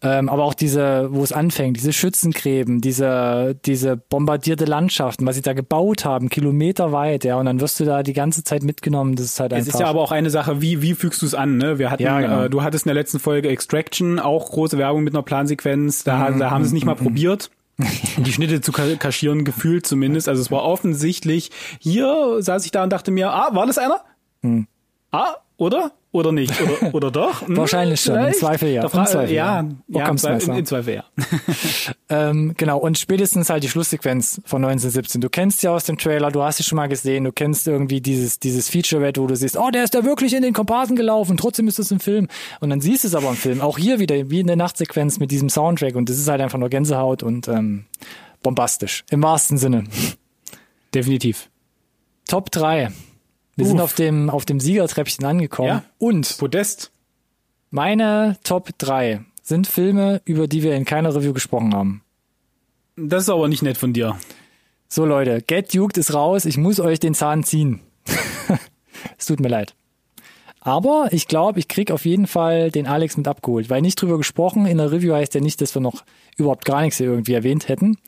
ähm, 0.02 0.28
aber 0.28 0.44
auch 0.44 0.54
diese, 0.54 1.08
wo 1.12 1.24
es 1.24 1.32
anfängt, 1.32 1.76
diese 1.78 1.92
Schützengräben, 1.92 2.80
diese, 2.80 3.56
diese 3.66 3.96
bombardierte 3.96 4.66
Landschaften, 4.66 5.26
was 5.26 5.34
sie 5.34 5.42
da 5.42 5.52
gebaut 5.52 6.04
haben, 6.04 6.28
kilometerweit, 6.28 7.24
ja, 7.24 7.36
und 7.36 7.46
dann 7.46 7.60
wirst 7.60 7.80
du 7.80 7.84
da 7.84 8.04
die 8.04 8.12
ganze 8.12 8.44
Zeit 8.44 8.62
mitgenommen. 8.62 9.16
Das 9.16 9.26
ist 9.26 9.40
halt 9.40 9.52
Es 9.52 9.58
einfach. 9.66 9.74
ist 9.74 9.80
ja 9.80 9.86
aber 9.86 10.00
auch 10.00 10.12
eine 10.12 10.30
Sache, 10.30 10.60
wie, 10.62 10.80
wie 10.80 10.94
fügst 10.94 11.22
du 11.22 11.26
es 11.26 11.34
an? 11.34 11.56
Ne? 11.56 11.78
Wir 11.80 11.90
hatten, 11.90 12.02
Ja, 12.04 12.20
genau. 12.20 12.42
äh, 12.44 12.50
du 12.50 12.62
hattest 12.62 12.86
in 12.86 12.90
der 12.90 12.94
letzten 12.94 13.18
Folge 13.18 13.48
Extraction, 13.48 14.20
auch 14.20 14.50
große 14.50 14.78
Werbung 14.78 15.02
mit 15.02 15.12
einer 15.14 15.22
Plansequenz. 15.24 16.04
Da, 16.04 16.30
da 16.30 16.50
haben 16.52 16.62
sie 16.62 16.68
es 16.68 16.72
nicht 16.72 16.84
mal 16.86 16.94
probiert. 16.94 17.50
Die 17.78 18.32
Schnitte 18.32 18.60
zu 18.60 18.70
ka- 18.72 18.96
kaschieren, 18.96 19.44
gefühlt 19.44 19.86
zumindest. 19.86 20.28
Also 20.28 20.40
es 20.42 20.50
war 20.50 20.62
offensichtlich. 20.62 21.50
Hier 21.80 22.36
saß 22.40 22.64
ich 22.64 22.70
da 22.70 22.82
und 22.84 22.90
dachte 22.90 23.10
mir, 23.10 23.30
ah, 23.32 23.54
war 23.54 23.66
das 23.66 23.78
einer? 23.78 24.02
Ah, 25.10 25.34
oder? 25.56 25.92
Oder 26.12 26.30
nicht? 26.30 26.52
Oder, 26.60 26.94
oder 26.94 27.10
doch? 27.10 27.46
Hm, 27.46 27.56
Wahrscheinlich 27.56 28.00
schon, 28.00 28.14
im 28.14 28.20
vielleicht? 28.20 28.38
Zweifel 28.40 28.68
ja. 28.68 28.82
Im 28.82 28.90
Zweifel 28.90 29.30
ja, 29.30 29.60
ja. 29.60 29.68
ja, 29.88 30.08
im, 30.08 30.16
in, 30.40 30.56
in 30.56 30.66
Zweifel 30.66 30.94
ja. 30.94 31.04
Ähm, 32.08 32.54
genau, 32.58 32.78
und 32.78 32.98
spätestens 32.98 33.48
halt 33.48 33.64
die 33.64 33.68
Schlusssequenz 33.68 34.42
von 34.44 34.62
1917. 34.62 35.22
Du 35.22 35.30
kennst 35.30 35.60
sie 35.60 35.68
aus 35.68 35.84
dem 35.84 35.96
Trailer, 35.96 36.30
du 36.30 36.42
hast 36.42 36.58
sie 36.58 36.62
schon 36.62 36.76
mal 36.76 36.88
gesehen, 36.88 37.24
du 37.24 37.32
kennst 37.32 37.66
irgendwie 37.66 38.02
dieses, 38.02 38.38
dieses 38.38 38.68
Featurette, 38.68 39.22
wo 39.22 39.26
du 39.26 39.34
siehst, 39.34 39.56
oh, 39.56 39.70
der 39.70 39.84
ist 39.84 39.94
da 39.94 40.04
wirklich 40.04 40.34
in 40.34 40.42
den 40.42 40.52
Komparsen 40.52 40.96
gelaufen, 40.96 41.38
trotzdem 41.38 41.68
ist 41.68 41.78
das 41.78 41.90
im 41.90 42.00
Film. 42.00 42.28
Und 42.60 42.68
dann 42.68 42.82
siehst 42.82 43.04
du 43.04 43.08
es 43.08 43.14
aber 43.14 43.30
im 43.30 43.36
Film. 43.36 43.62
Auch 43.62 43.78
hier 43.78 43.98
wieder, 43.98 44.30
wie 44.30 44.40
in 44.40 44.46
der 44.46 44.56
Nachtsequenz 44.56 45.18
mit 45.18 45.30
diesem 45.30 45.48
Soundtrack. 45.48 45.94
Und 45.94 46.10
das 46.10 46.18
ist 46.18 46.28
halt 46.28 46.42
einfach 46.42 46.58
nur 46.58 46.68
Gänsehaut 46.68 47.22
und 47.22 47.48
ähm, 47.48 47.86
bombastisch. 48.42 49.04
Im 49.10 49.22
wahrsten 49.22 49.56
Sinne. 49.56 49.84
Definitiv. 50.94 51.48
Top 52.28 52.50
3. 52.50 52.90
Wir 53.56 53.66
sind 53.66 53.76
Uff. 53.76 53.82
auf 53.82 53.94
dem, 53.94 54.30
auf 54.30 54.44
dem 54.44 54.60
Siegertreppchen 54.60 55.24
angekommen. 55.24 55.68
Ja. 55.68 55.84
Und 55.98 56.38
Podest. 56.38 56.90
meine 57.70 58.38
Top 58.44 58.70
3 58.78 59.24
sind 59.42 59.66
Filme, 59.66 60.22
über 60.24 60.48
die 60.48 60.62
wir 60.62 60.74
in 60.74 60.84
keiner 60.84 61.14
Review 61.14 61.32
gesprochen 61.32 61.74
haben. 61.74 62.02
Das 62.96 63.24
ist 63.24 63.28
aber 63.28 63.48
nicht 63.48 63.62
nett 63.62 63.76
von 63.76 63.92
dir. 63.92 64.16
So 64.88 65.04
Leute, 65.04 65.42
Get 65.42 65.74
Duked 65.74 65.98
ist 65.98 66.14
raus, 66.14 66.44
ich 66.44 66.56
muss 66.56 66.80
euch 66.80 67.00
den 67.00 67.14
Zahn 67.14 67.44
ziehen. 67.44 67.80
es 69.18 69.26
tut 69.26 69.40
mir 69.40 69.48
leid. 69.48 69.74
Aber 70.60 71.08
ich 71.10 71.26
glaube, 71.26 71.58
ich 71.58 71.66
krieg 71.66 71.90
auf 71.90 72.04
jeden 72.04 72.26
Fall 72.28 72.70
den 72.70 72.86
Alex 72.86 73.16
mit 73.16 73.26
abgeholt, 73.26 73.68
weil 73.68 73.82
nicht 73.82 74.00
drüber 74.00 74.16
gesprochen, 74.16 74.64
in 74.64 74.78
der 74.78 74.92
Review 74.92 75.12
heißt 75.12 75.34
ja 75.34 75.40
nicht, 75.40 75.60
dass 75.60 75.74
wir 75.74 75.82
noch 75.82 76.04
überhaupt 76.36 76.64
gar 76.64 76.82
nichts 76.82 76.98
hier 76.98 77.08
irgendwie 77.08 77.32
erwähnt 77.34 77.68
hätten. 77.68 77.98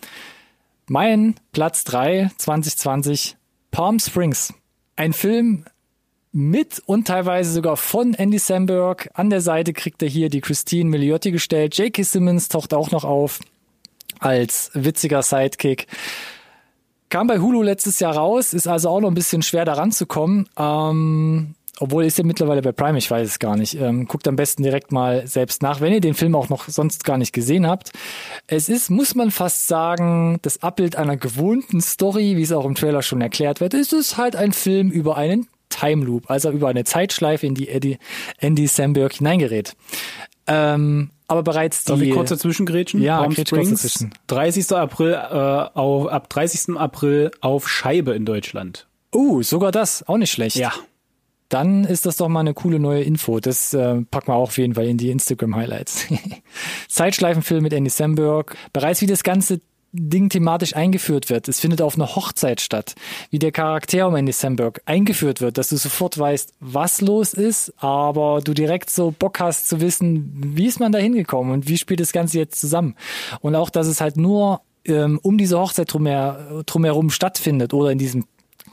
Mein 0.87 1.35
Platz 1.53 1.83
3 1.85 2.31
2020 2.39 3.37
Palm 3.73 3.99
Springs. 3.99 4.55
Ein 4.97 5.13
Film 5.13 5.65
mit 6.33 6.83
und 6.87 7.07
teilweise 7.07 7.53
sogar 7.53 7.77
von 7.77 8.15
Andy 8.15 8.39
Samberg. 8.39 9.11
An 9.15 9.31
der 9.31 9.41
Seite 9.41 9.73
kriegt 9.73 10.03
er 10.03 10.09
hier 10.09 10.29
die 10.29 10.41
Christine 10.41 10.91
Milioti 10.91 11.31
gestellt. 11.31 11.79
J.K. 11.79 12.03
Simmons 12.03 12.49
taucht 12.49 12.75
auch 12.75 12.91
noch 12.91 13.05
auf 13.05 13.41
als 14.19 14.71
witziger 14.75 15.23
Sidekick. 15.23 15.87
Kam 17.09 17.29
bei 17.29 17.39
Hulu 17.39 17.63
letztes 17.63 18.01
Jahr 18.01 18.17
raus, 18.17 18.53
ist 18.53 18.67
also 18.67 18.89
auch 18.89 19.01
noch 19.01 19.09
ein 19.09 19.15
bisschen 19.15 19.43
schwer 19.43 19.65
daran 19.65 19.93
zu 19.93 20.07
kommen. 20.07 20.49
Ähm, 20.59 21.55
obwohl 21.81 22.05
ist 22.05 22.19
er 22.19 22.25
mittlerweile 22.25 22.63
bei 22.63 22.73
Prime, 22.73 22.99
ich 22.99 23.11
weiß 23.11 23.27
es 23.27 23.39
gar 23.39 23.57
nicht. 23.57 23.75
Ähm, 23.75 24.07
guckt 24.07 24.29
am 24.29 24.37
besten 24.37 24.63
direkt 24.63 24.93
mal 24.93 25.27
selbst 25.27 25.63
nach, 25.63 25.81
wenn 25.81 25.93
ihr 25.93 26.01
den 26.01 26.15
Film 26.15 26.35
auch 26.35 26.49
noch 26.49 26.69
sonst 26.69 27.05
gar 27.05 27.19
nicht 27.19 27.33
gesehen 27.33 27.67
habt. 27.67 27.91
Es 28.47 28.69
ist, 28.69 28.91
muss 28.91 29.15
man 29.15 29.31
fast 29.31 29.67
sagen, 29.67 30.39
das 30.43 30.63
Abbild 30.63 30.97
einer 30.97 31.17
gewohnten 31.17 31.81
Story, 31.81 32.37
wie 32.37 32.43
es 32.43 32.53
auch 32.53 32.65
im 32.65 32.75
Trailer 32.75 33.03
schon 33.03 33.21
erklärt 33.21 33.61
wird. 33.61 33.75
Es 33.75 33.93
ist 33.93 34.17
halt 34.17 34.37
ein 34.37 34.53
Film 34.53 34.91
über 34.91 35.17
einen 35.17 35.49
Time 35.69 36.05
Loop, 36.05 36.31
also 36.31 36.51
über 36.51 36.69
eine 36.69 36.85
Zeitschleife, 36.85 37.47
in 37.47 37.55
die 37.55 37.69
Eddie, 37.69 37.99
Andy 38.39 38.67
Samberg 38.67 39.15
hineingerät. 39.15 39.75
Ähm, 40.47 41.11
aber 41.27 41.43
bereits 41.43 41.85
die... 41.85 41.93
Darf 41.93 42.01
ich 42.03 42.13
kurz 42.13 42.29
dazwischen 42.29 42.67
grätschen? 42.67 43.01
Ja, 43.01 43.19
Palm 43.19 43.33
Springs, 43.33 43.71
dazwischen. 43.71 44.15
30. 44.29 44.73
April, 44.73 45.13
äh, 45.13 45.79
auf, 45.79 46.09
ab 46.09 46.29
30. 46.29 46.77
April 46.77 47.31
auf 47.41 47.69
Scheibe 47.69 48.15
in 48.15 48.25
Deutschland. 48.25 48.87
Oh, 49.11 49.43
sogar 49.43 49.73
das, 49.73 50.07
auch 50.07 50.19
nicht 50.19 50.31
schlecht. 50.31 50.57
Ja. 50.57 50.73
Dann 51.49 51.85
ist 51.85 52.07
das 52.07 52.17
doch 52.17 52.29
mal 52.29 52.41
eine 52.41 52.55
coole 52.55 52.79
neue 52.79 53.03
Info. 53.03 53.41
Das 53.41 53.75
äh, 53.75 54.03
packen 54.11 54.29
wir 54.29 54.35
auch 54.35 54.43
auf 54.43 54.59
jeden 54.59 54.75
Fall 54.75 54.87
in 54.87 54.97
die 54.97 55.11
Instagram-Highlights. 55.11 56.07
Zeitschleifenfilm 56.89 57.63
mit 57.63 57.73
Andy 57.73 57.91
Samberg. 57.91 58.57
Bereits 58.73 59.01
wie 59.03 59.07
das 59.07 59.23
ganze 59.23 59.61
Ding 59.97 60.29
thematisch 60.29 60.75
eingeführt 60.75 61.31
wird. 61.31 61.47
Es 61.47 61.61
findet 61.61 61.81
auf 61.81 61.95
einer 61.95 62.17
Hochzeit 62.17 62.61
statt. 62.61 62.97
Wie 63.31 63.39
der 63.39 63.53
Charakter 63.53 64.09
um 64.09 64.17
Andy 64.17 64.33
Samberg 64.33 64.83
eingeführt 64.87 65.41
wird, 65.41 65.57
dass 65.57 65.69
du 65.69 65.77
sofort 65.77 66.19
weißt, 66.19 66.55
was 66.59 67.01
los 67.01 67.33
ist, 67.33 67.73
aber 67.77 68.41
du 68.43 68.55
direkt 68.55 68.91
so 68.91 69.15
Bock 69.17 69.39
hast 69.39 69.69
zu 69.69 69.81
wissen, 69.81 70.33
wie 70.35 70.67
ist 70.67 70.81
man 70.81 70.91
da 70.91 70.99
hingekommen 70.99 71.53
und 71.53 71.69
wie 71.69 71.79
spielt 71.79 72.01
das 72.01 72.13
Ganze 72.13 72.39
jetzt 72.39 72.61
zusammen. 72.61 72.97
Und 73.41 73.55
auch, 73.55 73.71
dass 73.71 73.87
es 73.87 74.01
halt 74.01 74.17
nur 74.17 74.63
ähm, 74.85 75.21
um 75.23 75.39
diese 75.39 75.61
Hochzeit 75.61 75.93
drumher, 75.93 76.65
drumherum 76.67 77.11
stattfindet 77.11 77.73
oder 77.73 77.91
in 77.91 77.99
diesem 77.99 78.25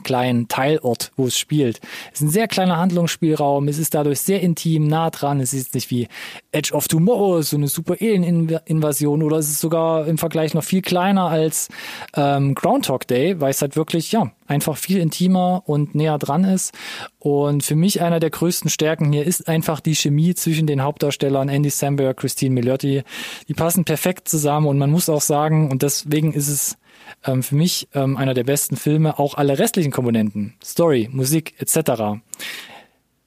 kleinen 0.03 0.47
Teilort, 0.47 1.11
wo 1.15 1.27
es 1.27 1.37
spielt. 1.37 1.79
Es 2.13 2.21
ist 2.21 2.27
ein 2.27 2.29
sehr 2.29 2.47
kleiner 2.47 2.77
Handlungsspielraum, 2.77 3.67
es 3.67 3.77
ist 3.77 3.93
dadurch 3.93 4.19
sehr 4.21 4.41
intim, 4.41 4.87
nah 4.87 5.09
dran, 5.09 5.39
es 5.39 5.53
ist 5.53 5.73
nicht 5.73 5.89
wie 5.91 6.07
Edge 6.51 6.73
of 6.73 6.87
Tomorrow, 6.87 7.41
so 7.41 7.57
eine 7.57 7.67
super 7.67 7.95
Alien-Invasion 7.99 9.23
oder 9.23 9.37
es 9.37 9.49
ist 9.49 9.59
sogar 9.59 10.07
im 10.07 10.17
Vergleich 10.17 10.53
noch 10.53 10.63
viel 10.63 10.81
kleiner 10.81 11.25
als 11.25 11.69
ähm, 12.15 12.55
Groundhog 12.55 13.07
Day, 13.07 13.39
weil 13.39 13.51
es 13.51 13.61
halt 13.61 13.75
wirklich, 13.75 14.11
ja, 14.11 14.31
einfach 14.47 14.77
viel 14.77 14.99
intimer 14.99 15.63
und 15.65 15.95
näher 15.95 16.17
dran 16.17 16.43
ist. 16.43 16.73
Und 17.19 17.63
für 17.63 17.75
mich 17.75 18.01
einer 18.01 18.19
der 18.19 18.29
größten 18.29 18.69
Stärken 18.69 19.11
hier 19.11 19.25
ist 19.25 19.47
einfach 19.47 19.79
die 19.79 19.95
Chemie 19.95 20.35
zwischen 20.35 20.67
den 20.67 20.81
Hauptdarstellern 20.83 21.49
Andy 21.49 21.69
Samberg, 21.69 22.17
Christine 22.17 22.53
Milioti. 22.53 23.03
Die 23.47 23.53
passen 23.53 23.85
perfekt 23.85 24.27
zusammen 24.27 24.67
und 24.67 24.77
man 24.77 24.91
muss 24.91 25.09
auch 25.09 25.21
sagen, 25.21 25.71
und 25.71 25.83
deswegen 25.83 26.33
ist 26.33 26.49
es 26.49 26.77
ähm, 27.26 27.43
für 27.43 27.55
mich 27.55 27.88
ähm, 27.93 28.18
einer 28.18 28.34
der 28.34 28.43
besten 28.43 28.76
Filme, 28.76 29.20
auch 29.20 29.36
alle 29.36 29.59
restlichen 29.59 29.91
Komponenten, 29.91 30.55
Story, 30.64 31.09
Musik 31.12 31.55
etc. 31.59 32.22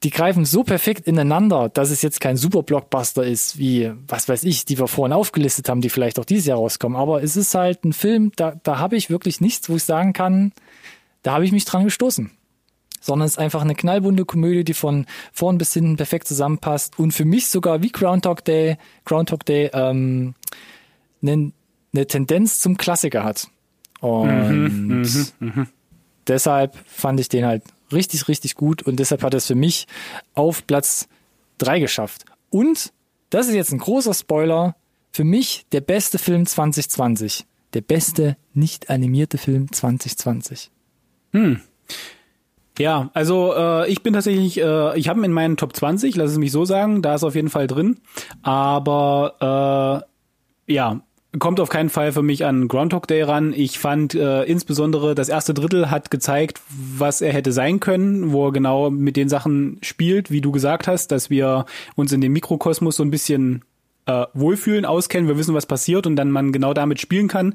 Die 0.02 0.10
greifen 0.10 0.44
so 0.44 0.64
perfekt 0.64 1.06
ineinander, 1.06 1.68
dass 1.68 1.90
es 1.90 2.02
jetzt 2.02 2.20
kein 2.20 2.36
super 2.36 2.62
Blockbuster 2.62 3.24
ist, 3.24 3.58
wie, 3.58 3.92
was 4.06 4.28
weiß 4.28 4.44
ich, 4.44 4.64
die 4.64 4.78
wir 4.78 4.88
vorhin 4.88 5.12
aufgelistet 5.12 5.68
haben, 5.68 5.80
die 5.80 5.90
vielleicht 5.90 6.18
auch 6.18 6.24
dieses 6.24 6.46
Jahr 6.46 6.58
rauskommen. 6.58 6.98
Aber 6.98 7.22
es 7.22 7.36
ist 7.36 7.54
halt 7.54 7.84
ein 7.84 7.92
Film, 7.92 8.32
da, 8.36 8.58
da 8.62 8.78
habe 8.78 8.96
ich 8.96 9.10
wirklich 9.10 9.40
nichts, 9.40 9.68
wo 9.70 9.76
ich 9.76 9.84
sagen 9.84 10.12
kann, 10.12 10.52
da 11.22 11.32
habe 11.32 11.44
ich 11.44 11.52
mich 11.52 11.64
dran 11.64 11.84
gestoßen 11.84 12.30
sondern 13.04 13.26
es 13.26 13.32
ist 13.32 13.38
einfach 13.38 13.60
eine 13.60 13.74
knallbunte 13.74 14.24
Komödie, 14.24 14.64
die 14.64 14.74
von 14.74 15.04
vorn 15.32 15.58
bis 15.58 15.74
hinten 15.74 15.96
perfekt 15.96 16.26
zusammenpasst 16.26 16.98
und 16.98 17.12
für 17.12 17.26
mich 17.26 17.48
sogar 17.48 17.82
wie 17.82 17.92
Groundhog 17.92 18.44
Day, 18.44 18.78
Groundhog 19.04 19.44
Day 19.44 19.70
ähm, 19.74 20.34
eine, 21.22 21.52
eine 21.92 22.06
Tendenz 22.06 22.60
zum 22.60 22.78
Klassiker 22.78 23.22
hat. 23.22 23.48
Und 24.04 24.48
mhm, 24.48 25.02
mh, 25.40 25.52
mh. 25.54 25.66
deshalb 26.26 26.76
fand 26.86 27.20
ich 27.20 27.30
den 27.30 27.46
halt 27.46 27.62
richtig, 27.90 28.28
richtig 28.28 28.54
gut 28.54 28.82
und 28.82 28.96
deshalb 28.96 29.22
hat 29.22 29.34
er 29.34 29.38
es 29.38 29.46
für 29.46 29.54
mich 29.54 29.86
auf 30.34 30.66
Platz 30.66 31.08
drei 31.58 31.80
geschafft. 31.80 32.26
Und, 32.50 32.92
das 33.30 33.48
ist 33.48 33.54
jetzt 33.54 33.72
ein 33.72 33.78
großer 33.78 34.12
Spoiler, 34.12 34.76
für 35.10 35.24
mich 35.24 35.64
der 35.72 35.80
beste 35.80 36.18
Film 36.18 36.44
2020. 36.44 37.46
Der 37.72 37.80
beste 37.80 38.36
nicht 38.52 38.90
animierte 38.90 39.38
Film 39.38 39.72
2020. 39.72 40.70
Hm. 41.32 41.60
Ja, 42.78 43.10
also 43.14 43.54
äh, 43.54 43.90
ich 43.90 44.02
bin 44.02 44.12
tatsächlich, 44.12 44.60
äh, 44.60 44.98
ich 44.98 45.08
habe 45.08 45.20
ihn 45.20 45.24
in 45.24 45.32
meinen 45.32 45.56
Top 45.56 45.74
20, 45.74 46.14
lass 46.16 46.32
es 46.32 46.38
mich 46.38 46.52
so 46.52 46.64
sagen, 46.64 47.02
da 47.02 47.14
ist 47.14 47.24
auf 47.24 47.36
jeden 47.36 47.50
Fall 47.50 47.68
drin. 47.68 48.00
Aber 48.42 50.04
äh, 50.68 50.72
ja, 50.72 51.00
kommt 51.38 51.60
auf 51.60 51.68
keinen 51.68 51.90
Fall 51.90 52.12
für 52.12 52.22
mich 52.22 52.44
an 52.44 52.68
Groundhog 52.68 53.06
Day 53.06 53.22
ran. 53.22 53.52
Ich 53.54 53.78
fand 53.78 54.14
äh, 54.14 54.44
insbesondere 54.44 55.14
das 55.14 55.28
erste 55.28 55.54
Drittel 55.54 55.90
hat 55.90 56.10
gezeigt, 56.10 56.60
was 56.96 57.20
er 57.20 57.32
hätte 57.32 57.52
sein 57.52 57.80
können, 57.80 58.32
wo 58.32 58.48
er 58.48 58.52
genau 58.52 58.90
mit 58.90 59.16
den 59.16 59.28
Sachen 59.28 59.78
spielt, 59.82 60.30
wie 60.30 60.40
du 60.40 60.52
gesagt 60.52 60.86
hast, 60.86 61.12
dass 61.12 61.30
wir 61.30 61.66
uns 61.94 62.12
in 62.12 62.20
dem 62.20 62.32
Mikrokosmos 62.32 62.96
so 62.96 63.02
ein 63.02 63.10
bisschen 63.10 63.64
äh, 64.06 64.26
wohlfühlen, 64.34 64.84
auskennen, 64.84 65.28
wir 65.28 65.38
wissen, 65.38 65.54
was 65.54 65.66
passiert 65.66 66.06
und 66.06 66.16
dann 66.16 66.30
man 66.30 66.52
genau 66.52 66.74
damit 66.74 67.00
spielen 67.00 67.28
kann. 67.28 67.54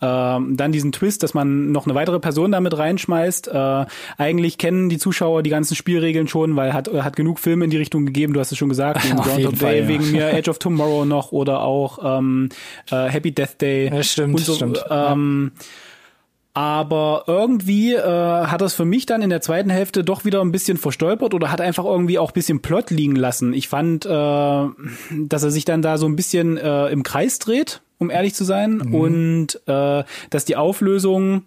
Ähm, 0.00 0.56
dann 0.56 0.72
diesen 0.72 0.92
Twist, 0.92 1.22
dass 1.22 1.34
man 1.34 1.72
noch 1.72 1.86
eine 1.86 1.94
weitere 1.94 2.20
Person 2.20 2.52
damit 2.52 2.76
reinschmeißt. 2.76 3.48
Äh, 3.48 3.86
eigentlich 4.16 4.58
kennen 4.58 4.88
die 4.88 4.98
Zuschauer 4.98 5.42
die 5.42 5.50
ganzen 5.50 5.74
Spielregeln 5.74 6.28
schon, 6.28 6.56
weil 6.56 6.72
hat 6.72 6.88
hat 6.88 7.16
genug 7.16 7.38
Filme 7.38 7.64
in 7.64 7.70
die 7.70 7.76
Richtung 7.76 8.06
gegeben. 8.06 8.32
Du 8.32 8.40
hast 8.40 8.52
es 8.52 8.58
schon 8.58 8.68
gesagt, 8.68 9.04
wegen 9.08 9.16
Groundhog 9.16 9.58
Day, 9.58 9.80
ja. 9.82 9.88
wegen 9.88 10.10
mir 10.12 10.30
Edge 10.32 10.50
of 10.50 10.58
Tomorrow 10.58 11.04
noch 11.04 11.32
oder 11.32 11.62
auch 11.62 12.18
ähm, 12.18 12.48
äh, 12.90 13.08
Happy 13.08 13.32
Death 13.32 13.60
Day. 13.60 13.88
Ja, 13.92 14.02
stimmt, 14.02 14.34
und 14.36 14.44
so, 14.44 14.54
stimmt. 14.54 14.84
Ähm, 14.90 15.52
ja. 15.54 15.64
Aber 16.52 17.24
irgendwie 17.28 17.94
äh, 17.94 18.02
hat 18.46 18.60
das 18.60 18.74
für 18.74 18.84
mich 18.84 19.06
dann 19.06 19.22
in 19.22 19.30
der 19.30 19.40
zweiten 19.40 19.70
Hälfte 19.70 20.02
doch 20.02 20.24
wieder 20.24 20.40
ein 20.40 20.50
bisschen 20.50 20.78
verstolpert 20.78 21.32
oder 21.32 21.52
hat 21.52 21.60
einfach 21.60 21.84
irgendwie 21.84 22.18
auch 22.18 22.30
ein 22.30 22.34
bisschen 22.34 22.60
Plot 22.60 22.90
liegen 22.90 23.14
lassen. 23.14 23.52
Ich 23.52 23.68
fand, 23.68 24.04
äh, 24.04 24.08
dass 24.08 25.44
er 25.44 25.50
sich 25.52 25.64
dann 25.64 25.80
da 25.80 25.96
so 25.96 26.06
ein 26.06 26.16
bisschen 26.16 26.56
äh, 26.56 26.88
im 26.88 27.04
Kreis 27.04 27.38
dreht, 27.38 27.82
um 27.98 28.10
ehrlich 28.10 28.34
zu 28.34 28.44
sein. 28.44 28.82
Mhm. 28.84 28.94
Und 28.94 29.60
äh, 29.66 30.02
dass 30.30 30.44
die 30.44 30.56
Auflösung, 30.56 31.44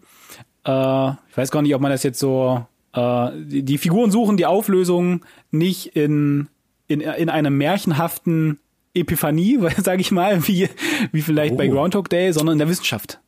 äh, 0.65 1.09
ich 1.09 1.37
weiß 1.37 1.51
gar 1.51 1.61
nicht, 1.61 1.75
ob 1.75 1.81
man 1.81 1.91
das 1.91 2.03
jetzt 2.03 2.19
so, 2.19 2.65
äh, 2.93 3.29
die, 3.35 3.63
die 3.63 3.77
Figuren 3.77 4.09
suchen 4.09 4.37
die 4.37 4.45
Auflösung 4.45 5.25
nicht 5.51 5.97
in, 5.97 6.47
in, 6.87 7.01
in 7.01 7.29
einem 7.29 7.57
märchenhaften 7.57 8.59
Epiphanie, 8.93 9.59
sage 9.83 9.99
ich 9.99 10.11
mal, 10.11 10.47
wie, 10.47 10.69
wie 11.11 11.21
vielleicht 11.21 11.55
oh. 11.55 11.57
bei 11.57 11.67
Groundhog 11.67 12.09
Day, 12.09 12.31
sondern 12.31 12.53
in 12.53 12.59
der 12.59 12.69
Wissenschaft. 12.69 13.19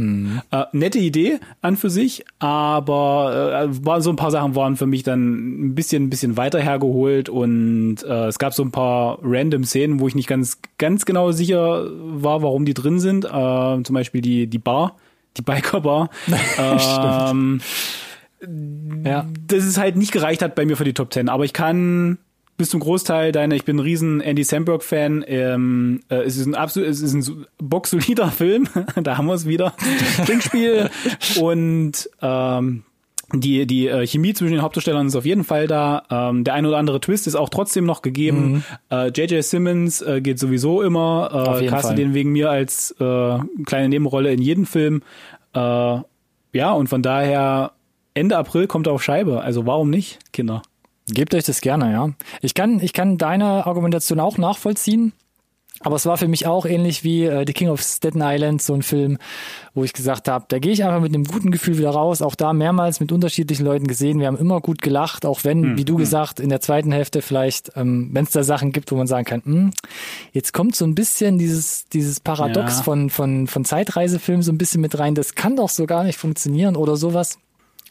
Mhm. 0.00 0.40
Äh, 0.50 0.64
nette 0.72 0.98
Idee 0.98 1.40
an 1.60 1.76
für 1.76 1.90
sich, 1.90 2.24
aber 2.38 3.68
äh, 3.68 3.84
war 3.84 4.00
so 4.00 4.10
ein 4.10 4.16
paar 4.16 4.30
Sachen 4.30 4.54
waren 4.54 4.76
für 4.76 4.86
mich 4.86 5.02
dann 5.02 5.66
ein 5.66 5.74
bisschen 5.74 6.04
ein 6.04 6.10
bisschen 6.10 6.36
weiter 6.36 6.58
hergeholt 6.58 7.28
und 7.28 7.98
äh, 8.02 8.26
es 8.26 8.38
gab 8.38 8.54
so 8.54 8.62
ein 8.62 8.70
paar 8.70 9.18
random 9.22 9.64
Szenen, 9.64 10.00
wo 10.00 10.08
ich 10.08 10.14
nicht 10.14 10.28
ganz 10.28 10.58
ganz 10.78 11.04
genau 11.04 11.32
sicher 11.32 11.84
war, 11.90 12.42
warum 12.42 12.64
die 12.64 12.74
drin 12.74 12.98
sind. 12.98 13.24
Äh, 13.26 13.28
zum 13.28 13.94
Beispiel 13.94 14.22
die 14.22 14.46
die 14.46 14.58
Bar, 14.58 14.96
die 15.36 15.42
Biker 15.42 15.82
Bar. 15.82 16.08
ähm, 16.58 17.60
ja. 19.04 19.26
Das 19.46 19.66
ist 19.66 19.76
halt 19.76 19.96
nicht 19.96 20.12
gereicht 20.12 20.40
hat 20.40 20.54
bei 20.54 20.64
mir 20.64 20.76
für 20.76 20.84
die 20.84 20.94
Top 20.94 21.12
10, 21.12 21.28
aber 21.28 21.44
ich 21.44 21.52
kann 21.52 22.18
bis 22.60 22.68
zum 22.68 22.80
Großteil 22.80 23.32
deine, 23.32 23.56
ich 23.56 23.64
bin 23.64 23.76
ein 23.76 23.80
riesen 23.80 24.20
Andy 24.20 24.44
Samberg-Fan. 24.44 25.24
Ähm, 25.26 26.00
äh, 26.10 26.16
es 26.16 26.36
ist 26.36 26.44
ein 26.44 26.54
absolut, 26.54 26.90
es 26.90 27.00
ist 27.00 27.14
ein 27.14 27.46
boxsolider 27.56 28.28
Film. 28.30 28.68
da 29.02 29.16
haben 29.16 29.26
wir 29.28 29.32
es 29.32 29.46
wieder. 29.46 29.72
Trinkspiel 30.26 30.90
und 31.40 32.10
ähm, 32.20 32.82
die, 33.32 33.66
die 33.66 33.88
äh, 33.88 34.06
Chemie 34.06 34.34
zwischen 34.34 34.52
den 34.52 34.62
Hauptdarstellern 34.62 35.06
ist 35.06 35.16
auf 35.16 35.24
jeden 35.24 35.42
Fall 35.42 35.68
da. 35.68 36.02
Ähm, 36.10 36.44
der 36.44 36.52
ein 36.52 36.66
oder 36.66 36.76
andere 36.76 37.00
Twist 37.00 37.26
ist 37.26 37.34
auch 37.34 37.48
trotzdem 37.48 37.86
noch 37.86 38.02
gegeben. 38.02 38.52
Mhm. 38.52 38.64
Äh, 38.90 39.06
J.J. 39.06 39.42
Simmons 39.42 40.02
äh, 40.02 40.20
geht 40.20 40.38
sowieso 40.38 40.82
immer. 40.82 41.60
Äh, 41.62 41.66
caste 41.66 41.94
den 41.94 42.12
wegen 42.12 42.32
mir 42.32 42.50
als 42.50 42.94
äh, 43.00 43.38
kleine 43.64 43.88
Nebenrolle 43.88 44.34
in 44.34 44.42
jedem 44.42 44.66
Film. 44.66 45.00
Äh, 45.54 45.58
ja, 46.52 46.72
und 46.72 46.88
von 46.88 47.00
daher 47.00 47.72
Ende 48.12 48.36
April 48.36 48.66
kommt 48.66 48.86
er 48.86 48.92
auf 48.92 49.02
Scheibe. 49.02 49.40
Also 49.40 49.64
warum 49.64 49.88
nicht, 49.88 50.18
Kinder? 50.34 50.60
Gebt 51.12 51.34
euch 51.34 51.44
das 51.44 51.60
gerne, 51.60 51.92
ja. 51.92 52.10
Ich 52.40 52.54
kann, 52.54 52.80
ich 52.80 52.92
kann 52.92 53.18
deine 53.18 53.66
Argumentation 53.66 54.20
auch 54.20 54.38
nachvollziehen. 54.38 55.12
Aber 55.82 55.96
es 55.96 56.04
war 56.04 56.18
für 56.18 56.28
mich 56.28 56.46
auch 56.46 56.66
ähnlich 56.66 57.04
wie 57.04 57.24
äh, 57.24 57.44
The 57.46 57.54
King 57.54 57.70
of 57.70 57.80
Staten 57.80 58.20
Island, 58.22 58.60
so 58.60 58.74
ein 58.74 58.82
Film, 58.82 59.16
wo 59.72 59.82
ich 59.82 59.94
gesagt 59.94 60.28
habe, 60.28 60.44
da 60.48 60.58
gehe 60.58 60.72
ich 60.72 60.84
einfach 60.84 61.00
mit 61.00 61.14
einem 61.14 61.24
guten 61.24 61.50
Gefühl 61.50 61.78
wieder 61.78 61.90
raus. 61.90 62.20
Auch 62.20 62.34
da 62.34 62.52
mehrmals 62.52 63.00
mit 63.00 63.12
unterschiedlichen 63.12 63.64
Leuten 63.64 63.86
gesehen. 63.86 64.20
Wir 64.20 64.26
haben 64.26 64.36
immer 64.36 64.60
gut 64.60 64.82
gelacht, 64.82 65.24
auch 65.24 65.42
wenn, 65.44 65.62
hm, 65.62 65.76
wie 65.78 65.86
du 65.86 65.94
hm. 65.94 66.00
gesagt, 66.00 66.38
in 66.38 66.50
der 66.50 66.60
zweiten 66.60 66.92
Hälfte 66.92 67.22
vielleicht, 67.22 67.72
ähm, 67.76 68.10
wenn 68.12 68.24
es 68.24 68.32
da 68.32 68.42
Sachen 68.42 68.72
gibt, 68.72 68.92
wo 68.92 68.96
man 68.96 69.06
sagen 69.06 69.24
kann, 69.24 69.42
hm, 69.42 69.70
jetzt 70.32 70.52
kommt 70.52 70.76
so 70.76 70.84
ein 70.84 70.94
bisschen 70.94 71.38
dieses, 71.38 71.86
dieses 71.88 72.20
Paradox 72.20 72.78
ja. 72.78 72.82
von, 72.82 73.08
von, 73.08 73.46
von 73.46 73.64
Zeitreisefilmen 73.64 74.42
so 74.42 74.52
ein 74.52 74.58
bisschen 74.58 74.82
mit 74.82 74.98
rein. 74.98 75.14
Das 75.14 75.34
kann 75.34 75.56
doch 75.56 75.70
so 75.70 75.86
gar 75.86 76.04
nicht 76.04 76.18
funktionieren 76.18 76.76
oder 76.76 76.96
sowas. 76.96 77.38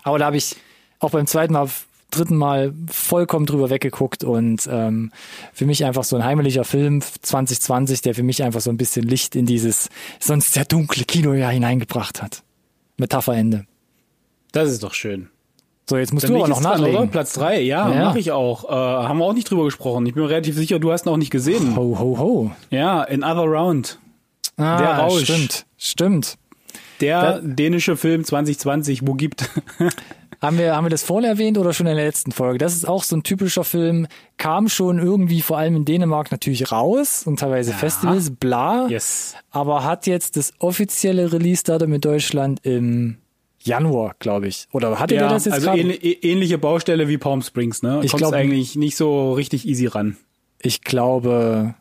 Aber 0.03 0.19
da 0.19 0.27
habe 0.27 0.37
ich 0.37 0.57
auch 0.99 1.09
beim 1.09 1.25
zweiten 1.25 1.53
Mal 1.53 1.69
dritten 2.11 2.35
Mal 2.35 2.73
vollkommen 2.91 3.45
drüber 3.45 3.69
weggeguckt 3.69 4.23
und 4.23 4.67
ähm, 4.71 5.11
für 5.53 5.65
mich 5.65 5.85
einfach 5.85 6.03
so 6.03 6.15
ein 6.15 6.23
heimlicher 6.23 6.63
Film 6.63 7.01
2020, 7.01 8.01
der 8.01 8.15
für 8.15 8.23
mich 8.23 8.43
einfach 8.43 8.61
so 8.61 8.69
ein 8.69 8.77
bisschen 8.77 9.05
Licht 9.05 9.35
in 9.35 9.45
dieses 9.45 9.89
sonst 10.19 10.53
sehr 10.53 10.65
dunkle 10.65 11.05
Kinojahr 11.05 11.51
hineingebracht 11.51 12.21
hat. 12.21 12.43
Metapherende. 12.97 13.65
Das 14.51 14.69
ist 14.69 14.83
doch 14.83 14.93
schön. 14.93 15.29
So, 15.89 15.97
jetzt 15.97 16.13
musst 16.13 16.25
Dann 16.25 16.33
du 16.33 16.39
aber 16.39 16.47
noch 16.49 16.61
nachlegen. 16.61 16.95
Dran, 16.95 17.09
Platz 17.09 17.33
drei, 17.33 17.61
ja, 17.61 17.91
ja. 17.91 18.05
mache 18.05 18.19
ich 18.19 18.31
auch. 18.31 18.65
Äh, 18.65 18.73
haben 18.73 19.17
wir 19.17 19.25
auch 19.25 19.33
nicht 19.33 19.49
drüber 19.49 19.65
gesprochen. 19.65 20.05
Ich 20.05 20.13
bin 20.13 20.21
mir 20.23 20.29
relativ 20.29 20.55
sicher, 20.55 20.77
du 20.77 20.91
hast 20.91 21.07
ihn 21.07 21.09
auch 21.09 21.17
nicht 21.17 21.31
gesehen. 21.31 21.75
Ho, 21.75 21.97
ho, 21.97 22.17
ho. 22.19 22.51
Ja, 22.69 23.03
in 23.03 23.23
Other 23.23 23.45
Round. 23.45 23.99
Ah, 24.57 24.77
Der 24.77 24.97
Rausch. 24.99 25.23
stimmt, 25.23 25.65
stimmt. 25.77 26.37
Der 27.01 27.39
dänische 27.41 27.95
Film 27.97 28.23
2020, 28.23 29.07
wo 29.07 29.13
gibt? 29.13 29.49
Haben 30.41 30.57
wir, 30.57 30.73
haben 30.75 30.85
wir 30.85 30.89
das 30.89 31.03
vorhin 31.03 31.29
erwähnt 31.29 31.57
oder 31.57 31.73
schon 31.73 31.85
in 31.87 31.95
der 31.97 32.05
letzten 32.05 32.31
Folge? 32.31 32.59
Das 32.59 32.73
ist 32.73 32.87
auch 32.87 33.03
so 33.03 33.15
ein 33.17 33.23
typischer 33.23 33.65
Film, 33.65 34.07
kam 34.37 34.69
schon 34.69 34.97
irgendwie 34.97 35.41
vor 35.41 35.57
allem 35.57 35.75
in 35.75 35.83
Dänemark 35.85 36.31
natürlich 36.31 36.71
raus 36.71 37.23
und 37.25 37.41
teilweise 37.41 37.71
ja. 37.71 37.77
Festivals, 37.77 38.31
bla. 38.31 38.87
Yes. 38.87 39.35
Aber 39.51 39.83
hat 39.83 40.07
jetzt 40.07 40.37
das 40.37 40.53
offizielle 40.59 41.33
Release-Datum 41.33 41.91
in 41.93 42.01
Deutschland 42.01 42.59
im 42.63 43.17
Januar, 43.61 44.15
glaube 44.19 44.47
ich. 44.47 44.67
Oder 44.71 44.97
hatte 44.97 45.15
ja, 45.15 45.21
der 45.23 45.29
das 45.31 45.43
jetzt 45.43 45.55
also 45.55 45.67
gerade? 45.67 45.81
ähnli- 45.81 46.23
ähnliche 46.23 46.57
Baustelle 46.57 47.09
wie 47.09 47.17
Palm 47.17 47.41
Springs, 47.41 47.83
ne? 47.83 47.99
Ich 48.03 48.11
Kommst 48.11 48.23
glaub- 48.23 48.33
eigentlich 48.33 48.77
nicht 48.77 48.95
so 48.95 49.33
richtig 49.33 49.67
easy 49.67 49.87
ran. 49.87 50.15
Ich 50.61 50.81
glaube 50.83 51.75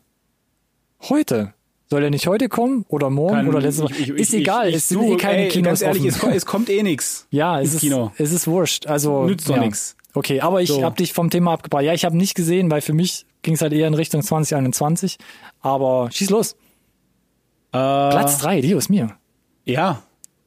heute. 1.07 1.53
Soll 1.91 2.03
er 2.03 2.09
nicht 2.11 2.27
heute 2.27 2.49
kommen 2.49 2.85
oder 2.87 3.09
morgen 3.09 3.35
Kann- 3.35 3.47
oder 3.49 3.61
letzte 3.61 3.83
Woche? 3.83 3.93
ich- 3.95 4.09
ich- 4.09 4.15
ist 4.19 4.33
ich- 4.33 4.41
egal, 4.41 4.71
es 4.73 4.87
sind 4.89 5.01
eh 5.01 5.17
keine 5.17 5.43
ey, 5.45 5.47
Kinos 5.49 5.79
Ganz 5.79 5.81
ehrlich, 5.81 6.13
offen. 6.13 6.29
es, 6.29 6.35
es 6.37 6.45
kommt 6.45 6.69
eh 6.69 6.83
nix. 6.83 7.25
Ja, 7.31 7.59
es 7.59 7.73
ist, 7.73 7.79
Kino. 7.81 8.11
es 8.17 8.31
ist 8.31 8.47
wurscht. 8.47 8.85
Also 8.85 9.23
Nützt 9.25 9.49
doch 9.49 9.55
ja. 9.55 9.61
nix. 9.63 9.95
Okay, 10.13 10.39
aber 10.41 10.61
ich 10.61 10.69
So. 10.69 10.83
habe 10.83 10.95
dich 10.95 11.13
vom 11.13 11.29
Thema 11.31 11.53
abgebracht. 11.53 11.83
Ja, 11.83 11.93
ich 11.93 12.05
habe 12.05 12.15
nicht 12.17 12.35
gesehen, 12.35 12.69
weil 12.69 12.81
für 12.81 12.93
mich 12.93 13.25
ging 13.41 13.55
es 13.55 13.61
halt 13.61 13.73
eher 13.73 13.87
in 13.87 13.93
Richtung 13.95 14.21
2021. 14.21 15.17
Aber 15.61 16.09
schieß 16.11 16.29
los. 16.29 16.53
Äh, 17.71 17.77
Platz 17.77 18.37
drei, 18.39 18.61
die 18.61 18.71
ist 18.73 18.89
mir. 18.89 19.15
Ja, 19.65 20.01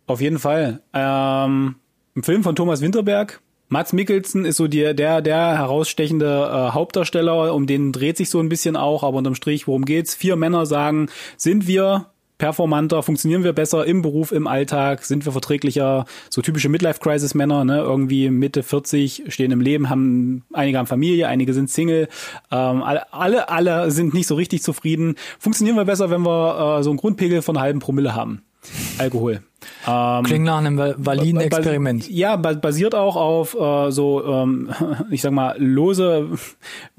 auf 0.06 0.20
jeden 0.20 0.38
Fall. 0.38 0.80
Ähm, 0.92 1.76
ein 2.16 2.22
Film 2.22 2.42
von 2.42 2.54
Thomas 2.56 2.80
Winterberg. 2.80 3.40
Mats 3.72 3.94
Mikkelsen 3.94 4.44
ist 4.44 4.58
so 4.58 4.68
der, 4.68 4.92
der, 4.92 5.22
der 5.22 5.56
herausstechende 5.56 6.26
äh, 6.26 6.72
Hauptdarsteller, 6.74 7.54
um 7.54 7.66
den 7.66 7.90
dreht 7.90 8.18
sich 8.18 8.28
so 8.28 8.38
ein 8.38 8.50
bisschen 8.50 8.76
auch, 8.76 9.02
aber 9.02 9.16
unterm 9.16 9.34
Strich, 9.34 9.66
worum 9.66 9.86
geht's? 9.86 10.14
Vier 10.14 10.36
Männer 10.36 10.66
sagen, 10.66 11.08
sind 11.38 11.66
wir 11.66 12.10
performanter, 12.36 13.02
funktionieren 13.02 13.44
wir 13.44 13.54
besser 13.54 13.86
im 13.86 14.02
Beruf, 14.02 14.30
im 14.30 14.46
Alltag, 14.46 15.04
sind 15.04 15.24
wir 15.24 15.32
verträglicher, 15.32 16.04
so 16.28 16.42
typische 16.42 16.68
Midlife-Crisis-Männer, 16.68 17.64
ne, 17.64 17.78
irgendwie 17.78 18.28
Mitte 18.28 18.62
40, 18.62 19.22
stehen 19.28 19.52
im 19.52 19.62
Leben, 19.62 19.88
haben, 19.88 20.44
einige 20.52 20.76
haben 20.76 20.86
Familie, 20.86 21.28
einige 21.28 21.54
sind 21.54 21.70
Single, 21.70 22.08
ähm, 22.50 22.82
alle, 22.82 23.10
alle, 23.14 23.48
alle 23.48 23.90
sind 23.90 24.12
nicht 24.12 24.26
so 24.26 24.34
richtig 24.34 24.62
zufrieden. 24.62 25.14
Funktionieren 25.38 25.76
wir 25.76 25.86
besser, 25.86 26.10
wenn 26.10 26.26
wir 26.26 26.78
äh, 26.78 26.82
so 26.82 26.90
einen 26.90 26.98
Grundpegel 26.98 27.40
von 27.40 27.58
halben 27.58 27.78
Promille 27.78 28.14
haben. 28.14 28.42
Alkohol. 28.98 29.42
Ähm, 29.86 30.24
Klingt 30.24 30.44
nach 30.44 30.58
einem 30.58 30.76
va- 30.76 30.94
validen 30.96 31.40
Experiment. 31.40 32.08
Ja, 32.10 32.36
ba- 32.36 32.54
basiert 32.54 32.94
auch 32.96 33.14
auf 33.16 33.54
äh, 33.58 33.90
so, 33.92 34.24
ähm, 34.24 34.70
ich 35.10 35.22
sag 35.22 35.32
mal, 35.32 35.54
lose 35.58 36.28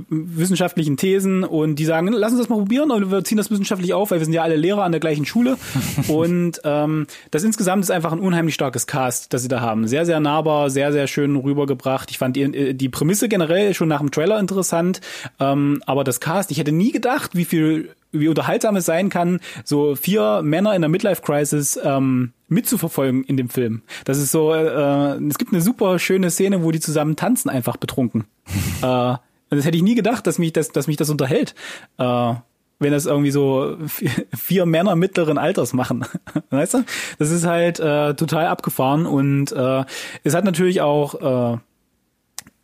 wissenschaftlichen 0.10 0.98
Thesen 0.98 1.44
und 1.44 1.76
die 1.76 1.86
sagen, 1.86 2.08
lass 2.12 2.32
uns 2.32 2.42
das 2.42 2.50
mal 2.50 2.58
probieren 2.58 2.92
und 2.92 3.12
wir 3.12 3.24
ziehen 3.24 3.38
das 3.38 3.52
wissenschaftlich 3.52 3.94
auf, 3.94 4.12
weil 4.12 4.20
wir 4.20 4.26
sind 4.26 4.34
ja 4.34 4.44
alle 4.44 4.56
Lehrer 4.56 4.84
an 4.84 4.92
der 4.92 5.02
gleichen 5.02 5.26
Schule 5.26 5.58
und 6.08 6.62
ähm, 6.64 7.08
das 7.32 7.44
insgesamt 7.44 7.84
ist 7.84 7.92
einfach 7.92 8.12
ein 8.12 8.20
unheimlich 8.20 8.56
starkes 8.56 8.88
Cast, 8.88 9.34
das 9.34 9.42
sie 9.42 9.48
da 9.48 9.62
haben. 9.62 9.88
Sehr, 9.88 10.06
sehr 10.06 10.20
nahbar, 10.20 10.70
sehr, 10.70 10.92
sehr 10.92 11.08
schön 11.08 11.36
rübergebracht. 11.36 12.12
Ich 12.12 12.18
fand 12.18 12.36
die, 12.36 12.74
die 12.76 12.90
Prämisse 12.90 13.30
generell 13.30 13.74
schon 13.74 13.88
nach 13.88 14.00
dem 14.00 14.12
Trailer 14.12 14.40
interessant, 14.40 15.02
ähm, 15.40 15.82
aber 15.86 16.04
das 16.04 16.20
Cast, 16.20 16.52
ich 16.52 16.60
hätte 16.60 16.72
nie 16.72 16.92
gedacht, 16.92 17.32
wie 17.36 17.46
viel 17.46 17.90
wie 18.14 18.28
unterhaltsam 18.28 18.76
es 18.76 18.86
sein 18.86 19.10
kann, 19.10 19.40
so 19.66 19.96
vier 19.96 20.42
Männer 20.44 20.74
in 20.76 20.82
der 20.82 20.90
Midlife-Crisis 20.90 21.80
ähm, 21.84 22.32
mitzuverfolgen 22.48 23.24
in 23.24 23.36
dem 23.36 23.50
Film. 23.50 23.82
Das 24.06 24.18
ist 24.18 24.32
so, 24.32 24.54
äh, 24.54 25.18
es 25.28 25.38
gibt 25.38 25.52
eine 25.52 25.62
super 25.62 26.00
schöne 26.00 26.30
Szene, 26.30 26.64
wo 26.64 26.72
die 26.72 26.80
zusammen 26.80 27.16
tanzen, 27.16 27.50
einfach 27.50 27.78
betrunken. 27.78 28.26
äh, 28.82 28.86
und 28.86 29.58
das 29.58 29.66
hätte 29.66 29.78
ich 29.78 29.84
nie 29.84 29.96
gedacht, 29.96 30.26
dass 30.26 30.40
mich 30.40 30.54
das, 30.54 30.70
dass 30.70 30.88
mich 30.88 30.98
das 30.98 31.10
unterhält. 31.10 31.54
Äh, 31.98 32.34
wenn 32.80 32.92
das 32.92 33.06
irgendwie 33.06 33.32
so 33.32 33.78
vier, 33.88 34.12
vier 34.38 34.66
Männer 34.66 34.96
mittleren 34.96 35.38
Alters 35.38 35.74
machen. 35.74 36.06
weißt 36.50 36.76
du? 36.76 36.84
Das 37.18 37.32
ist 37.32 37.46
halt 37.46 37.80
äh, 37.80 38.14
total 38.14 38.48
abgefahren 38.48 39.06
und 39.06 39.52
äh, 39.52 39.84
es 40.24 40.36
hat 40.36 40.44
natürlich 40.44 40.82
auch 40.82 41.54
äh, 41.56 41.58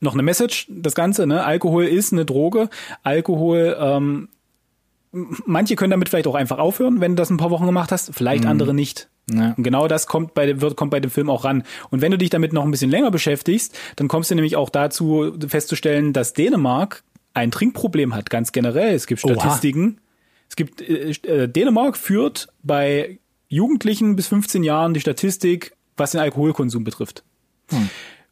noch 0.01 0.13
eine 0.13 0.23
Message, 0.23 0.67
das 0.69 0.95
Ganze, 0.95 1.27
ne? 1.27 1.43
Alkohol 1.43 1.85
ist 1.85 2.13
eine 2.13 2.25
Droge. 2.25 2.69
Alkohol, 3.03 3.75
ähm, 3.79 4.29
manche 5.11 5.75
können 5.75 5.91
damit 5.91 6.09
vielleicht 6.09 6.27
auch 6.27 6.35
einfach 6.35 6.59
aufhören, 6.59 7.01
wenn 7.01 7.13
du 7.15 7.21
das 7.21 7.29
ein 7.29 7.37
paar 7.37 7.49
Wochen 7.51 7.65
gemacht 7.65 7.91
hast, 7.91 8.13
vielleicht 8.13 8.45
andere 8.45 8.73
nicht. 8.73 9.09
Ja. 9.31 9.53
Und 9.57 9.63
genau 9.63 9.87
das 9.87 10.07
kommt 10.07 10.33
bei, 10.33 10.45
dem- 10.45 10.61
wird, 10.61 10.75
kommt 10.75 10.91
bei 10.91 10.99
dem 10.99 11.11
Film 11.11 11.29
auch 11.29 11.43
ran. 11.45 11.63
Und 11.89 12.01
wenn 12.01 12.11
du 12.11 12.17
dich 12.17 12.29
damit 12.29 12.53
noch 12.53 12.63
ein 12.63 12.71
bisschen 12.71 12.89
länger 12.91 13.11
beschäftigst, 13.11 13.77
dann 13.95 14.07
kommst 14.07 14.31
du 14.31 14.35
nämlich 14.35 14.55
auch 14.55 14.69
dazu 14.69 15.33
festzustellen, 15.47 16.13
dass 16.13 16.33
Dänemark 16.33 17.03
ein 17.33 17.51
Trinkproblem 17.51 18.15
hat, 18.15 18.29
ganz 18.29 18.51
generell. 18.51 18.93
Es 18.93 19.07
gibt 19.07 19.23
Oha. 19.23 19.33
Statistiken. 19.33 19.99
Es 20.49 20.55
gibt, 20.55 20.81
äh, 20.81 21.11
äh, 21.11 21.47
Dänemark 21.47 21.95
führt 21.95 22.47
bei 22.63 23.19
Jugendlichen 23.47 24.15
bis 24.15 24.27
15 24.27 24.63
Jahren 24.63 24.93
die 24.93 24.99
Statistik, 24.99 25.73
was 25.97 26.11
den 26.11 26.21
Alkoholkonsum 26.21 26.83
betrifft. 26.83 27.23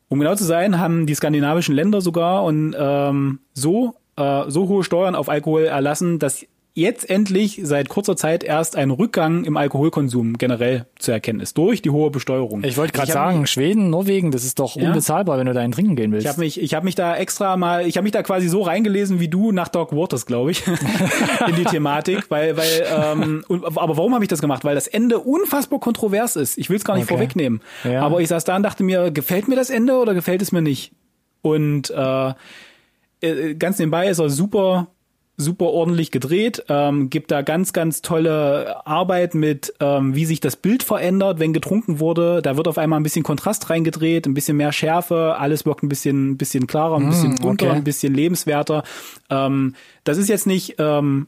Um 0.09 0.19
genau 0.19 0.35
zu 0.35 0.45
sein, 0.45 0.79
haben 0.79 1.05
die 1.05 1.13
skandinavischen 1.13 1.75
Länder 1.75 2.01
sogar 2.01 2.43
und 2.43 2.75
ähm, 2.77 3.39
so 3.53 3.95
äh, 4.15 4.45
so 4.49 4.67
hohe 4.67 4.83
Steuern 4.83 5.13
auf 5.15 5.29
Alkohol 5.29 5.65
erlassen, 5.65 6.17
dass 6.17 6.43
jetzt 6.77 7.09
endlich 7.09 7.59
seit 7.63 7.89
kurzer 7.89 8.15
Zeit 8.15 8.43
erst 8.43 8.75
ein 8.75 8.91
Rückgang 8.91 9.43
im 9.45 9.57
Alkoholkonsum 9.57 10.37
generell 10.37 10.85
zu 10.99 11.11
erkennen 11.11 11.39
ist 11.39 11.57
durch 11.57 11.81
die 11.81 11.89
hohe 11.89 12.11
Besteuerung. 12.11 12.63
Ich 12.63 12.77
wollte 12.77 12.93
gerade 12.93 13.09
Ich 13.09 13.15
hab 13.15 13.25
sagen, 13.29 13.41
mich- 13.41 13.49
Schweden, 13.51 13.89
Norwegen, 13.89 14.31
das 14.31 14.43
ist 14.45 14.59
doch 14.59 14.75
Ja. 14.75 14.87
unbezahlbar, 14.89 15.39
wenn 15.39 15.47
du 15.47 15.53
da 15.53 15.59
einen 15.61 15.71
trinken 15.73 15.95
gehen 15.95 16.11
willst. 16.11 16.25
Ich 16.25 16.29
habe 16.31 16.39
mich, 16.39 16.61
ich 16.61 16.73
habe 16.75 16.85
mich 16.85 16.93
da 16.95 17.15
extra 17.17 17.57
mal, 17.57 17.87
ich 17.87 17.97
habe 17.97 18.03
mich 18.03 18.11
da 18.11 18.21
quasi 18.21 18.47
so 18.47 18.61
reingelesen 18.61 19.19
wie 19.19 19.27
du 19.27 19.51
nach 19.51 19.67
Dark 19.69 19.91
Waters, 19.91 20.25
glaube 20.27 20.51
ich, 20.51 20.63
in 21.47 21.55
die 21.55 21.63
Thematik, 21.65 22.29
weil, 22.29 22.55
weil, 22.55 22.85
ähm, 22.95 23.43
aber 23.49 23.97
warum 23.97 24.13
habe 24.13 24.23
ich 24.23 24.29
das 24.29 24.39
gemacht? 24.41 24.63
Weil 24.63 24.75
das 24.75 24.87
Ende 24.87 25.19
unfassbar 25.19 25.79
kontrovers 25.79 26.35
ist. 26.35 26.57
Ich 26.59 26.69
will 26.69 26.77
es 26.77 26.85
gar 26.85 26.93
nicht 26.93 27.05
Okay. 27.05 27.15
vorwegnehmen. 27.15 27.61
Ja. 27.83 28.01
Aber 28.03 28.21
ich 28.21 28.27
saß 28.27 28.43
da 28.43 28.55
und 28.55 28.63
dachte 28.63 28.83
mir, 28.83 29.09
gefällt 29.11 29.47
mir 29.47 29.55
das 29.55 29.69
Ende 29.71 29.95
oder 29.97 30.13
gefällt 30.13 30.41
es 30.43 30.51
mir 30.51 30.61
nicht? 30.61 30.91
Und 31.41 31.89
äh, 31.89 32.33
äh, 33.21 33.55
ganz 33.55 33.79
nebenbei 33.79 34.09
ist 34.09 34.19
er 34.19 34.29
super 34.29 34.87
super 35.39 35.67
ordentlich 35.67 36.09
gedreht, 36.09 36.63
ähm, 36.67 37.11
gibt 37.11 37.29
da 37.29 37.43
ganz, 37.43 37.71
ganz 37.71 38.01
tolle 38.01 38.85
Arbeit 38.87 39.35
mit, 39.35 39.71
ähm, 39.79 40.15
wie 40.15 40.25
sich 40.25 40.39
das 40.39 40.55
Bild 40.55 40.81
verändert, 40.81 41.39
wenn 41.39 41.53
getrunken 41.53 41.99
wurde. 41.99 42.41
Da 42.41 42.57
wird 42.57 42.67
auf 42.67 42.79
einmal 42.79 42.99
ein 42.99 43.03
bisschen 43.03 43.21
Kontrast 43.21 43.69
reingedreht, 43.69 44.25
ein 44.25 44.33
bisschen 44.33 44.57
mehr 44.57 44.71
Schärfe, 44.71 45.35
alles 45.37 45.63
wirkt 45.65 45.83
ein 45.83 45.89
bisschen, 45.89 46.31
ein 46.31 46.37
bisschen 46.37 46.65
klarer, 46.65 46.97
ein 46.97 47.09
bisschen 47.09 47.35
bunter, 47.35 47.67
okay. 47.67 47.75
ein 47.75 47.83
bisschen 47.83 48.15
lebenswerter. 48.15 48.83
Ähm, 49.29 49.75
das 50.03 50.17
ist 50.17 50.27
jetzt 50.27 50.47
nicht 50.47 50.75
ähm, 50.79 51.27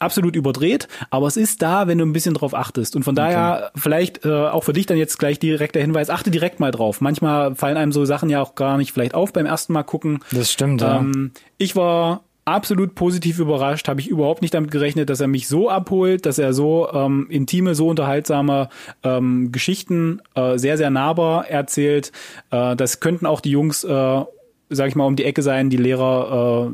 absolut 0.00 0.34
überdreht, 0.34 0.88
aber 1.10 1.26
es 1.26 1.36
ist 1.36 1.60
da, 1.60 1.86
wenn 1.86 1.98
du 1.98 2.06
ein 2.06 2.14
bisschen 2.14 2.32
drauf 2.34 2.54
achtest. 2.54 2.96
Und 2.96 3.02
von 3.02 3.14
daher 3.14 3.72
vielleicht 3.76 4.24
äh, 4.24 4.30
auch 4.30 4.64
für 4.64 4.72
dich 4.72 4.86
dann 4.86 4.96
jetzt 4.96 5.18
gleich 5.18 5.38
direkt 5.38 5.74
der 5.74 5.82
Hinweis, 5.82 6.08
achte 6.08 6.30
direkt 6.30 6.60
mal 6.60 6.70
drauf. 6.70 7.02
Manchmal 7.02 7.54
fallen 7.54 7.76
einem 7.76 7.92
so 7.92 8.06
Sachen 8.06 8.30
ja 8.30 8.40
auch 8.40 8.54
gar 8.54 8.78
nicht 8.78 8.92
vielleicht 8.92 9.14
auf 9.14 9.34
beim 9.34 9.44
ersten 9.44 9.74
Mal 9.74 9.82
gucken. 9.82 10.20
das 10.30 10.50
stimmt, 10.50 10.80
ja. 10.80 10.98
Ähm, 10.98 11.32
ich 11.58 11.76
war 11.76 12.22
absolut 12.48 12.94
positiv 12.94 13.38
überrascht, 13.38 13.88
habe 13.88 14.00
ich 14.00 14.08
überhaupt 14.08 14.42
nicht 14.42 14.54
damit 14.54 14.70
gerechnet, 14.70 15.10
dass 15.10 15.20
er 15.20 15.28
mich 15.28 15.48
so 15.48 15.68
abholt, 15.68 16.24
dass 16.26 16.38
er 16.38 16.52
so 16.52 16.88
ähm, 16.92 17.26
intime, 17.28 17.74
so 17.74 17.88
unterhaltsame 17.88 18.68
ähm, 19.02 19.52
Geschichten 19.52 20.22
äh, 20.34 20.56
sehr, 20.58 20.78
sehr 20.78 20.90
nahbar 20.90 21.48
erzählt. 21.48 22.10
Äh, 22.50 22.74
das 22.74 23.00
könnten 23.00 23.26
auch 23.26 23.40
die 23.40 23.50
Jungs, 23.50 23.84
äh, 23.84 24.24
sag 24.70 24.88
ich 24.88 24.96
mal, 24.96 25.04
um 25.04 25.16
die 25.16 25.24
Ecke 25.24 25.42
sein, 25.42 25.68
die 25.68 25.76
Lehrer, 25.76 26.70
äh, 26.70 26.72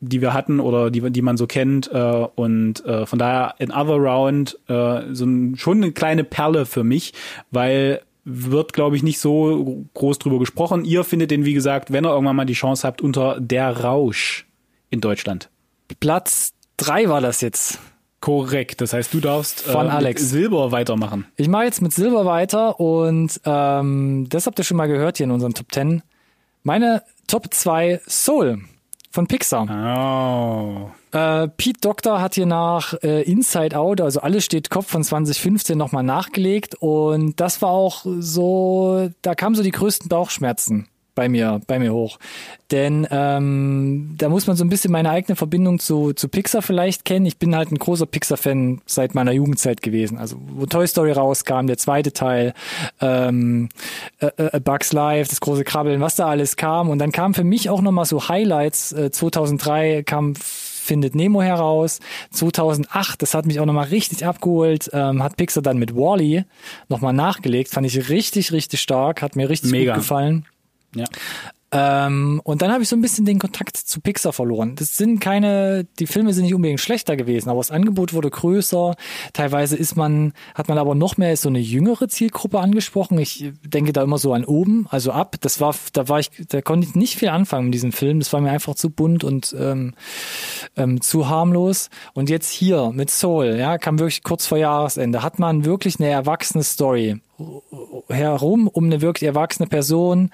die 0.00 0.20
wir 0.20 0.34
hatten 0.34 0.60
oder 0.60 0.90
die, 0.90 1.10
die 1.10 1.22
man 1.22 1.36
so 1.36 1.46
kennt. 1.46 1.90
Äh, 1.90 2.26
und 2.34 2.84
äh, 2.84 3.06
von 3.06 3.18
daher 3.18 3.54
in 3.58 3.70
Other 3.70 3.96
Round 3.96 4.58
äh, 4.68 5.14
so 5.14 5.24
ein, 5.24 5.56
schon 5.56 5.78
eine 5.78 5.92
kleine 5.92 6.24
Perle 6.24 6.66
für 6.66 6.84
mich, 6.84 7.14
weil 7.50 8.02
wird, 8.24 8.72
glaube 8.72 8.94
ich, 8.94 9.02
nicht 9.02 9.18
so 9.18 9.84
groß 9.94 10.18
drüber 10.18 10.38
gesprochen. 10.38 10.84
Ihr 10.84 11.02
findet 11.02 11.30
den, 11.32 11.44
wie 11.44 11.54
gesagt, 11.54 11.92
wenn 11.92 12.04
ihr 12.04 12.12
irgendwann 12.12 12.36
mal 12.36 12.44
die 12.44 12.52
Chance 12.52 12.86
habt, 12.86 13.02
unter 13.02 13.40
Der 13.40 13.80
Rausch 13.82 14.46
in 14.92 15.00
Deutschland. 15.00 15.50
Platz 15.98 16.52
drei 16.76 17.08
war 17.08 17.20
das 17.20 17.40
jetzt. 17.40 17.78
Korrekt. 18.20 18.80
Das 18.80 18.92
heißt, 18.92 19.12
du 19.12 19.18
darfst 19.18 19.62
Von 19.62 19.86
mit 19.86 19.94
Alex. 19.94 20.30
Silber 20.30 20.70
weitermachen. 20.70 21.26
Ich 21.34 21.48
mache 21.48 21.64
jetzt 21.64 21.82
mit 21.82 21.92
Silber 21.92 22.24
weiter 22.24 22.78
und 22.78 23.40
ähm, 23.44 24.28
das 24.28 24.46
habt 24.46 24.60
ihr 24.60 24.64
schon 24.64 24.76
mal 24.76 24.86
gehört 24.86 25.16
hier 25.16 25.24
in 25.24 25.32
unseren 25.32 25.54
Top 25.54 25.72
10. 25.72 26.02
Meine 26.62 27.02
Top 27.26 27.52
2 27.52 28.00
Soul 28.06 28.60
von 29.10 29.26
Pixar. 29.26 29.66
Oh. 29.68 31.16
Äh, 31.16 31.48
Pete 31.48 31.80
Doctor 31.80 32.20
hat 32.20 32.36
hier 32.36 32.46
nach 32.46 32.94
äh, 33.02 33.22
Inside 33.22 33.76
Out, 33.76 34.00
also 34.00 34.20
alles 34.20 34.44
steht 34.44 34.70
Kopf 34.70 34.88
von 34.88 35.02
2015 35.02 35.76
nochmal 35.76 36.04
nachgelegt 36.04 36.76
und 36.78 37.40
das 37.40 37.60
war 37.60 37.70
auch 37.70 38.06
so, 38.20 39.10
da 39.20 39.34
kamen 39.34 39.56
so 39.56 39.64
die 39.64 39.72
größten 39.72 40.08
Bauchschmerzen 40.08 40.86
bei 41.14 41.28
mir, 41.28 41.60
bei 41.66 41.78
mir 41.78 41.92
hoch. 41.92 42.18
Denn 42.70 43.06
ähm, 43.10 44.14
da 44.16 44.28
muss 44.28 44.46
man 44.46 44.56
so 44.56 44.64
ein 44.64 44.70
bisschen 44.70 44.92
meine 44.92 45.10
eigene 45.10 45.36
Verbindung 45.36 45.78
zu, 45.78 46.12
zu 46.14 46.28
Pixar 46.28 46.62
vielleicht 46.62 47.04
kennen. 47.04 47.26
Ich 47.26 47.38
bin 47.38 47.54
halt 47.54 47.70
ein 47.70 47.78
großer 47.78 48.06
Pixar-Fan 48.06 48.80
seit 48.86 49.14
meiner 49.14 49.32
Jugendzeit 49.32 49.82
gewesen. 49.82 50.18
Also 50.18 50.36
wo 50.40 50.66
Toy 50.66 50.86
Story 50.86 51.12
rauskam, 51.12 51.66
der 51.66 51.76
zweite 51.76 52.12
Teil, 52.12 52.54
ähm, 53.00 53.68
äh, 54.20 54.30
äh, 54.36 54.60
Bugs 54.60 54.92
Life, 54.92 55.28
das 55.28 55.40
große 55.40 55.64
Krabbeln, 55.64 56.00
was 56.00 56.16
da 56.16 56.28
alles 56.28 56.56
kam. 56.56 56.88
Und 56.88 56.98
dann 56.98 57.12
kam 57.12 57.34
für 57.34 57.44
mich 57.44 57.68
auch 57.68 57.82
nochmal 57.82 58.06
so 58.06 58.28
Highlights. 58.28 58.92
Äh, 58.92 59.10
2003 59.10 60.02
kam 60.04 60.34
Findet 60.82 61.14
Nemo 61.14 61.40
heraus. 61.42 62.00
2008, 62.32 63.22
das 63.22 63.34
hat 63.34 63.46
mich 63.46 63.60
auch 63.60 63.66
nochmal 63.66 63.86
richtig 63.86 64.26
abgeholt, 64.26 64.90
ähm, 64.92 65.22
hat 65.22 65.36
Pixar 65.36 65.62
dann 65.62 65.78
mit 65.78 65.94
Wall-E 65.94 66.42
nochmal 66.88 67.12
nachgelegt. 67.12 67.70
Fand 67.70 67.86
ich 67.86 68.08
richtig, 68.08 68.50
richtig 68.50 68.80
stark, 68.80 69.22
hat 69.22 69.36
mir 69.36 69.48
richtig 69.48 69.70
Mega. 69.70 69.92
gut 69.92 70.02
gefallen. 70.02 70.44
Ja. 70.94 71.04
Ähm, 71.74 72.42
und 72.44 72.60
dann 72.60 72.70
habe 72.70 72.82
ich 72.82 72.88
so 72.90 72.96
ein 72.96 73.00
bisschen 73.00 73.24
den 73.24 73.38
Kontakt 73.38 73.78
zu 73.78 74.00
Pixar 74.02 74.34
verloren. 74.34 74.74
Das 74.76 74.98
sind 74.98 75.20
keine, 75.20 75.84
die 75.98 76.06
Filme 76.06 76.34
sind 76.34 76.44
nicht 76.44 76.54
unbedingt 76.54 76.80
schlechter 76.80 77.16
gewesen, 77.16 77.48
aber 77.48 77.60
das 77.60 77.70
Angebot 77.70 78.12
wurde 78.12 78.28
größer. 78.28 78.94
Teilweise 79.32 79.76
ist 79.76 79.96
man, 79.96 80.34
hat 80.54 80.68
man 80.68 80.76
aber 80.76 80.94
noch 80.94 81.16
mehr 81.16 81.34
so 81.38 81.48
eine 81.48 81.60
jüngere 81.60 82.08
Zielgruppe 82.08 82.60
angesprochen. 82.60 83.16
Ich 83.18 83.52
denke 83.64 83.94
da 83.94 84.02
immer 84.02 84.18
so 84.18 84.34
an 84.34 84.44
oben, 84.44 84.86
also 84.90 85.12
ab. 85.12 85.36
Das 85.40 85.60
war, 85.60 85.74
da 85.94 86.10
war 86.10 86.20
ich, 86.20 86.30
da 86.48 86.60
konnte 86.60 86.86
ich 86.86 86.94
nicht 86.94 87.16
viel 87.16 87.30
anfangen 87.30 87.66
mit 87.66 87.74
diesem 87.74 87.92
Film. 87.92 88.18
Das 88.18 88.34
war 88.34 88.42
mir 88.42 88.50
einfach 88.50 88.74
zu 88.74 88.90
bunt 88.90 89.24
und 89.24 89.56
ähm, 89.58 89.94
ähm, 90.76 91.00
zu 91.00 91.30
harmlos. 91.30 91.88
Und 92.12 92.28
jetzt 92.28 92.50
hier 92.50 92.92
mit 92.92 93.08
Soul, 93.08 93.56
ja, 93.58 93.78
kam 93.78 93.98
wirklich 93.98 94.22
kurz 94.22 94.46
vor 94.46 94.58
Jahresende, 94.58 95.22
hat 95.22 95.38
man 95.38 95.64
wirklich 95.64 95.98
eine 95.98 96.10
erwachsene 96.10 96.64
Story 96.64 97.22
herum 98.08 98.68
um 98.68 98.84
eine 98.84 99.00
wirklich 99.00 99.26
erwachsene 99.26 99.68
Person. 99.68 100.30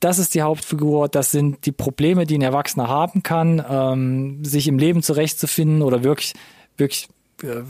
Das 0.00 0.18
ist 0.18 0.34
die 0.34 0.42
Hauptfigur. 0.42 1.08
Das 1.08 1.30
sind 1.30 1.66
die 1.66 1.72
Probleme, 1.72 2.26
die 2.26 2.38
ein 2.38 2.42
Erwachsener 2.42 2.88
haben 2.88 3.22
kann, 3.22 3.64
ähm, 3.68 4.44
sich 4.44 4.68
im 4.68 4.78
Leben 4.78 5.02
zurechtzufinden 5.02 5.82
oder 5.82 6.04
wirklich, 6.04 6.34
wirklich 6.76 7.08
äh, 7.42 7.62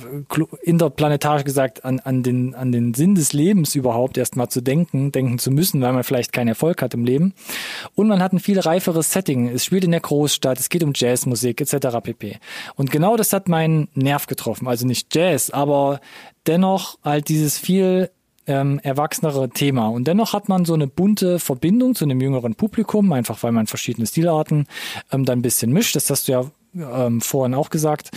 interplanetarisch 0.63 1.45
gesagt 1.45 1.85
an, 1.85 2.01
an, 2.01 2.23
den, 2.23 2.55
an 2.55 2.73
den 2.73 2.95
Sinn 2.95 3.15
des 3.15 3.33
Lebens 3.33 3.75
überhaupt 3.75 4.19
erstmal 4.19 4.49
zu 4.49 4.61
denken, 4.61 5.13
denken 5.13 5.39
zu 5.39 5.51
müssen, 5.51 5.81
weil 5.81 5.93
man 5.93 6.05
vielleicht 6.05 6.33
keinen 6.33 6.49
Erfolg 6.49 6.83
hat 6.83 6.95
im 6.95 7.05
Leben. 7.05 7.35
Und 7.95 8.09
man 8.09 8.23
hat 8.23 8.33
ein 8.33 8.41
viel 8.41 8.59
reiferes 8.59 9.13
Setting. 9.13 9.49
Es 9.49 9.65
spielt 9.65 9.85
in 9.85 9.93
der 9.93 10.01
Großstadt, 10.01 10.59
es 10.59 10.69
geht 10.69 10.83
um 10.83 10.93
Jazzmusik 10.95 11.61
etc. 11.61 11.99
pp. 12.03 12.39
Und 12.75 12.91
genau 12.91 13.17
das 13.17 13.33
hat 13.33 13.49
meinen 13.49 13.89
Nerv 13.95 14.27
getroffen. 14.27 14.67
Also 14.67 14.87
nicht 14.87 15.15
Jazz, 15.15 15.51
aber 15.51 16.01
dennoch 16.47 16.99
halt 17.05 17.29
dieses 17.29 17.59
viel 17.59 18.11
ähm, 18.51 18.81
erwachsenere 18.83 19.49
Thema. 19.51 19.89
Und 19.89 20.09
dennoch 20.09 20.33
hat 20.33 20.49
man 20.49 20.65
so 20.65 20.75
eine 20.75 20.89
bunte 20.89 21.39
Verbindung 21.39 21.95
zu 21.95 22.05
einem 22.05 22.21
jüngeren 22.21 22.57
Publikum, 22.57 23.13
einfach 23.13 23.43
weil 23.43 23.53
man 23.53 23.69
verschiedene 23.69 24.07
Stilarten 24.07 24.67
ähm, 25.13 25.25
dann 25.25 25.39
ein 25.39 25.43
bisschen 25.43 25.73
mischt. 25.73 25.95
Das 25.95 26.11
hast 26.11 26.27
du 26.27 26.33
ja 26.33 26.45
ähm, 26.75 27.21
vorhin 27.21 27.55
auch 27.55 27.71
gesagt 27.71 28.11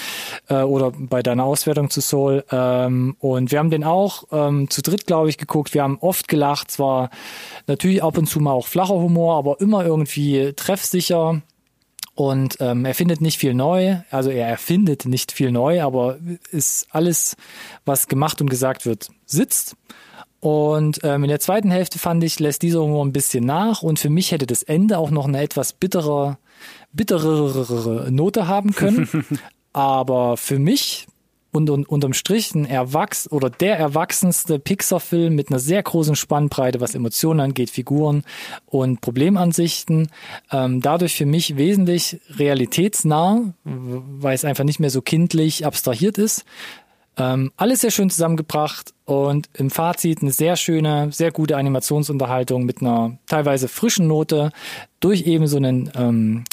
äh, 0.50 0.62
oder 0.62 0.92
bei 0.92 1.22
deiner 1.22 1.44
Auswertung 1.44 1.92
zu 1.92 2.02
Soul. 2.02 2.44
Ähm, 2.52 3.16
und 3.20 3.52
wir 3.52 3.60
haben 3.60 3.70
den 3.70 3.84
auch 3.84 4.24
ähm, 4.32 4.70
zu 4.72 4.82
dritt, 4.82 5.06
glaube 5.06 5.30
ich, 5.30 5.38
geguckt. 5.38 5.76
Wir 5.76 5.84
haben 5.84 6.00
oft 6.00 6.28
gelacht. 6.28 6.72
Zwar 6.72 7.12
natürlich 7.68 8.04
ab 8.04 8.18
und 8.18 8.26
zu 8.26 8.40
mal 8.40 8.54
auch 8.54 8.68
flacher 8.68 8.96
Humor, 8.96 9.38
aber 9.38 9.62
immer 9.62 9.86
irgendwie 9.86 10.54
treffsicher. 10.56 11.42
Und 12.16 12.58
ähm, 12.60 12.86
er 12.86 12.94
findet 12.94 13.22
nicht 13.22 13.40
viel 13.40 13.56
neu, 13.56 13.98
also 14.12 14.30
er 14.30 14.48
erfindet 14.48 15.06
nicht 15.06 15.32
viel 15.32 15.52
neu, 15.52 15.82
aber 15.82 16.18
ist 16.52 16.86
alles, 16.92 17.36
was 17.86 18.08
gemacht 18.08 18.40
und 18.40 18.52
gesagt 18.52 18.86
wird, 18.86 19.10
sitzt. 19.26 19.76
Und 20.44 21.00
ähm, 21.04 21.24
in 21.24 21.30
der 21.30 21.40
zweiten 21.40 21.72
Hälfte 21.72 22.00
fand 22.00 22.22
ich, 22.22 22.38
lässt 22.38 22.64
dieser 22.64 22.82
Humor 22.82 23.06
ein 23.06 23.14
bisschen 23.14 23.46
nach 23.46 23.82
und 23.82 23.98
für 23.98 24.10
mich 24.10 24.34
hätte 24.34 24.46
das 24.46 24.62
Ende 24.62 24.98
auch 24.98 25.10
noch 25.10 25.26
eine 25.26 25.42
etwas 25.42 25.72
bittere, 25.72 26.38
bitterere 26.92 28.12
Note 28.12 28.46
haben 28.46 28.74
können. 28.74 29.08
Aber 29.72 30.36
für 30.36 30.60
mich 30.60 31.08
und, 31.54 31.70
und 31.70 31.88
unterm 31.88 32.12
Strich 32.12 32.54
ein 32.56 32.66
Erwachs 32.66 33.32
oder 33.32 33.50
der 33.50 33.78
erwachsenste 33.78 34.60
Pixar-Film 34.60 35.34
mit 35.34 35.50
einer 35.50 35.60
sehr 35.60 35.82
großen 35.82 36.18
Spannbreite, 36.18 36.82
was 36.82 36.94
Emotionen 36.94 37.40
angeht, 37.40 37.70
Figuren 37.70 38.24
und 38.66 39.00
Problemansichten. 39.00 40.10
Ähm, 40.52 40.82
dadurch 40.82 41.16
für 41.16 41.26
mich 41.26 41.56
wesentlich 41.56 42.20
realitätsnah, 42.38 43.54
weil 43.64 44.36
es 44.36 44.44
einfach 44.44 44.66
nicht 44.66 44.82
mehr 44.82 44.90
so 44.90 45.02
kindlich 45.02 45.66
abstrahiert 45.66 46.18
ist. 46.18 46.44
Ähm, 47.18 47.52
alles 47.58 47.82
sehr 47.82 47.92
schön 47.92 48.10
zusammengebracht 48.10 48.94
und 49.06 49.50
im 49.54 49.70
Fazit 49.70 50.22
eine 50.22 50.32
sehr 50.32 50.56
schöne, 50.56 51.12
sehr 51.12 51.32
gute 51.32 51.58
Animationsunterhaltung 51.58 52.66
mit 52.66 52.82
einer 52.82 53.18
teilweise 53.28 53.68
frischen 53.68 54.08
Note 54.08 54.52
durch 55.00 55.28
eben 55.28 55.46
so 55.48 55.58
einen 55.58 55.92
ähm, 55.96 56.44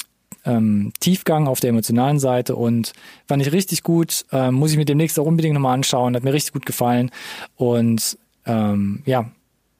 ähm, 0.45 0.91
Tiefgang 0.99 1.47
auf 1.47 1.59
der 1.59 1.71
emotionalen 1.71 2.19
Seite 2.19 2.55
und 2.55 2.93
fand 3.27 3.41
ich 3.41 3.51
richtig 3.51 3.83
gut. 3.83 4.25
Ähm, 4.31 4.55
muss 4.55 4.71
ich 4.71 4.77
mir 4.77 4.85
demnächst 4.85 5.19
auch 5.19 5.25
unbedingt 5.25 5.53
nochmal 5.53 5.73
anschauen. 5.73 6.15
Hat 6.15 6.23
mir 6.23 6.33
richtig 6.33 6.53
gut 6.53 6.65
gefallen. 6.65 7.11
Und 7.55 8.17
ähm, 8.45 9.01
ja, 9.05 9.29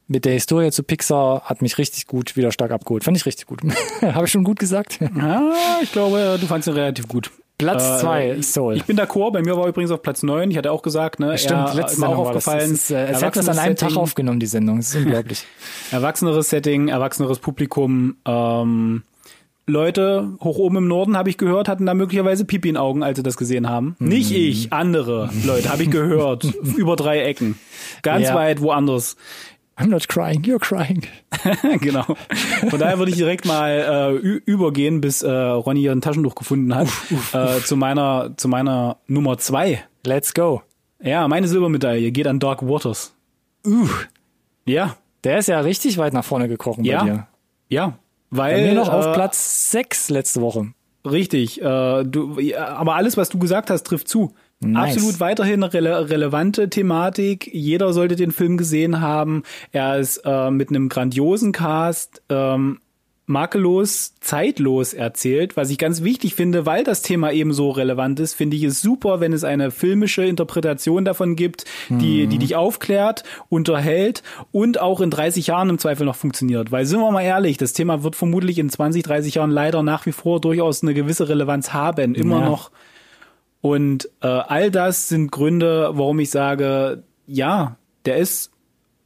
mit 0.08 0.26
der 0.26 0.34
Historie 0.34 0.72
zu 0.72 0.84
Pixar 0.84 1.44
hat 1.46 1.62
mich 1.62 1.78
richtig 1.78 2.06
gut 2.06 2.36
wieder 2.36 2.52
stark 2.52 2.72
abgeholt. 2.72 3.04
Fand 3.04 3.18
ich 3.18 3.26
richtig 3.26 3.48
gut. 3.48 3.62
Habe 4.02 4.26
ich 4.26 4.32
schon 4.32 4.44
gut 4.44 4.60
gesagt? 4.60 5.00
Ja, 5.16 5.52
ich 5.82 5.92
glaube, 5.92 6.38
du 6.40 6.48
fandst 6.48 6.68
ihn 6.68 6.74
relativ 6.74 7.08
gut. 7.08 7.32
Platz 7.62 8.02
zwei, 8.02 8.30
äh, 8.30 8.42
Soul. 8.44 8.76
Ich 8.76 8.86
bin 8.86 8.98
d'accord, 8.98 9.32
bei 9.32 9.42
mir 9.42 9.56
war 9.56 9.68
übrigens 9.68 9.92
auf 9.92 10.02
Platz 10.02 10.24
neun. 10.24 10.52
Ich 10.52 10.58
hatte 10.58 10.72
auch 10.72 10.82
gesagt, 10.82 11.20
ne, 11.20 11.38
Stimmt, 11.38 11.70
er, 11.70 11.76
letztes 11.76 12.00
Mal 12.00 12.08
auch 12.08 12.18
aufgefallen. 12.18 12.72
Das 12.72 12.72
ist, 12.72 12.92
äh, 12.92 13.08
es 13.08 13.24
hat 13.24 13.36
das 13.36 13.48
an 13.48 13.58
einem 13.60 13.76
Tag 13.76 13.90
Setting, 13.90 14.02
aufgenommen, 14.04 14.40
die 14.40 14.46
Sendung. 14.48 14.78
Das 14.78 14.94
ist 14.94 14.96
unglaublich. 14.96 15.44
Erwachseneres 15.92 16.50
Setting, 16.50 16.88
erwachseneres 16.88 17.40
Publikum. 17.40 18.16
Ähm, 18.26 19.04
Leute 19.68 20.30
hoch 20.42 20.58
oben 20.58 20.78
im 20.78 20.88
Norden, 20.88 21.16
habe 21.16 21.30
ich 21.30 21.38
gehört, 21.38 21.70
hatten 21.70 21.86
da 21.86 21.94
möglicherweise 21.94 22.46
Pipi 22.46 22.70
in 22.70 22.78
Augen, 22.78 23.04
als 23.04 23.18
sie 23.18 23.24
das 23.24 23.38
gesehen 23.38 23.70
haben. 23.70 23.96
Mhm. 24.00 24.08
Nicht 24.08 24.32
ich, 24.32 24.74
andere 24.74 25.30
Leute, 25.46 25.70
habe 25.70 25.84
ich 25.84 25.92
gehört. 25.92 26.44
Über 26.78 26.96
drei 26.96 27.22
Ecken. 27.22 27.58
Ganz 28.02 28.28
Ja. 28.28 28.36
weit 28.36 28.62
woanders. 28.62 29.16
I'm 29.82 29.90
not 29.90 30.08
crying, 30.08 30.42
you're 30.44 30.60
crying. 30.60 31.04
genau. 31.82 32.04
Von 32.70 32.80
daher 32.80 32.98
würde 33.00 33.12
ich 33.12 33.18
direkt 33.18 33.46
mal 33.46 34.12
äh, 34.24 34.28
übergehen, 34.46 35.02
bis 35.02 35.22
äh, 35.24 35.30
Ronny 35.32 35.82
ihren 35.84 36.02
Taschentuch 36.02 36.36
gefunden 36.36 36.74
hat, 36.76 36.88
Äh, 37.34 37.60
zu 37.62 37.76
meiner 37.76 38.34
zu 38.38 38.48
meiner 38.48 38.98
Nummer 39.08 39.38
zwei. 39.38 39.84
Let's 40.06 40.34
go. 40.34 40.62
Ja, 41.02 41.28
meine 41.28 41.48
Silbermedaille 41.48 42.12
geht 42.12 42.28
an 42.28 42.40
Dark 42.40 42.62
Waters. 42.62 43.14
Uh, 43.66 43.88
Ja, 44.66 44.96
der 45.24 45.40
ist 45.40 45.48
ja 45.48 45.60
richtig 45.60 45.98
weit 45.98 46.14
nach 46.14 46.24
vorne 46.26 46.48
gekrochen 46.48 46.84
Ja. 46.84 47.00
bei 47.04 47.06
dir. 47.10 47.28
ja, 47.70 47.98
weil 48.30 48.56
Bei 48.62 48.68
mir 48.68 48.74
noch 48.76 48.90
auf 48.90 49.06
äh, 49.08 49.14
Platz 49.14 49.72
sechs 49.72 50.10
letzte 50.10 50.42
Woche. 50.42 50.74
Richtig, 51.06 51.62
äh, 51.62 52.04
du, 52.04 52.40
ja, 52.40 52.68
aber 52.70 52.96
alles, 52.96 53.18
was 53.18 53.30
du 53.30 53.40
gesagt 53.40 53.70
hast, 53.72 53.84
trifft 53.84 54.08
zu. 54.08 54.34
Nice. 54.62 54.96
Absolut 54.96 55.20
weiterhin 55.20 55.64
eine 55.64 55.74
rele 55.74 56.10
relevante 56.10 56.70
Thematik. 56.70 57.50
Jeder 57.52 57.94
sollte 57.94 58.16
den 58.16 58.32
Film 58.32 58.58
gesehen 58.58 59.02
haben. 59.02 59.44
Er 59.72 59.98
ist 60.00 60.22
äh, 60.24 60.52
mit 60.52 60.70
einem 60.70 60.88
grandiosen 60.88 61.52
Cast, 61.52 62.22
ähm, 62.30 62.80
makellos, 63.28 64.16
zeitlos 64.20 64.94
erzählt, 64.94 65.56
was 65.56 65.70
ich 65.70 65.78
ganz 65.78 66.04
wichtig 66.04 66.36
finde, 66.36 66.66
weil 66.66 66.84
das 66.84 67.02
Thema 67.02 67.32
eben 67.32 67.54
so 67.54 67.70
relevant 67.70 68.20
ist, 68.20 68.34
finde 68.34 68.58
ich 68.58 68.64
es 68.64 68.82
super, 68.82 69.20
wenn 69.22 69.32
es 69.32 69.44
eine 69.46 69.72
filmische 69.72 70.26
Interpretation 70.26 71.06
davon 71.06 71.36
gibt, 71.38 71.64
die, 71.90 72.28
die 72.28 72.38
dich 72.40 72.56
aufklärt, 72.56 73.24
unterhält 73.48 74.22
und 74.52 74.82
auch 74.82 75.00
in 75.00 75.10
30 75.12 75.48
Jahren 75.48 75.70
im 75.70 75.78
Zweifel 75.78 76.06
noch 76.06 76.16
funktioniert. 76.16 76.72
Weil 76.72 76.86
sind 76.86 77.00
wir 77.00 77.10
mal 77.12 77.22
ehrlich, 77.22 77.58
das 77.58 77.72
Thema 77.74 78.04
wird 78.04 78.16
vermutlich 78.18 78.60
in 78.60 78.70
20, 78.70 79.04
30 79.04 79.36
Jahren 79.36 79.52
leider 79.52 79.82
nach 79.82 80.06
wie 80.06 80.12
vor 80.12 80.42
durchaus 80.42 80.84
eine 80.84 80.94
gewisse 80.94 81.30
Relevanz 81.30 81.72
haben, 81.74 82.16
immer 82.16 82.40
Ja. 82.42 82.46
noch. 82.46 82.70
Und 83.62 84.10
äh, 84.22 84.28
all 84.28 84.72
das 84.72 85.08
sind 85.08 85.32
Gründe, 85.32 85.92
warum 85.94 86.20
ich 86.20 86.32
sage, 86.32 87.04
ja, 87.28 87.78
der 88.06 88.18
ist 88.18 88.52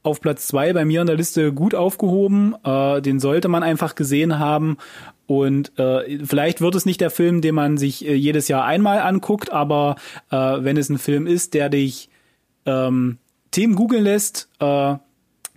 auf 0.02 0.20
Platz 0.20 0.46
zwei 0.46 0.72
bei 0.72 0.84
mir 0.84 1.02
in 1.02 1.06
der 1.06 1.16
Liste 1.16 1.52
gut 1.52 1.74
aufgehoben. 1.74 2.54
Äh, 2.64 3.02
den 3.02 3.20
sollte 3.20 3.48
man 3.48 3.62
einfach 3.62 3.94
gesehen 3.94 4.38
haben. 4.38 4.78
Und 5.26 5.76
äh, 5.78 6.24
vielleicht 6.24 6.60
wird 6.60 6.76
es 6.76 6.86
nicht 6.86 7.00
der 7.00 7.10
Film, 7.10 7.40
den 7.40 7.54
man 7.54 7.76
sich 7.76 8.06
äh, 8.06 8.14
jedes 8.14 8.48
Jahr 8.48 8.64
einmal 8.64 9.00
anguckt, 9.00 9.50
aber 9.52 9.96
äh, 10.30 10.36
wenn 10.36 10.76
es 10.76 10.88
ein 10.88 10.98
Film 10.98 11.26
ist, 11.26 11.54
der 11.54 11.68
dich 11.68 12.08
ähm, 12.64 13.18
Themen 13.50 13.74
googeln 13.74 14.04
lässt, 14.04 14.48
äh, 14.60 14.94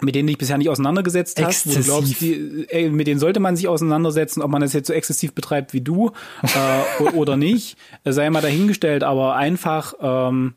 mit 0.02 0.16
denen 0.16 0.28
du 0.28 0.32
dich 0.32 0.38
bisher 0.38 0.58
nicht 0.58 0.70
auseinandergesetzt 0.70 1.42
hast, 1.42 1.66
wo 1.66 1.72
du 1.72 1.78
Exzessiv. 1.78 1.86
glaubst, 1.86 2.22
die, 2.22 2.66
ey, 2.70 2.90
mit 2.90 3.08
denen 3.08 3.20
sollte 3.20 3.40
man 3.40 3.56
sich 3.56 3.68
auseinandersetzen, 3.68 4.42
ob 4.42 4.52
man 4.52 4.62
das 4.62 4.74
jetzt 4.74 4.88
so 4.88 4.94
exzessiv 4.94 5.34
betreibt 5.34 5.74
wie 5.74 5.82
du 5.82 6.12
äh, 6.44 7.04
oder 7.14 7.38
nicht, 7.38 7.78
äh, 8.04 8.12
sei 8.12 8.30
mal 8.30 8.42
dahingestellt, 8.42 9.04
aber 9.04 9.36
einfach 9.36 9.94
ähm, 10.02 10.54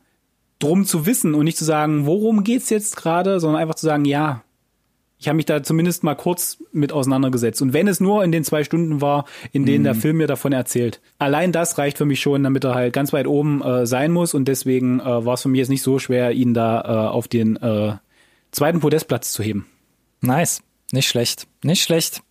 drum 0.59 0.85
zu 0.85 1.07
wissen 1.07 1.35
und 1.35 1.45
nicht 1.45 1.59
zu 1.59 1.65
sagen, 1.65 2.07
worum 2.07 2.45
geht's 2.45 2.71
jetzt 2.71 2.97
gerade, 2.97 3.41
sondern 3.41 3.61
einfach 3.61 3.75
zu 3.75 3.87
sagen, 3.87 4.05
ja, 4.05 4.43
ich 5.23 5.29
habe 5.29 5.37
mich 5.37 5.47
da 5.47 5.63
zumindest 5.63 6.03
mal 6.03 6.17
kurz 6.17 6.59
mit 6.73 6.93
auseinandergesetzt. 6.93 7.63
Und 7.63 7.73
wenn 7.73 7.87
es 7.87 8.01
nur 8.01 8.25
in 8.25 8.33
den 8.33 8.43
zwei 8.43 8.65
Stunden 8.65 9.01
war, 9.01 9.25
in 9.53 9.65
denen 9.65 9.85
der 9.85 9.95
Film 9.95 10.17
mir 10.17 10.27
davon 10.27 10.53
erzählt. 10.53 11.01
Allein 11.21 11.53
das 11.53 11.79
reicht 11.79 11.97
für 11.97 12.05
mich 12.05 12.19
schon, 12.21 12.43
damit 12.43 12.65
er 12.65 12.75
halt 12.75 12.93
ganz 12.93 13.13
weit 13.13 13.29
oben 13.29 13.63
äh, 13.63 13.87
sein 13.87 14.11
muss. 14.11 14.35
Und 14.35 14.49
deswegen 14.49 14.99
äh, 14.99 15.25
war 15.25 15.35
es 15.35 15.43
für 15.43 15.49
mich 15.49 15.61
jetzt 15.61 15.69
nicht 15.69 15.83
so 15.83 16.01
schwer, 16.01 16.33
ihn 16.33 16.55
da 16.55 16.81
äh, 16.81 17.09
auf 17.09 17.29
den 17.29 17.55
äh, 17.55 17.93
zweiten 18.53 18.81
Podestplatz 18.81 19.33
zu 19.33 19.43
heben. 19.43 19.67
Nice. 20.21 20.63
Nicht 20.93 21.09
schlecht. 21.09 21.47
Nicht 21.65 21.83
schlecht. 21.83 22.23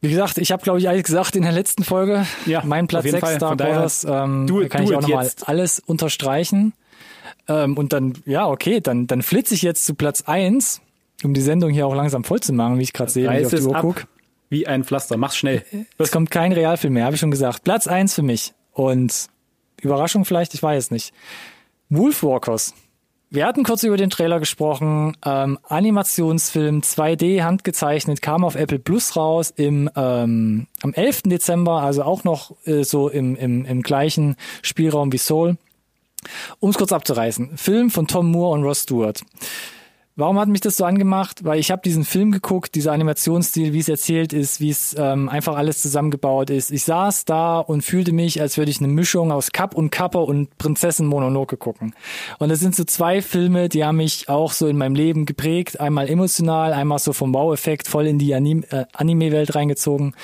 Wie 0.00 0.08
gesagt, 0.10 0.38
ich 0.38 0.50
habe, 0.50 0.62
glaube 0.64 0.80
ich, 0.80 0.88
alles 0.88 1.04
gesagt 1.04 1.36
in 1.36 1.42
der 1.42 1.52
letzten 1.52 1.84
Folge. 1.84 2.26
Ja, 2.46 2.62
mein 2.64 2.88
Platz 2.88 3.00
auf 3.00 3.04
jeden 3.06 3.20
6 3.20 3.24
Fall. 3.24 3.32
Von 3.38 3.40
Dark 3.40 3.58
daher, 3.58 3.76
Waters. 3.76 4.04
Ähm, 4.04 4.46
do 4.48 4.58
da 4.58 4.64
it- 4.66 4.72
kann 4.72 4.84
do 4.84 4.90
ich 4.90 4.96
auch 4.96 5.02
nochmal 5.02 5.30
alles 5.46 5.78
unterstreichen. 5.78 6.72
Ähm, 7.48 7.76
und 7.76 7.92
dann, 7.92 8.14
ja, 8.26 8.48
okay, 8.48 8.80
dann, 8.80 9.06
dann 9.06 9.22
flitze 9.22 9.54
ich 9.54 9.62
jetzt 9.62 9.86
zu 9.86 9.94
Platz 9.94 10.22
1, 10.22 10.80
um 11.22 11.34
die 11.34 11.40
Sendung 11.40 11.70
hier 11.70 11.86
auch 11.86 11.94
langsam 11.94 12.24
voll 12.24 12.40
zu 12.40 12.52
machen, 12.52 12.78
wie 12.78 12.82
ich 12.82 12.92
gerade 12.92 13.12
sehe, 13.12 13.28
wenn 13.28 13.38
ich 13.40 13.46
auf 13.46 13.54
die 13.54 13.60
Uhr 13.62 13.74
gucke. 13.78 14.04
wie 14.48 14.66
ein 14.66 14.82
Pflaster. 14.84 15.16
Mach's 15.16 15.36
schnell. 15.36 15.64
Es 15.98 16.10
kommt 16.10 16.30
kein 16.32 16.52
Realfilm 16.52 16.94
mehr, 16.94 17.04
habe 17.04 17.14
ich 17.14 17.20
schon 17.20 17.30
gesagt. 17.30 17.62
Platz 17.62 17.86
1 17.86 18.14
für 18.14 18.22
mich. 18.22 18.54
Und 18.72 19.28
Überraschung 19.80 20.24
vielleicht, 20.24 20.54
ich 20.54 20.62
weiß 20.62 20.84
es 20.84 20.90
nicht. 20.90 21.12
Wolfwalkers. 21.90 22.74
Wir 23.34 23.46
hatten 23.46 23.64
kurz 23.64 23.82
über 23.82 23.96
den 23.96 24.10
Trailer 24.10 24.40
gesprochen. 24.40 25.16
Ähm, 25.24 25.58
Animationsfilm 25.62 26.82
2D 26.82 27.42
handgezeichnet 27.42 28.20
kam 28.20 28.44
auf 28.44 28.56
Apple 28.56 28.78
Plus 28.78 29.16
raus 29.16 29.50
im 29.56 29.88
ähm, 29.96 30.66
am 30.82 30.92
11. 30.92 31.22
Dezember, 31.22 31.80
also 31.80 32.02
auch 32.02 32.24
noch 32.24 32.54
äh, 32.66 32.84
so 32.84 33.08
im, 33.08 33.34
im, 33.36 33.64
im 33.64 33.80
gleichen 33.80 34.36
Spielraum 34.60 35.14
wie 35.14 35.18
Soul. 35.18 35.56
Um 36.60 36.68
es 36.68 36.76
kurz 36.76 36.92
abzureißen. 36.92 37.56
Film 37.56 37.90
von 37.90 38.06
Tom 38.06 38.30
Moore 38.30 38.52
und 38.52 38.64
Ross 38.64 38.82
Stewart. 38.82 39.22
Warum 40.14 40.38
hat 40.38 40.48
mich 40.48 40.60
das 40.60 40.76
so 40.76 40.84
angemacht? 40.84 41.42
Weil 41.44 41.58
ich 41.58 41.70
habe 41.70 41.80
diesen 41.82 42.04
Film 42.04 42.32
geguckt, 42.32 42.74
dieser 42.74 42.92
Animationsstil, 42.92 43.72
wie 43.72 43.78
es 43.78 43.88
erzählt 43.88 44.34
ist, 44.34 44.60
wie 44.60 44.68
es 44.68 44.94
ähm, 44.98 45.30
einfach 45.30 45.56
alles 45.56 45.80
zusammengebaut 45.80 46.50
ist. 46.50 46.70
Ich 46.70 46.84
saß 46.84 47.24
da 47.24 47.60
und 47.60 47.82
fühlte 47.82 48.12
mich, 48.12 48.40
als 48.40 48.58
würde 48.58 48.70
ich 48.70 48.78
eine 48.78 48.88
Mischung 48.88 49.32
aus 49.32 49.52
Kapp 49.52 49.74
und 49.74 49.90
Kapper 49.90 50.24
und 50.24 50.58
Prinzessin 50.58 51.06
Mononoke 51.06 51.56
gucken. 51.56 51.94
Und 52.38 52.50
das 52.50 52.60
sind 52.60 52.76
so 52.76 52.84
zwei 52.84 53.22
Filme, 53.22 53.70
die 53.70 53.86
haben 53.86 53.96
mich 53.96 54.28
auch 54.28 54.52
so 54.52 54.66
in 54.66 54.76
meinem 54.76 54.94
Leben 54.94 55.24
geprägt. 55.24 55.80
Einmal 55.80 56.10
emotional, 56.10 56.74
einmal 56.74 56.98
so 56.98 57.14
vom 57.14 57.32
Wow-Effekt 57.32 57.88
voll 57.88 58.06
in 58.06 58.18
die 58.18 58.32
äh, 58.32 58.84
Anime-Welt 58.92 59.54
reingezogen. 59.54 60.14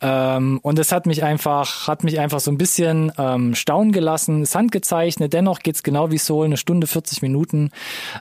Ähm, 0.00 0.60
und 0.62 0.78
es 0.78 0.92
hat 0.92 1.06
mich 1.06 1.22
einfach, 1.22 1.86
hat 1.86 2.04
mich 2.04 2.18
einfach 2.18 2.40
so 2.40 2.50
ein 2.50 2.58
bisschen 2.58 3.12
ähm, 3.18 3.54
staunen 3.54 3.92
gelassen. 3.92 4.42
Ist 4.42 4.54
handgezeichnet, 4.54 5.32
dennoch 5.32 5.60
geht's 5.60 5.82
genau 5.82 6.10
wie 6.10 6.18
Soul, 6.18 6.46
eine 6.46 6.56
Stunde 6.56 6.86
40 6.86 7.22
Minuten. 7.22 7.70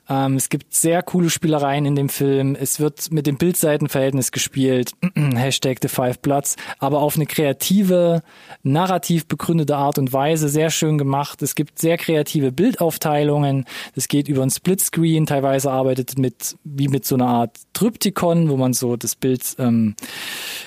Ähm, 0.09 0.35
es 0.35 0.49
gibt 0.49 0.73
sehr 0.73 1.01
coole 1.03 1.29
Spielereien 1.29 1.85
in 1.85 1.95
dem 1.95 2.09
Film. 2.09 2.55
Es 2.59 2.79
wird 2.79 3.11
mit 3.11 3.27
dem 3.27 3.37
Bildseitenverhältnis 3.37 4.31
gespielt, 4.31 4.91
Hashtag 5.15 5.77
The 5.81 5.87
Five 5.87 6.19
Bloods, 6.19 6.57
aber 6.79 6.99
auf 6.99 7.15
eine 7.15 7.25
kreative, 7.25 8.23
narrativ 8.63 9.25
begründete 9.27 9.77
Art 9.77 9.97
und 9.97 10.11
Weise, 10.11 10.49
sehr 10.49 10.71
schön 10.71 10.97
gemacht. 10.97 11.41
Es 11.41 11.55
gibt 11.55 11.79
sehr 11.79 11.97
kreative 11.97 12.51
Bildaufteilungen. 12.51 13.65
Es 13.95 14.07
geht 14.07 14.27
über 14.27 14.43
ein 14.43 14.49
Splitscreen, 14.49 15.25
teilweise 15.25 15.71
arbeitet 15.71 16.17
mit, 16.17 16.57
wie 16.63 16.89
mit 16.89 17.05
so 17.05 17.15
einer 17.15 17.27
Art 17.27 17.57
Tryptikon, 17.73 18.49
wo 18.49 18.57
man 18.57 18.73
so 18.73 18.97
das 18.97 19.15
Bild 19.15 19.55
ähm, 19.59 19.95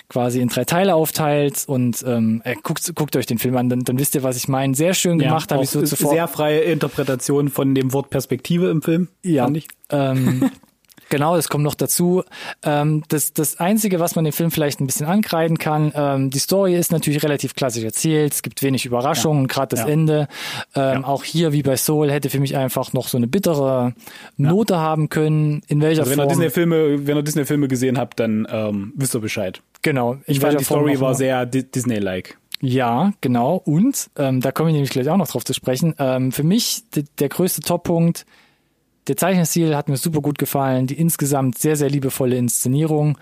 quasi 0.08 0.40
in 0.40 0.48
drei 0.48 0.64
Teile 0.64 0.94
aufteilt 1.03 1.64
und 1.66 2.05
ähm, 2.07 2.42
äh, 2.44 2.55
guckt, 2.62 2.94
guckt 2.94 3.16
euch 3.16 3.26
den 3.26 3.38
Film 3.38 3.57
an, 3.57 3.68
dann, 3.68 3.80
dann 3.80 3.98
wisst 3.98 4.14
ihr, 4.14 4.22
was 4.22 4.36
ich 4.36 4.46
meine. 4.46 4.74
Sehr 4.74 4.94
schön 4.94 5.18
gemacht, 5.18 5.50
ja, 5.50 5.57
habe 5.57 5.64
ich 5.64 5.70
so 5.70 5.82
zuvor. 5.82 6.12
Sehr 6.12 6.28
freie 6.28 6.61
Interpretation 6.61 7.48
von 7.48 7.74
dem 7.74 7.92
Wort 7.92 8.11
Perspektive 8.11 8.70
im 8.70 8.82
Film. 8.82 9.09
Ja. 9.22 9.50
Ähm, 9.90 10.50
Genau, 11.12 11.36
das 11.36 11.50
kommt 11.50 11.62
noch 11.62 11.74
dazu. 11.74 12.24
Ähm, 12.62 13.03
das, 13.09 13.34
das 13.34 13.61
Einzige, 13.61 14.00
was 14.00 14.14
man 14.16 14.24
dem 14.24 14.32
Film 14.32 14.50
vielleicht 14.50 14.80
ein 14.80 14.86
bisschen 14.86 15.05
ankreiden 15.05 15.59
kann, 15.59 15.92
ähm, 15.94 16.30
die 16.30 16.38
Story 16.38 16.74
ist 16.74 16.90
natürlich 16.90 17.22
relativ 17.22 17.55
klassisch 17.55 17.84
erzählt. 17.84 18.32
Es 18.32 18.40
gibt 18.40 18.62
wenig 18.62 18.86
Überraschungen, 18.86 19.42
ja. 19.42 19.48
gerade 19.48 19.76
das 19.76 19.80
ja. 19.80 19.88
Ende. 19.88 20.26
Ähm, 20.74 21.03
ja. 21.03 21.05
Auch 21.05 21.22
hier, 21.22 21.53
wie 21.53 21.62
bei 21.62 21.76
Soul, 21.76 22.11
hätte 22.11 22.30
für 22.30 22.40
mich 22.40 22.57
einfach 22.57 22.94
noch 22.94 23.09
so 23.09 23.18
eine 23.18 23.26
bittere 23.26 23.92
Note 24.38 24.78
haben 24.78 25.11
können. 25.11 25.61
In 25.68 25.82
welcher 25.82 26.05
also 26.05 26.12
wenn 26.12 26.16
Form? 26.16 26.28
Ihr 26.28 26.32
Disney-Filme, 26.32 27.07
wenn 27.07 27.16
ihr 27.18 27.22
Disney-Filme 27.22 27.68
gesehen 27.68 27.98
habt, 27.98 28.18
dann 28.18 28.46
ähm, 28.50 28.94
wisst 28.96 29.14
ihr 29.14 29.20
Bescheid. 29.20 29.61
Genau. 29.82 30.18
Ich 30.26 30.40
fand, 30.40 30.58
die 30.58 30.64
Story 30.64 31.00
war 31.00 31.14
sehr 31.14 31.44
Disney-like. 31.46 32.38
Ja, 32.60 33.12
genau. 33.20 33.56
Und 33.56 34.08
ähm, 34.16 34.40
da 34.40 34.52
komme 34.52 34.70
ich 34.70 34.74
nämlich 34.74 34.90
gleich 34.90 35.08
auch 35.08 35.16
noch 35.16 35.28
drauf 35.28 35.44
zu 35.44 35.52
sprechen. 35.52 35.94
Ähm, 35.98 36.30
für 36.30 36.44
mich 36.44 36.84
der 37.18 37.28
größte 37.28 37.60
Toppunkt 37.60 38.24
der 39.08 39.16
Zeichenstil 39.16 39.74
hat 39.74 39.88
mir 39.88 39.96
super 39.96 40.20
gut 40.20 40.38
gefallen, 40.38 40.86
die 40.86 40.98
insgesamt 40.98 41.58
sehr, 41.58 41.76
sehr 41.76 41.90
liebevolle 41.90 42.36
Inszenierung 42.36 43.18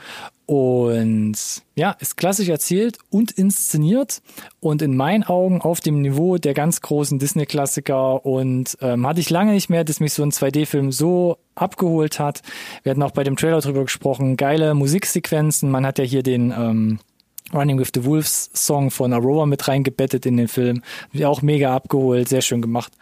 und 0.51 1.37
ja, 1.77 1.93
ist 2.01 2.17
klassisch 2.17 2.49
erzählt 2.49 2.99
und 3.09 3.31
inszeniert 3.31 4.21
und 4.59 4.83
in 4.83 4.97
meinen 4.97 5.23
Augen 5.23 5.61
auf 5.61 5.79
dem 5.79 6.03
Niveau 6.03 6.39
der 6.39 6.55
ganz 6.55 6.81
großen 6.81 7.21
Disney-Klassiker 7.21 8.27
und 8.27 8.77
ähm, 8.81 9.07
hatte 9.07 9.21
ich 9.21 9.31
lange 9.31 9.53
nicht 9.53 9.71
mehr, 9.71 9.85
dass 9.85 10.01
mich 10.01 10.13
so 10.13 10.25
ein 10.25 10.33
2D-Film 10.33 10.91
so 10.91 11.39
abgeholt 11.55 12.19
hat. 12.19 12.43
Wir 12.83 12.91
hatten 12.91 13.03
auch 13.05 13.13
bei 13.13 13.23
dem 13.23 13.37
Trailer 13.37 13.61
drüber 13.61 13.85
gesprochen, 13.85 14.37
geile 14.37 14.75
Musiksequenzen, 14.75 15.71
man 15.71 15.87
hat 15.87 16.01
ja 16.01 16.05
hier 16.05 16.25
den 16.25 16.51
ähm, 16.51 16.99
Running 17.55 17.79
with 17.79 17.93
the 17.95 18.05
Wolves 18.05 18.51
Song 18.53 18.91
von 18.91 19.13
Aurora 19.13 19.47
mit 19.47 19.69
reingebettet 19.69 20.27
in 20.27 20.37
den 20.37 20.49
Film. 20.49 20.83
Auch 21.23 21.43
mega 21.43 21.77
abgeholt, 21.77 22.29
sehr 22.29 22.43
schön 22.43 22.61
gemacht. 22.61 22.93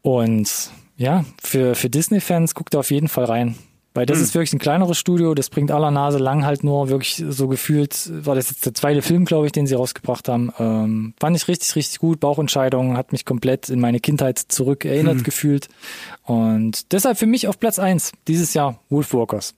Und 0.00 0.70
ja, 0.96 1.26
für, 1.42 1.74
für 1.74 1.90
Disney-Fans 1.90 2.54
guckt 2.54 2.72
da 2.72 2.78
auf 2.78 2.90
jeden 2.90 3.08
Fall 3.08 3.26
rein. 3.26 3.56
Weil 3.94 4.06
das 4.06 4.18
hm. 4.18 4.24
ist 4.24 4.34
wirklich 4.34 4.52
ein 4.52 4.58
kleineres 4.58 4.98
Studio, 4.98 5.34
das 5.34 5.48
bringt 5.48 5.70
aller 5.70 5.92
Nase 5.92 6.18
lang 6.18 6.44
halt 6.44 6.64
nur 6.64 6.88
wirklich 6.88 7.24
so 7.28 7.46
gefühlt, 7.46 8.10
war 8.26 8.34
das 8.34 8.50
jetzt 8.50 8.66
der 8.66 8.74
zweite 8.74 9.02
Film, 9.02 9.24
glaube 9.24 9.46
ich, 9.46 9.52
den 9.52 9.66
sie 9.66 9.76
rausgebracht 9.76 10.28
haben. 10.28 10.52
Ähm, 10.58 11.14
fand 11.18 11.36
ich 11.36 11.46
richtig, 11.46 11.74
richtig 11.76 12.00
gut. 12.00 12.18
Bauchentscheidung 12.20 12.96
hat 12.96 13.12
mich 13.12 13.24
komplett 13.24 13.70
in 13.70 13.80
meine 13.80 14.00
Kindheit 14.00 14.38
zurück 14.38 14.84
erinnert 14.84 15.18
hm. 15.18 15.22
gefühlt. 15.22 15.68
Und 16.24 16.92
deshalb 16.92 17.18
für 17.18 17.26
mich 17.26 17.46
auf 17.46 17.60
Platz 17.60 17.78
eins 17.78 18.12
dieses 18.26 18.52
Jahr 18.52 18.80
Wolfwalkers. 18.90 19.54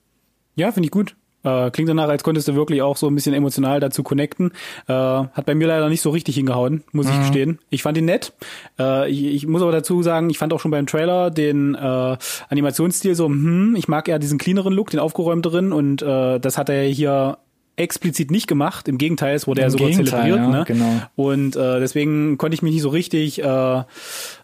Ja, 0.55 0.71
finde 0.71 0.87
ich 0.87 0.91
gut. 0.91 1.16
Äh, 1.43 1.71
klingt 1.71 1.89
danach, 1.89 2.09
als 2.09 2.23
könntest 2.23 2.47
du 2.47 2.55
wirklich 2.55 2.81
auch 2.81 2.97
so 2.97 3.07
ein 3.07 3.15
bisschen 3.15 3.33
emotional 3.33 3.79
dazu 3.79 4.03
connecten. 4.03 4.51
Äh, 4.87 4.93
hat 4.93 5.45
bei 5.45 5.55
mir 5.55 5.67
leider 5.67 5.89
nicht 5.89 6.01
so 6.01 6.09
richtig 6.09 6.35
hingehauen, 6.35 6.83
muss 6.91 7.07
mhm. 7.07 7.13
ich 7.13 7.19
gestehen. 7.19 7.59
Ich 7.69 7.83
fand 7.83 7.97
ihn 7.97 8.05
nett. 8.05 8.33
Äh, 8.79 9.09
ich, 9.09 9.23
ich, 9.23 9.47
muss 9.47 9.61
aber 9.61 9.71
dazu 9.71 10.03
sagen, 10.03 10.29
ich 10.29 10.37
fand 10.37 10.53
auch 10.53 10.59
schon 10.59 10.71
beim 10.71 10.87
Trailer 10.87 11.31
den 11.31 11.75
äh, 11.75 12.17
Animationsstil 12.49 13.15
so, 13.15 13.25
hm, 13.25 13.75
ich 13.77 13.87
mag 13.87 14.07
eher 14.07 14.19
diesen 14.19 14.37
cleaneren 14.37 14.73
Look, 14.73 14.89
den 14.89 14.99
aufgeräumteren 14.99 15.71
und 15.71 16.01
äh, 16.01 16.39
das 16.39 16.57
hat 16.57 16.69
er 16.69 16.83
hier 16.83 17.37
explizit 17.77 18.31
nicht 18.31 18.47
gemacht. 18.47 18.87
Im 18.87 18.97
Gegenteil, 18.97 19.35
es 19.35 19.47
wurde 19.47 19.61
Im 19.61 19.65
ja 19.65 19.69
sogar 19.69 19.87
Gegenteil, 19.89 20.21
zelebriert. 20.23 20.39
Ja, 20.39 20.47
ne? 20.47 20.63
genau. 20.67 21.01
Und 21.15 21.55
äh, 21.55 21.79
deswegen 21.79 22.37
konnte 22.37 22.55
ich 22.55 22.61
mich 22.63 22.73
nicht 22.73 22.81
so 22.81 22.89
richtig 22.89 23.41
äh, 23.41 23.77
äh, 23.77 23.83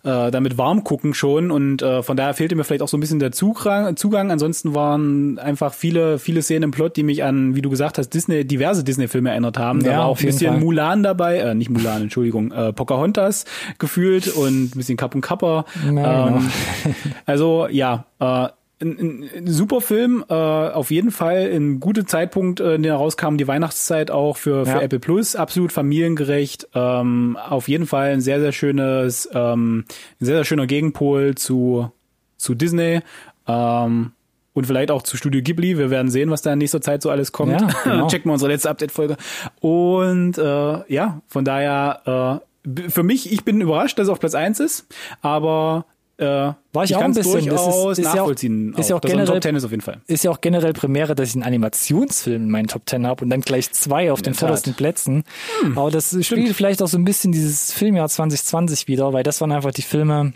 damit 0.03 0.57
warm 0.57 0.83
gucken 0.83 1.13
schon. 1.13 1.49
Und 1.49 1.81
äh, 1.81 2.03
von 2.03 2.15
daher 2.15 2.35
fehlte 2.35 2.55
mir 2.55 2.63
vielleicht 2.63 2.83
auch 2.83 2.87
so 2.87 2.95
ein 2.95 2.99
bisschen 2.99 3.19
der 3.19 3.31
Zugang. 3.31 3.97
Zugang. 3.97 4.31
Ansonsten 4.31 4.75
waren 4.75 5.39
einfach 5.39 5.73
viele, 5.73 6.19
viele 6.19 6.43
Szenen 6.43 6.63
im 6.63 6.71
Plot, 6.71 6.95
die 6.95 7.03
mich 7.03 7.23
an, 7.23 7.55
wie 7.55 7.61
du 7.63 7.71
gesagt 7.71 7.97
hast, 7.97 8.09
Disney, 8.09 8.45
diverse 8.45 8.83
Disney-Filme 8.83 9.31
erinnert 9.31 9.57
haben. 9.57 9.81
Ja, 9.81 9.91
da 9.91 9.97
war 9.97 10.05
auch 10.05 10.19
ein 10.19 10.25
bisschen 10.25 10.51
Fall. 10.51 10.59
Mulan 10.59 11.01
dabei, 11.01 11.37
äh, 11.39 11.55
nicht 11.55 11.71
Mulan, 11.71 12.03
Entschuldigung, 12.03 12.51
äh, 12.51 12.71
Pocahontas 12.71 13.45
gefühlt 13.79 14.27
und 14.27 14.75
ein 14.75 14.77
bisschen 14.77 14.95
Kapp 14.97 15.15
und 15.15 15.21
Kapper. 15.21 15.65
Ja, 15.83 16.27
ähm, 16.27 16.33
genau. 16.33 16.95
also 17.25 17.67
ja, 17.69 18.05
äh, 18.19 18.47
ein, 18.83 19.29
ein 19.35 19.47
super 19.47 19.81
Film, 19.81 20.23
äh, 20.29 20.33
auf 20.33 20.91
jeden 20.91 21.11
Fall 21.11 21.49
ein 21.51 21.79
guter 21.79 22.05
Zeitpunkt, 22.05 22.59
äh, 22.59 22.75
in 22.75 22.83
der 22.83 22.95
rauskam, 22.95 23.37
die 23.37 23.47
Weihnachtszeit 23.47 24.11
auch 24.11 24.37
für, 24.37 24.65
für 24.65 24.77
ja. 24.77 24.81
Apple 24.81 24.99
Plus, 24.99 25.35
absolut 25.35 25.71
familiengerecht, 25.71 26.67
ähm, 26.73 27.37
auf 27.37 27.67
jeden 27.67 27.85
Fall 27.85 28.11
ein 28.11 28.21
sehr, 28.21 28.39
sehr 28.39 28.51
schönes, 28.51 29.29
ähm, 29.33 29.85
ein 30.19 30.25
sehr, 30.25 30.35
sehr 30.35 30.45
schöner 30.45 30.67
Gegenpol 30.67 31.35
zu, 31.35 31.91
zu 32.37 32.53
Disney. 32.55 33.01
Ähm, 33.47 34.11
und 34.53 34.67
vielleicht 34.67 34.91
auch 34.91 35.01
zu 35.01 35.17
Studio 35.17 35.41
Ghibli. 35.41 35.77
Wir 35.77 35.89
werden 35.89 36.11
sehen, 36.11 36.29
was 36.29 36.43
da 36.43 36.53
in 36.53 36.59
nächster 36.59 36.81
Zeit 36.81 37.01
so 37.01 37.09
alles 37.09 37.31
kommt. 37.31 37.59
Ja, 37.59 37.67
genau. 37.83 38.07
Checken 38.07 38.29
wir 38.29 38.33
unsere 38.33 38.51
letzte 38.51 38.69
Update-Folge. 38.69 39.17
Und 39.59 40.37
äh, 40.37 40.93
ja, 40.93 41.21
von 41.27 41.43
daher, 41.43 42.41
äh, 42.65 42.89
für 42.89 43.03
mich, 43.03 43.31
ich 43.31 43.43
bin 43.43 43.61
überrascht, 43.61 43.97
dass 43.97 44.05
es 44.07 44.09
auf 44.09 44.19
Platz 44.19 44.35
eins 44.35 44.59
ist, 44.59 44.87
aber 45.21 45.85
äh, 46.17 46.25
war 46.25 46.83
ich, 46.83 46.91
ich 46.91 46.95
auch 46.95 47.01
ein 47.01 47.13
bisschen 47.13 47.45
das 47.47 47.67
ist, 47.67 47.99
ist 47.99 48.05
nachvollziehen. 48.05 48.69
Ja 48.69 48.75
auch, 48.75 48.79
ist 48.79 48.89
ja 48.89 48.95
auch 48.95 49.01
generell 49.01 49.25
Top 49.25 49.43
10 49.43 49.55
ist 49.55 49.65
auf 49.65 49.71
jeden 49.71 49.81
Fall. 49.81 50.01
Ist 50.07 50.23
ja 50.23 50.31
auch 50.31 50.41
generell 50.41 50.73
Premiere, 50.73 51.15
dass 51.15 51.29
ich 51.29 51.35
einen 51.35 51.43
Animationsfilm 51.43 52.43
in 52.43 52.51
meinen 52.51 52.67
Top 52.67 52.83
10 52.85 53.07
habe 53.07 53.23
und 53.23 53.29
dann 53.29 53.41
gleich 53.41 53.71
zwei 53.71 54.11
auf 54.11 54.19
in 54.19 54.25
den 54.25 54.33
vordersten 54.35 54.73
Plätzen. 54.73 55.23
Hm, 55.61 55.77
Aber 55.77 55.89
das 55.89 56.09
stimmt. 56.09 56.25
spiegelt 56.25 56.55
vielleicht 56.55 56.81
auch 56.81 56.87
so 56.87 56.97
ein 56.97 57.05
bisschen 57.05 57.31
dieses 57.31 57.73
Filmjahr 57.73 58.09
2020 58.09 58.87
wieder, 58.87 59.11
weil 59.13 59.23
das 59.23 59.41
waren 59.41 59.51
einfach 59.51 59.71
die 59.71 59.81
Filme 59.81 60.33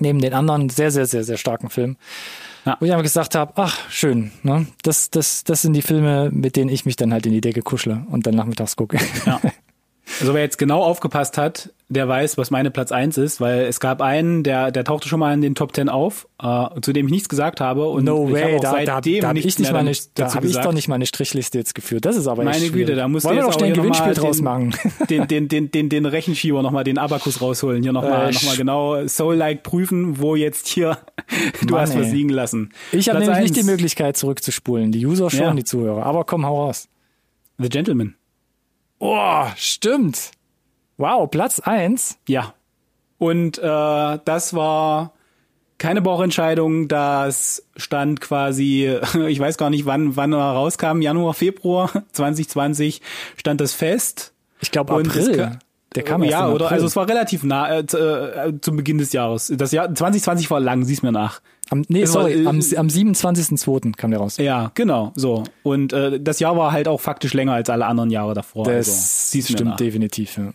neben 0.00 0.20
den 0.20 0.34
anderen 0.34 0.68
sehr 0.70 0.90
sehr 0.90 1.06
sehr 1.06 1.22
sehr 1.22 1.36
starken 1.36 1.70
Filmen. 1.70 1.96
Ja. 2.64 2.76
Wo 2.78 2.86
ich 2.86 2.92
einfach 2.92 3.02
gesagt 3.02 3.34
habe, 3.34 3.52
ach, 3.56 3.78
schön, 3.90 4.30
ne? 4.44 4.66
Das, 4.82 5.10
das, 5.10 5.42
das 5.42 5.62
sind 5.62 5.72
die 5.72 5.82
Filme, 5.82 6.30
mit 6.32 6.54
denen 6.54 6.70
ich 6.70 6.86
mich 6.86 6.94
dann 6.94 7.12
halt 7.12 7.26
in 7.26 7.32
die 7.32 7.40
Decke 7.40 7.60
kuschle 7.60 8.06
und 8.08 8.24
dann 8.24 8.36
nachmittags 8.36 8.76
gucke. 8.76 8.98
Ja. 9.26 9.40
Also 10.20 10.34
wer 10.34 10.42
jetzt 10.42 10.58
genau 10.58 10.82
aufgepasst 10.82 11.38
hat, 11.38 11.70
der 11.92 12.08
weiß, 12.08 12.38
was 12.38 12.50
meine 12.50 12.70
Platz 12.70 12.92
eins 12.92 13.18
ist, 13.18 13.40
weil 13.40 13.64
es 13.64 13.80
gab 13.80 14.00
einen, 14.00 14.42
der, 14.42 14.70
der 14.70 14.84
tauchte 14.84 15.08
schon 15.08 15.20
mal 15.20 15.32
in 15.34 15.40
den 15.40 15.54
Top 15.54 15.72
Ten 15.72 15.88
auf, 15.88 16.26
äh, 16.42 16.66
zu 16.80 16.92
dem 16.92 17.06
ich 17.06 17.12
nichts 17.12 17.28
gesagt 17.28 17.60
habe. 17.60 17.88
Und 17.88 18.04
no 18.04 18.26
ich 18.26 18.34
way, 18.34 18.58
da, 18.60 18.72
da, 18.72 19.00
da 19.00 19.28
habe 19.28 19.38
ich, 19.38 19.58
nicht 19.58 19.72
meine, 19.72 19.92
da 20.14 20.34
hab 20.34 20.44
ich 20.44 20.56
doch 20.56 20.72
nicht 20.72 20.88
meine 20.88 21.06
Strichliste 21.06 21.58
jetzt 21.58 21.74
geführt. 21.74 22.04
Das 22.04 22.16
ist 22.16 22.26
aber 22.26 22.44
Meine 22.44 22.56
echt 22.56 22.72
Güte, 22.72 22.94
da 22.94 23.08
musst 23.08 23.26
Wollen 23.26 23.38
du 23.38 23.46
jetzt 23.46 23.56
auch 23.56 23.62
ein 23.62 23.74
Gewinnspiel 23.74 24.14
draus 24.14 24.40
machen. 24.40 24.74
Den, 25.10 25.26
den, 25.28 25.48
den, 25.48 25.70
den, 25.70 25.88
den 25.88 26.06
Rechenschieber 26.06 26.62
nochmal, 26.62 26.84
den 26.84 26.96
Abakus 26.96 27.40
rausholen. 27.40 27.82
Hier 27.82 27.92
nochmal 27.92 28.28
äh, 28.28 28.32
noch 28.32 28.42
mal 28.44 28.56
genau 28.56 29.06
Soul-like 29.06 29.62
prüfen, 29.62 30.18
wo 30.20 30.36
jetzt 30.36 30.68
hier 30.68 30.98
du 31.60 31.72
Mann, 31.74 31.82
hast 31.82 31.98
was 31.98 32.10
liegen 32.10 32.28
lassen. 32.28 32.70
Ich 32.92 33.08
habe 33.08 33.18
nämlich 33.18 33.36
eins. 33.36 33.50
nicht 33.50 33.62
die 33.62 33.68
Möglichkeit 33.68 34.16
zurückzuspulen. 34.16 34.92
Die 34.92 35.04
User 35.04 35.30
schon, 35.30 35.40
ja. 35.40 35.54
die 35.54 35.64
Zuhörer. 35.64 36.04
Aber 36.04 36.24
komm, 36.24 36.46
hau 36.46 36.64
raus. 36.64 36.88
The 37.58 37.68
Gentleman. 37.68 38.14
Oh, 39.04 39.46
stimmt. 39.56 40.30
Wow, 40.96 41.28
Platz 41.28 41.58
eins. 41.58 42.18
Ja. 42.28 42.54
Und 43.18 43.58
äh, 43.58 44.18
das 44.24 44.54
war 44.54 45.12
keine 45.76 46.02
Bauchentscheidung, 46.02 46.86
das 46.86 47.66
stand 47.76 48.20
quasi, 48.20 48.96
ich 49.26 49.40
weiß 49.40 49.58
gar 49.58 49.70
nicht, 49.70 49.86
wann, 49.86 50.14
wann 50.14 50.32
er 50.32 50.52
rauskam, 50.52 51.00
Januar, 51.00 51.34
Februar 51.34 51.90
2020 52.12 53.02
stand 53.36 53.60
das 53.60 53.74
fest. 53.74 54.34
Ich 54.60 54.70
glaube 54.70 54.94
April. 54.94 55.58
Der 55.94 56.02
kam 56.02 56.22
erst 56.22 56.32
ja, 56.32 56.48
oder 56.48 56.70
also 56.70 56.86
es 56.86 56.96
war 56.96 57.08
relativ 57.08 57.42
nah 57.44 57.68
äh, 57.68 57.80
äh, 57.80 58.52
zum 58.60 58.76
Beginn 58.76 58.98
des 58.98 59.12
Jahres. 59.12 59.52
Das 59.56 59.72
Jahr 59.72 59.94
2020 59.94 60.50
war 60.50 60.60
lang, 60.60 60.84
sieh's 60.84 61.02
mir 61.02 61.12
nach. 61.12 61.40
Am, 61.70 61.84
nee, 61.88 62.02
Es 62.02 62.14
war, 62.14 62.22
sorry, 62.22 62.44
äh, 62.44 62.46
am, 62.46 62.56
am 62.56 62.86
27.02. 62.86 63.96
kam 63.96 64.10
der 64.10 64.20
raus. 64.20 64.36
Ja, 64.36 64.72
genau, 64.74 65.12
so. 65.14 65.44
Und 65.62 65.92
äh, 65.92 66.20
das 66.20 66.40
Jahr 66.40 66.56
war 66.56 66.72
halt 66.72 66.88
auch 66.88 67.00
faktisch 67.00 67.34
länger 67.34 67.54
als 67.54 67.70
alle 67.70 67.86
anderen 67.86 68.10
Jahre 68.10 68.34
davor. 68.34 68.64
Das 68.64 68.74
also, 68.74 68.92
sieh's 68.92 69.48
mir 69.48 69.56
stimmt 69.56 69.70
nach. 69.70 69.76
definitiv. 69.76 70.36
Ja. 70.36 70.52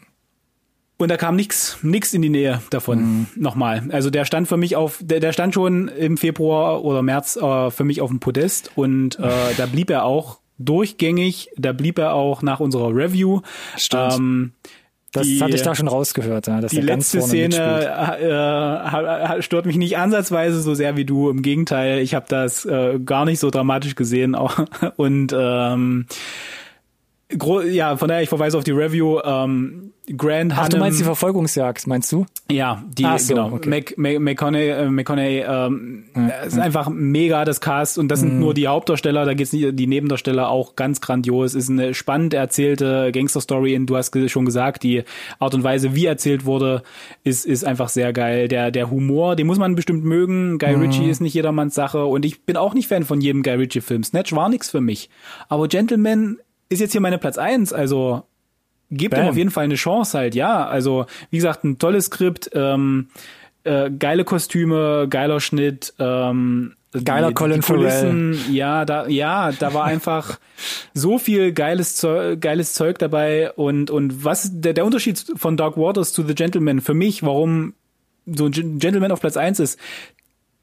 Und 0.98 1.10
da 1.10 1.18
kam 1.18 1.36
nix, 1.36 1.78
nix 1.84 2.14
in 2.14 2.24
die 2.24 2.30
Nähe 2.30 2.62
davon. 2.72 3.00
Mhm. 3.00 3.28
Nochmal. 3.36 3.84
Also 3.92 4.10
der 4.10 4.26
stand 4.26 4.48
für 4.48 4.58
mich 4.58 4.76
auf, 4.76 5.00
der, 5.02 5.20
der 5.20 5.32
stand 5.32 5.54
schon 5.54 5.90
im 5.90 6.18
Februar 6.18 6.84
oder 6.84 7.04
März 7.04 7.36
äh, 7.36 7.70
für 7.70 7.84
mich 7.84 8.02
auf 8.02 8.10
dem 8.10 8.20
Podest 8.20 8.72
und 8.76 9.20
äh, 9.20 9.30
da 9.58 9.68
blieb 9.68 9.92
er 9.92 10.06
auch 10.06 10.40
durchgängig. 10.58 11.50
Da 11.56 11.72
blieb 11.72 12.00
er 12.00 12.14
auch 12.14 12.42
nach 12.42 12.60
unserer 12.60 12.96
Review. 12.96 13.42
Stimmt. 13.76 14.14
Ähm, 14.14 14.52
Das 15.14 15.26
Die- 15.26 15.42
hatte 15.42 15.56
ich 15.56 15.62
da 15.62 15.74
schon 15.74 15.88
rausgehört, 15.88 16.48
ja, 16.48 16.60
die 16.62 16.82
letzte 16.82 17.22
Szene 17.22 17.56
äh, 17.56 18.30
ha- 18.30 19.42
stört 19.42 19.66
mich 19.66 19.78
nicht 19.78 19.98
ansatzweise 19.98 20.62
so 20.62 20.74
sehr 20.74 20.98
wie 20.98 21.06
du. 21.06 21.30
Im 21.30 21.42
Gegenteil, 21.42 22.00
ich 22.00 22.14
habe 22.14 22.26
das 22.28 22.66
äh, 22.66 23.00
gar 23.04 23.24
nicht 23.26 23.40
so 23.40 23.50
dramatisch 23.50 23.96
gesehen. 23.96 24.36
Auch. 24.36 24.66
Und 24.98 25.34
ähm, 25.38 26.06
gro 27.38 27.62
ja, 27.62 27.98
von 27.98 28.08
daher, 28.08 28.24
ich 28.24 28.30
verweise 28.30 28.58
auf 28.58 28.64
die 28.64 28.72
Review. 28.72 29.20
Ähm, 29.24 29.92
Grand 30.16 30.54
Ach, 30.54 30.70
du 30.70 30.76
Hanem- 30.76 30.80
meinst 30.80 31.00
die 31.02 31.04
Verfolgungsjagd, 31.04 31.86
meinst 31.86 32.10
du? 32.14 32.26
ja, 32.50 32.82
die 32.88 33.04
Ach 33.04 33.20
so, 33.20 33.34
genau. 33.36 33.52
okay. 33.52 33.68
Mac, 33.70 33.98
Mac, 33.98 34.20
McConaughey, 34.22 34.70
äh, 34.70 34.90
McConaughey 34.90 35.44
ähm, 35.46 36.06
ist 36.46 36.58
einfach 36.58 36.88
mega 36.88 37.44
das 37.44 37.60
Cast 37.60 37.98
und 37.98 38.08
das 38.08 38.22
Mhm. 38.22 38.28
sind 38.30 38.40
nur 38.40 38.54
die 38.54 38.70
Hauptdarsteller, 38.70 39.26
da 39.26 39.34
geht's 39.34 39.52
nicht 39.52 39.78
die 39.78 39.86
Nebendarsteller 39.86 40.48
auch 40.48 40.78
ganz 40.78 41.02
grandios. 41.02 41.56
Ist 41.56 41.70
eine 41.70 41.94
spannend 41.94 42.34
erzählte 42.34 43.12
Gangsterstory 43.12 43.76
und 43.76 43.88
du 43.88 43.98
hast 43.98 44.18
schon 44.30 44.46
gesagt, 44.46 44.84
die 44.84 45.04
Art 45.40 45.56
und 45.56 45.66
Weise, 45.66 45.94
wie 45.94 46.06
erzählt 46.06 46.46
wurde, 46.46 46.84
ist 47.26 47.46
ist 47.46 47.66
einfach 47.66 47.90
sehr 47.90 48.14
geil. 48.14 48.48
Der 48.48 48.72
der 48.72 48.90
Humor, 48.90 49.36
den 49.36 49.46
muss 49.46 49.58
man 49.60 49.76
bestimmt 49.76 50.06
mögen. 50.06 50.58
Guy 50.58 50.74
Mhm. 50.74 50.84
Ritchie 50.84 51.10
ist 51.10 51.20
nicht 51.20 51.34
jedermanns 51.34 51.76
Sache 51.76 52.06
und 52.06 52.24
ich 52.24 52.44
bin 52.46 52.56
auch 52.56 52.74
nicht 52.74 52.88
Fan 52.88 53.04
von 53.04 53.20
jedem 53.20 53.44
Guy 53.44 53.56
Ritchie 53.56 53.82
Film. 53.82 54.06
Snatch 54.06 54.32
war 54.34 54.48
nix 54.48 54.70
für 54.72 54.80
mich, 54.80 55.10
aber 55.50 55.68
Gentleman 55.68 56.38
ist 56.70 56.80
jetzt 56.80 56.92
hier 56.92 57.02
meine 57.02 57.18
Platz 57.18 57.38
eins, 57.38 57.74
also 57.74 58.24
gebt 58.92 59.14
ihm 59.16 59.22
Bam. 59.22 59.30
auf 59.30 59.38
jeden 59.38 59.52
Fall 59.52 59.66
eine 59.66 59.76
Chance 59.76 60.18
halt, 60.18 60.36
ja. 60.36 60.66
Also, 60.66 61.06
wie 61.30 61.38
gesagt, 61.38 61.64
ein 61.64 61.78
tolles 61.78 62.06
Skript, 62.06 62.50
ähm, 62.54 63.08
äh, 63.64 63.90
geile 63.92 64.24
Kostüme, 64.24 65.08
geiler 65.10 65.40
Schnitt, 65.40 65.94
ähm, 66.00 66.74
Geiler 67.04 67.34
Colin 67.34 67.62
Kulissen, 67.62 68.40
ja, 68.52 68.86
da, 68.86 69.08
ja, 69.08 69.52
da 69.52 69.74
war 69.74 69.84
einfach 69.84 70.40
so 70.94 71.20
viel 71.20 71.52
geiles 71.52 71.98
Zeug, 71.98 72.40
geiles 72.40 72.74
Zeug 72.74 72.98
dabei 72.98 73.52
und, 73.52 73.92
und 73.92 74.24
was, 74.24 74.50
der, 74.54 74.74
der 74.74 74.86
Unterschied 74.86 75.24
von 75.36 75.58
Dark 75.58 75.78
Waters 75.78 76.14
zu 76.14 76.26
The 76.26 76.34
Gentleman 76.34 76.80
für 76.80 76.94
mich, 76.94 77.24
warum 77.24 77.74
so 78.26 78.46
ein 78.46 78.52
Gen- 78.52 78.80
Gentleman 78.80 79.12
auf 79.12 79.20
Platz 79.20 79.36
eins 79.38 79.60
ist, 79.60 79.78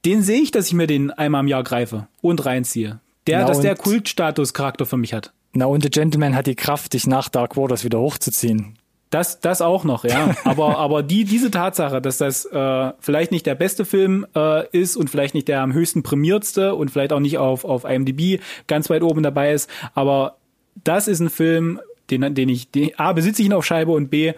den 0.06 0.22
sehe 0.22 0.40
ich, 0.40 0.50
dass 0.50 0.66
ich 0.66 0.72
mir 0.72 0.86
den 0.86 1.10
einmal 1.10 1.42
im 1.42 1.46
Jahr 1.48 1.62
greife 1.62 2.08
und 2.20 2.44
reinziehe. 2.44 3.00
Der, 3.26 3.40
Na 3.40 3.46
dass 3.46 3.60
der 3.60 3.76
Kultstatus-Charakter 3.76 4.86
für 4.86 4.96
mich 4.96 5.12
hat. 5.14 5.32
Na, 5.54 5.66
und 5.66 5.82
The 5.82 5.90
Gentleman 5.90 6.34
hat 6.34 6.46
die 6.46 6.56
Kraft, 6.56 6.92
dich 6.92 7.06
nach 7.06 7.28
Dark 7.28 7.56
Waters 7.56 7.84
wieder 7.84 8.00
hochzuziehen. 8.00 8.76
Das, 9.10 9.40
das 9.40 9.62
auch 9.62 9.84
noch, 9.84 10.04
ja. 10.04 10.34
Aber, 10.44 10.78
aber 10.78 11.04
die, 11.04 11.24
diese 11.24 11.52
Tatsache, 11.52 12.02
dass 12.02 12.18
das 12.18 12.46
äh, 12.46 12.92
vielleicht 12.98 13.30
nicht 13.30 13.46
der 13.46 13.54
beste 13.54 13.84
Film 13.84 14.26
äh, 14.34 14.66
ist 14.76 14.96
und 14.96 15.08
vielleicht 15.08 15.34
nicht 15.34 15.46
der 15.46 15.60
am 15.60 15.72
höchsten 15.72 16.02
prämiertste 16.02 16.74
und 16.74 16.90
vielleicht 16.90 17.12
auch 17.12 17.20
nicht 17.20 17.38
auf, 17.38 17.64
auf 17.64 17.84
IMDb 17.84 18.40
ganz 18.66 18.90
weit 18.90 19.04
oben 19.04 19.22
dabei 19.22 19.52
ist, 19.52 19.70
aber 19.94 20.38
das 20.82 21.06
ist 21.06 21.20
ein 21.20 21.30
Film, 21.30 21.80
den, 22.10 22.34
den 22.34 22.48
ich, 22.48 22.72
den, 22.72 22.98
A, 22.98 23.12
besitze 23.12 23.42
ich 23.42 23.46
ihn 23.46 23.52
auf 23.52 23.64
Scheibe 23.64 23.92
und 23.92 24.10
B, 24.10 24.32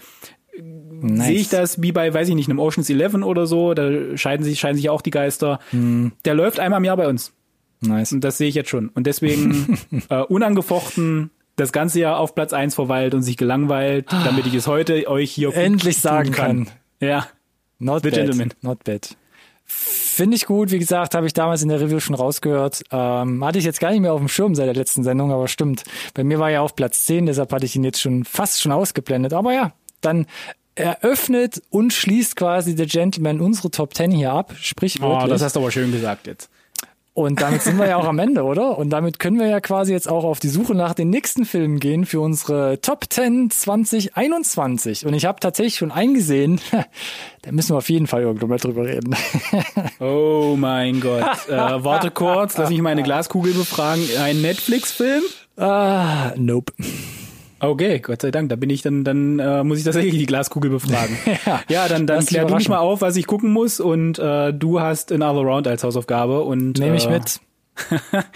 Nice. 1.00 1.26
sehe 1.26 1.36
ich 1.36 1.48
das 1.48 1.80
wie 1.80 1.92
bei, 1.92 2.12
weiß 2.12 2.28
ich 2.28 2.34
nicht, 2.34 2.50
einem 2.50 2.58
Ocean's 2.58 2.90
Eleven 2.90 3.22
oder 3.22 3.46
so, 3.46 3.72
da 3.72 4.16
scheiden 4.18 4.44
sich, 4.44 4.60
scheiden 4.60 4.76
sich 4.76 4.90
auch 4.90 5.00
die 5.00 5.10
Geister. 5.10 5.58
Der 5.72 6.34
läuft 6.34 6.60
einmal 6.60 6.78
im 6.78 6.84
Jahr 6.84 6.96
bei 6.96 7.08
uns. 7.08 7.32
Nice. 7.80 8.12
Und 8.12 8.22
das 8.22 8.38
sehe 8.38 8.48
ich 8.48 8.54
jetzt 8.54 8.70
schon. 8.70 8.88
Und 8.88 9.06
deswegen 9.06 9.78
äh, 10.08 10.22
unangefochten 10.22 11.30
das 11.56 11.72
ganze 11.72 12.00
Jahr 12.00 12.18
auf 12.18 12.34
Platz 12.34 12.52
eins 12.52 12.74
verweilt 12.74 13.14
und 13.14 13.22
sich 13.22 13.36
gelangweilt, 13.36 14.06
damit 14.10 14.46
ich 14.46 14.54
es 14.54 14.66
heute 14.66 15.08
euch 15.08 15.32
hier 15.32 15.54
Endlich 15.54 15.98
sagen 15.98 16.30
kann. 16.30 16.68
Ja. 17.00 17.26
Not 17.78 18.02
The 18.02 18.10
bad. 18.10 18.18
Gentleman. 18.18 18.52
Not 18.60 18.84
bad. 18.84 19.16
Finde 19.64 20.36
ich 20.36 20.46
gut. 20.46 20.70
Wie 20.70 20.78
gesagt, 20.78 21.14
habe 21.14 21.26
ich 21.26 21.32
damals 21.32 21.62
in 21.62 21.68
der 21.68 21.80
Review 21.80 21.98
schon 21.98 22.14
rausgehört. 22.14 22.84
Ähm, 22.90 23.44
hatte 23.44 23.58
ich 23.58 23.64
jetzt 23.64 23.80
gar 23.80 23.90
nicht 23.90 24.00
mehr 24.00 24.12
auf 24.12 24.20
dem 24.20 24.28
Schirm 24.28 24.54
seit 24.54 24.66
der 24.66 24.74
letzten 24.74 25.02
Sendung, 25.02 25.32
aber 25.32 25.48
stimmt. 25.48 25.84
Bei 26.14 26.24
mir 26.24 26.38
war 26.38 26.50
er 26.50 26.62
auf 26.62 26.76
Platz 26.76 27.04
10, 27.04 27.26
deshalb 27.26 27.52
hatte 27.52 27.66
ich 27.66 27.74
ihn 27.74 27.84
jetzt 27.84 28.00
schon 28.00 28.24
fast 28.24 28.60
schon 28.60 28.70
ausgeblendet. 28.70 29.32
Aber 29.32 29.52
ja, 29.52 29.72
dann 30.00 30.26
eröffnet 30.76 31.62
und 31.70 31.92
schließt 31.92 32.36
quasi 32.36 32.76
The 32.76 32.86
Gentleman 32.86 33.40
unsere 33.40 33.70
Top 33.70 33.94
10 33.94 34.10
hier 34.10 34.32
ab. 34.32 34.54
Sprichwörtlich. 34.60 35.24
Oh, 35.24 35.26
das 35.28 35.42
hast 35.42 35.56
du 35.56 35.60
aber 35.60 35.70
schön 35.70 35.90
gesagt 35.90 36.26
jetzt. 36.26 36.50
Und 37.16 37.40
damit 37.40 37.62
sind 37.62 37.78
wir 37.78 37.88
ja 37.88 37.96
auch 37.96 38.04
am 38.04 38.18
Ende, 38.18 38.44
oder? 38.44 38.76
Und 38.76 38.90
damit 38.90 39.18
können 39.18 39.38
wir 39.38 39.46
ja 39.46 39.58
quasi 39.60 39.90
jetzt 39.90 40.06
auch 40.06 40.22
auf 40.22 40.38
die 40.38 40.50
Suche 40.50 40.74
nach 40.74 40.92
den 40.92 41.08
nächsten 41.08 41.46
Filmen 41.46 41.80
gehen 41.80 42.04
für 42.04 42.20
unsere 42.20 42.78
Top 42.82 43.06
10 43.08 43.48
2021. 43.48 45.06
Und 45.06 45.14
ich 45.14 45.24
habe 45.24 45.40
tatsächlich 45.40 45.76
schon 45.76 45.90
eingesehen, 45.90 46.60
da 47.42 47.52
müssen 47.52 47.72
wir 47.72 47.78
auf 47.78 47.88
jeden 47.88 48.06
Fall 48.06 48.20
irgendwo 48.20 48.46
mal 48.46 48.58
drüber 48.58 48.84
reden. 48.84 49.16
Oh 49.98 50.56
mein 50.58 51.00
Gott. 51.00 51.48
äh, 51.48 51.52
warte 51.56 52.10
kurz, 52.10 52.58
lass 52.58 52.68
mich 52.68 52.82
meine 52.82 53.02
Glaskugel 53.02 53.54
befragen. 53.54 54.02
Ein 54.20 54.42
Netflix-Film? 54.42 55.22
ah, 55.56 56.32
nope. 56.36 56.74
Okay, 57.58 58.00
Gott 58.00 58.22
sei 58.22 58.30
Dank, 58.30 58.50
da 58.50 58.56
bin 58.56 58.70
ich 58.70 58.82
dann, 58.82 59.02
dann 59.04 59.38
äh, 59.38 59.64
muss 59.64 59.78
ich 59.78 59.84
tatsächlich 59.84 60.18
die 60.18 60.26
Glaskugel 60.26 60.70
befragen. 60.70 61.16
Ja. 61.46 61.60
ja, 61.68 61.88
dann, 61.88 62.06
dann 62.06 62.24
klär 62.24 62.44
du 62.44 62.54
mich 62.54 62.68
mal 62.68 62.78
auf, 62.78 63.00
was 63.00 63.16
ich 63.16 63.26
gucken 63.26 63.52
muss 63.52 63.78
und 63.80 64.18
äh, 64.18 64.52
du 64.52 64.80
hast 64.80 65.12
Another 65.12 65.42
Round 65.42 65.68
als 65.68 65.84
Hausaufgabe 65.84 66.42
und 66.42 66.78
Nehme 66.78 66.96
ich 66.96 67.06
äh, 67.06 67.10
mit. 67.10 67.40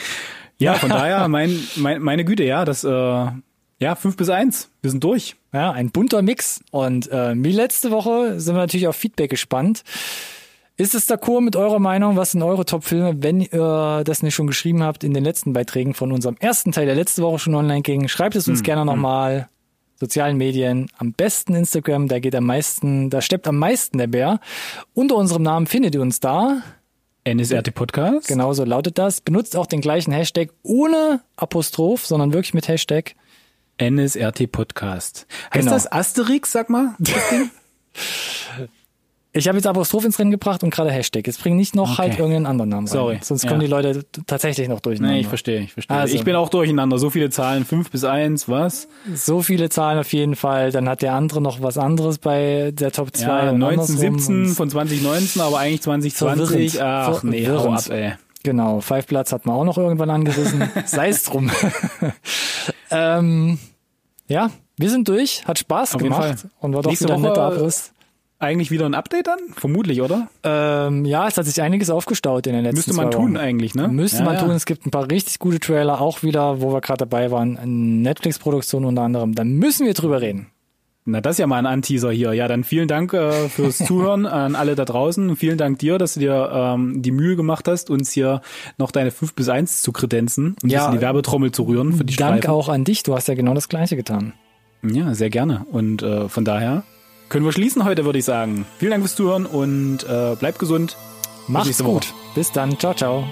Ja, 0.61 0.75
von 0.75 0.91
daher, 0.91 1.27
mein, 1.29 1.59
mein, 1.77 2.03
meine 2.03 2.23
Güte, 2.23 2.45
ja, 2.45 2.67
das, 2.67 2.85
äh, 2.85 2.89
ja, 2.89 3.95
fünf 3.97 4.17
bis 4.19 4.29
eins. 4.29 4.71
Wir 4.83 4.91
sind 4.91 5.03
durch. 5.03 5.37
Ja, 5.55 5.73
ein 5.73 5.91
bunter 5.91 6.21
Mix. 6.21 6.61
Und 6.71 7.11
äh, 7.11 7.33
wie 7.35 7.53
letzte 7.53 7.91
Woche 7.91 8.39
sind 8.39 8.55
wir 8.55 8.61
natürlich 8.61 8.87
auf 8.87 8.95
Feedback 8.95 9.31
gespannt. 9.31 9.83
Ist 10.81 10.95
es 10.95 11.07
d'accord 11.11 11.43
mit 11.43 11.57
eurer 11.57 11.79
Meinung? 11.79 12.17
Was 12.17 12.31
sind 12.31 12.43
eure 12.43 12.65
Top-Filme, 12.65 13.23
wenn 13.23 13.43
ihr 13.43 14.03
das 14.03 14.23
nicht 14.23 14.35
schon 14.35 14.47
geschrieben 14.47 14.83
habt 14.83 15.05
in 15.05 15.13
den 15.13 15.23
letzten 15.23 15.53
Beiträgen 15.53 15.93
von 15.93 16.11
unserem 16.11 16.37
ersten 16.41 16.73
Teil, 16.73 16.87
der 16.87 16.95
letzte 16.95 17.23
Woche 17.23 17.39
schon 17.39 17.55
online 17.55 17.83
ging? 17.83 18.09
Schreibt 18.09 18.35
es 18.35 18.49
uns 18.49 18.63
gerne 18.63 18.87
nochmal. 18.87 19.51
Sozialen 19.97 20.39
Medien, 20.39 20.91
am 20.97 21.13
besten 21.13 21.55
Instagram, 21.55 22.09
da 22.09 22.19
geht 22.19 22.35
am 22.35 22.47
meisten, 22.47 23.11
da 23.11 23.21
steppt 23.21 23.47
am 23.47 23.59
meisten 23.59 23.99
der 23.99 24.07
Bär. 24.07 24.41
Unter 24.95 25.17
unserem 25.17 25.43
Namen 25.43 25.67
findet 25.67 25.95
ihr 25.95 26.01
uns 26.01 26.19
da. 26.19 26.63
NSRT 27.29 27.75
Podcast. 27.75 28.29
Genauso 28.29 28.65
lautet 28.65 28.97
das. 28.97 29.21
Benutzt 29.21 29.57
auch 29.57 29.67
den 29.67 29.83
gleichen 29.83 30.13
Hashtag 30.13 30.49
ohne 30.63 31.21
Apostroph, 31.37 32.07
sondern 32.07 32.33
wirklich 32.33 32.55
mit 32.55 32.69
Hashtag. 32.69 33.17
NSRT 33.79 34.51
Podcast. 34.51 35.27
Heißt 35.53 35.65
Genau. 35.65 35.73
das 35.73 35.93
Asterix, 35.93 36.53
sag 36.53 36.71
mal? 36.71 36.95
Ich 39.33 39.47
habe 39.47 39.59
jetzt 39.59 39.67
Apostroph 39.67 40.05
ins 40.05 40.19
Rennen 40.19 40.33
gebracht 40.33 40.65
und 40.65 40.71
gerade 40.71 40.91
Hashtag. 40.91 41.25
Jetzt 41.27 41.41
bring 41.41 41.55
nicht 41.57 41.77
noch 41.77 41.93
Okay. 41.93 41.99
halt 42.03 42.19
irgendeinen 42.19 42.47
anderen 42.47 42.71
Namen 42.71 42.87
rein. 42.89 42.93
Sorry. 42.93 43.19
Sonst 43.23 43.45
Ja. 43.45 43.49
kommen 43.51 43.61
die 43.61 43.69
Leute 43.69 44.05
tatsächlich 44.27 44.69
noch 44.69 44.81
durcheinander. 44.81 45.15
nee, 45.15 45.21
ich 45.21 45.29
verstehe, 45.29 45.61
ich 45.61 45.73
verstehe. 45.73 45.97
Also. 45.97 46.17
Ich 46.17 46.25
bin 46.25 46.35
auch 46.35 46.49
durcheinander. 46.49 46.99
So 46.99 47.11
viele 47.11 47.31
Zahlen, 47.31 47.65
fünf 47.65 47.93
bis 47.93 48.03
eins, 48.03 48.49
was? 48.49 48.89
So 49.15 49.41
viele 49.41 49.69
Zahlen 49.69 50.01
auf 50.01 50.13
jeden 50.13 50.35
Fall. 50.35 50.73
Dann 50.73 50.89
hat 50.89 51.03
der 51.03 51.15
andere 51.15 51.41
noch 51.41 51.63
was 51.63 51.79
anderes 51.79 52.19
bei 52.19 52.73
der 52.75 52.91
Top 52.91 53.15
2. 53.17 53.25
Ja, 53.45 53.51
und 53.51 53.59
19, 53.59 53.81
andersrum 53.81 53.97
17 54.19 54.43
und- 54.47 54.55
von 54.55 54.69
2019, 54.71 55.43
aber 55.43 55.59
eigentlich 55.61 55.83
2020. 55.83 56.73
Verwirrend. 56.73 57.17
Ach 57.17 57.23
nee, 57.23 57.47
hau 57.49 57.73
ab, 57.73 57.89
ey. 57.89 58.15
Genau, 58.43 58.81
Five 58.81 59.07
Platz 59.07 59.33
hat 59.33 59.47
man 59.47 59.55
auch 59.55 59.65
noch 59.65 59.79
irgendwann 59.79 60.11
angerissen. 60.11 60.69
Sei 60.87 61.09
es 61.11 61.23
drum. 61.25 61.51
ähm, 62.91 63.59
ja, 64.29 64.51
wir 64.77 64.91
sind 64.91 65.09
durch. 65.09 65.47
Hat 65.47 65.59
Spaß 65.59 65.95
Auf 65.95 66.03
gemacht. 66.03 66.47
Und 66.61 66.75
war 66.75 66.83
doch 66.83 66.91
Nächste 66.91 67.05
wieder 67.05 67.15
ein 67.15 67.21
netter 67.23 67.43
Abriss. 67.43 67.93
Eigentlich 68.41 68.71
wieder 68.71 68.87
ein 68.87 68.95
Update 68.95 69.27
dann? 69.27 69.39
Vermutlich, 69.55 70.01
oder? 70.01 70.29
Ähm, 70.43 71.05
ja, 71.05 71.29
es 71.29 71.37
hat 71.37 71.45
sich 71.45 71.61
einiges 71.61 71.91
aufgestaut 71.91 72.47
in 72.47 72.55
den 72.55 72.63
letzten 72.65 72.77
Müsste 72.79 72.95
man 72.95 73.11
tun 73.11 73.37
eigentlich, 73.37 73.75
ne? 73.75 73.87
Müsste 73.89 74.21
Ja, 74.21 74.25
man 74.25 74.35
ja. 74.35 74.41
tun. 74.41 74.51
Es 74.53 74.65
gibt 74.65 74.87
ein 74.87 74.91
paar 74.91 75.11
richtig 75.11 75.39
gute 75.39 75.61
Trailer, 75.61 76.01
auch 76.01 76.23
wieder, 76.23 76.63
wo 76.63 76.73
wir 76.73 76.81
gerade 76.81 76.99
dabei 77.07 77.31
waren, 77.31 77.59
Netflix-Produktion 78.03 78.85
unter 78.87 79.03
anderem. 79.03 79.35
Da 79.35 79.45
müssen 79.45 79.87
wir 79.87 79.93
drüber 79.95 80.23
reden. 80.23 80.47
Na, 81.05 81.21
das 81.21 81.33
ist 81.33 81.39
ja 81.39 81.47
mal 81.47 81.59
ein 81.59 81.67
Anteaser 81.67 82.11
hier. 82.13 82.33
Ja, 82.35 82.47
dann 82.49 82.65
vielen 82.65 82.89
Dank 82.89 83.13
äh, 83.13 83.49
fürs 83.49 83.79
Zuhören 83.87 84.25
an 84.27 84.55
alle 84.55 84.75
da 84.75 84.85
draußen. 84.87 85.29
Und 85.31 85.37
vielen 85.37 85.59
Dank 85.59 85.79
dir, 85.79 85.99
dass 85.99 86.15
du 86.15 86.21
dir 86.21 86.51
ähm, 86.53 87.03
die 87.03 87.11
Mühe 87.11 87.37
gemacht 87.37 87.69
hast, 87.69 87.91
uns 87.91 88.11
hier 88.11 88.41
noch 88.79 88.91
deine 88.91 89.11
5 89.11 89.35
bis 89.35 89.49
1 89.51 89.83
zu 89.83 89.93
kredenzen 89.93 90.57
und 90.63 90.71
Ja. 90.71 90.87
ja, 90.87 90.91
die 90.93 91.01
Werbetrommel 91.03 91.53
zu 91.53 91.65
rühren 91.65 91.93
für 91.95 92.05
die 92.05 92.17
Dank 92.17 92.39
Streifen. 92.39 92.51
auch 92.55 92.69
an 92.71 92.85
dich. 92.85 93.03
Du 93.03 93.15
hast 93.15 93.29
ja 93.29 93.35
genau 93.35 93.53
das 93.55 93.69
Gleiche 93.69 93.97
getan. 93.97 94.33
Ja, 94.83 95.13
sehr 95.15 95.29
gerne. 95.31 95.67
Und 95.71 96.03
äh, 96.03 96.29
von 96.31 96.45
daher 96.45 96.85
können 97.31 97.47
wir 97.47 97.53
schließen 97.53 97.85
heute, 97.85 98.05
würde 98.05 98.19
ich 98.19 98.27
sagen. 98.27 98.67
Vielen 98.79 98.91
Dank 98.91 99.03
fürs 99.03 99.15
Zuhören 99.15 99.47
und 99.47 100.05
äh, 100.05 100.37
bleibt 100.39 100.59
gesund. 100.59 100.97
Macht's 101.47 101.79
gut. 101.79 102.11
Woche. 102.11 102.15
Bis 102.35 102.53
dann. 102.53 102.79
Ciao, 102.79 102.93
ciao. 102.93 103.25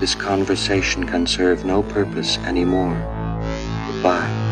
This 0.00 0.14
conversation 0.18 1.06
can 1.06 1.26
serve 1.26 1.64
no 1.64 1.82
purpose 1.82 2.38
anymore. 2.46 2.96
Goodbye. 3.86 4.49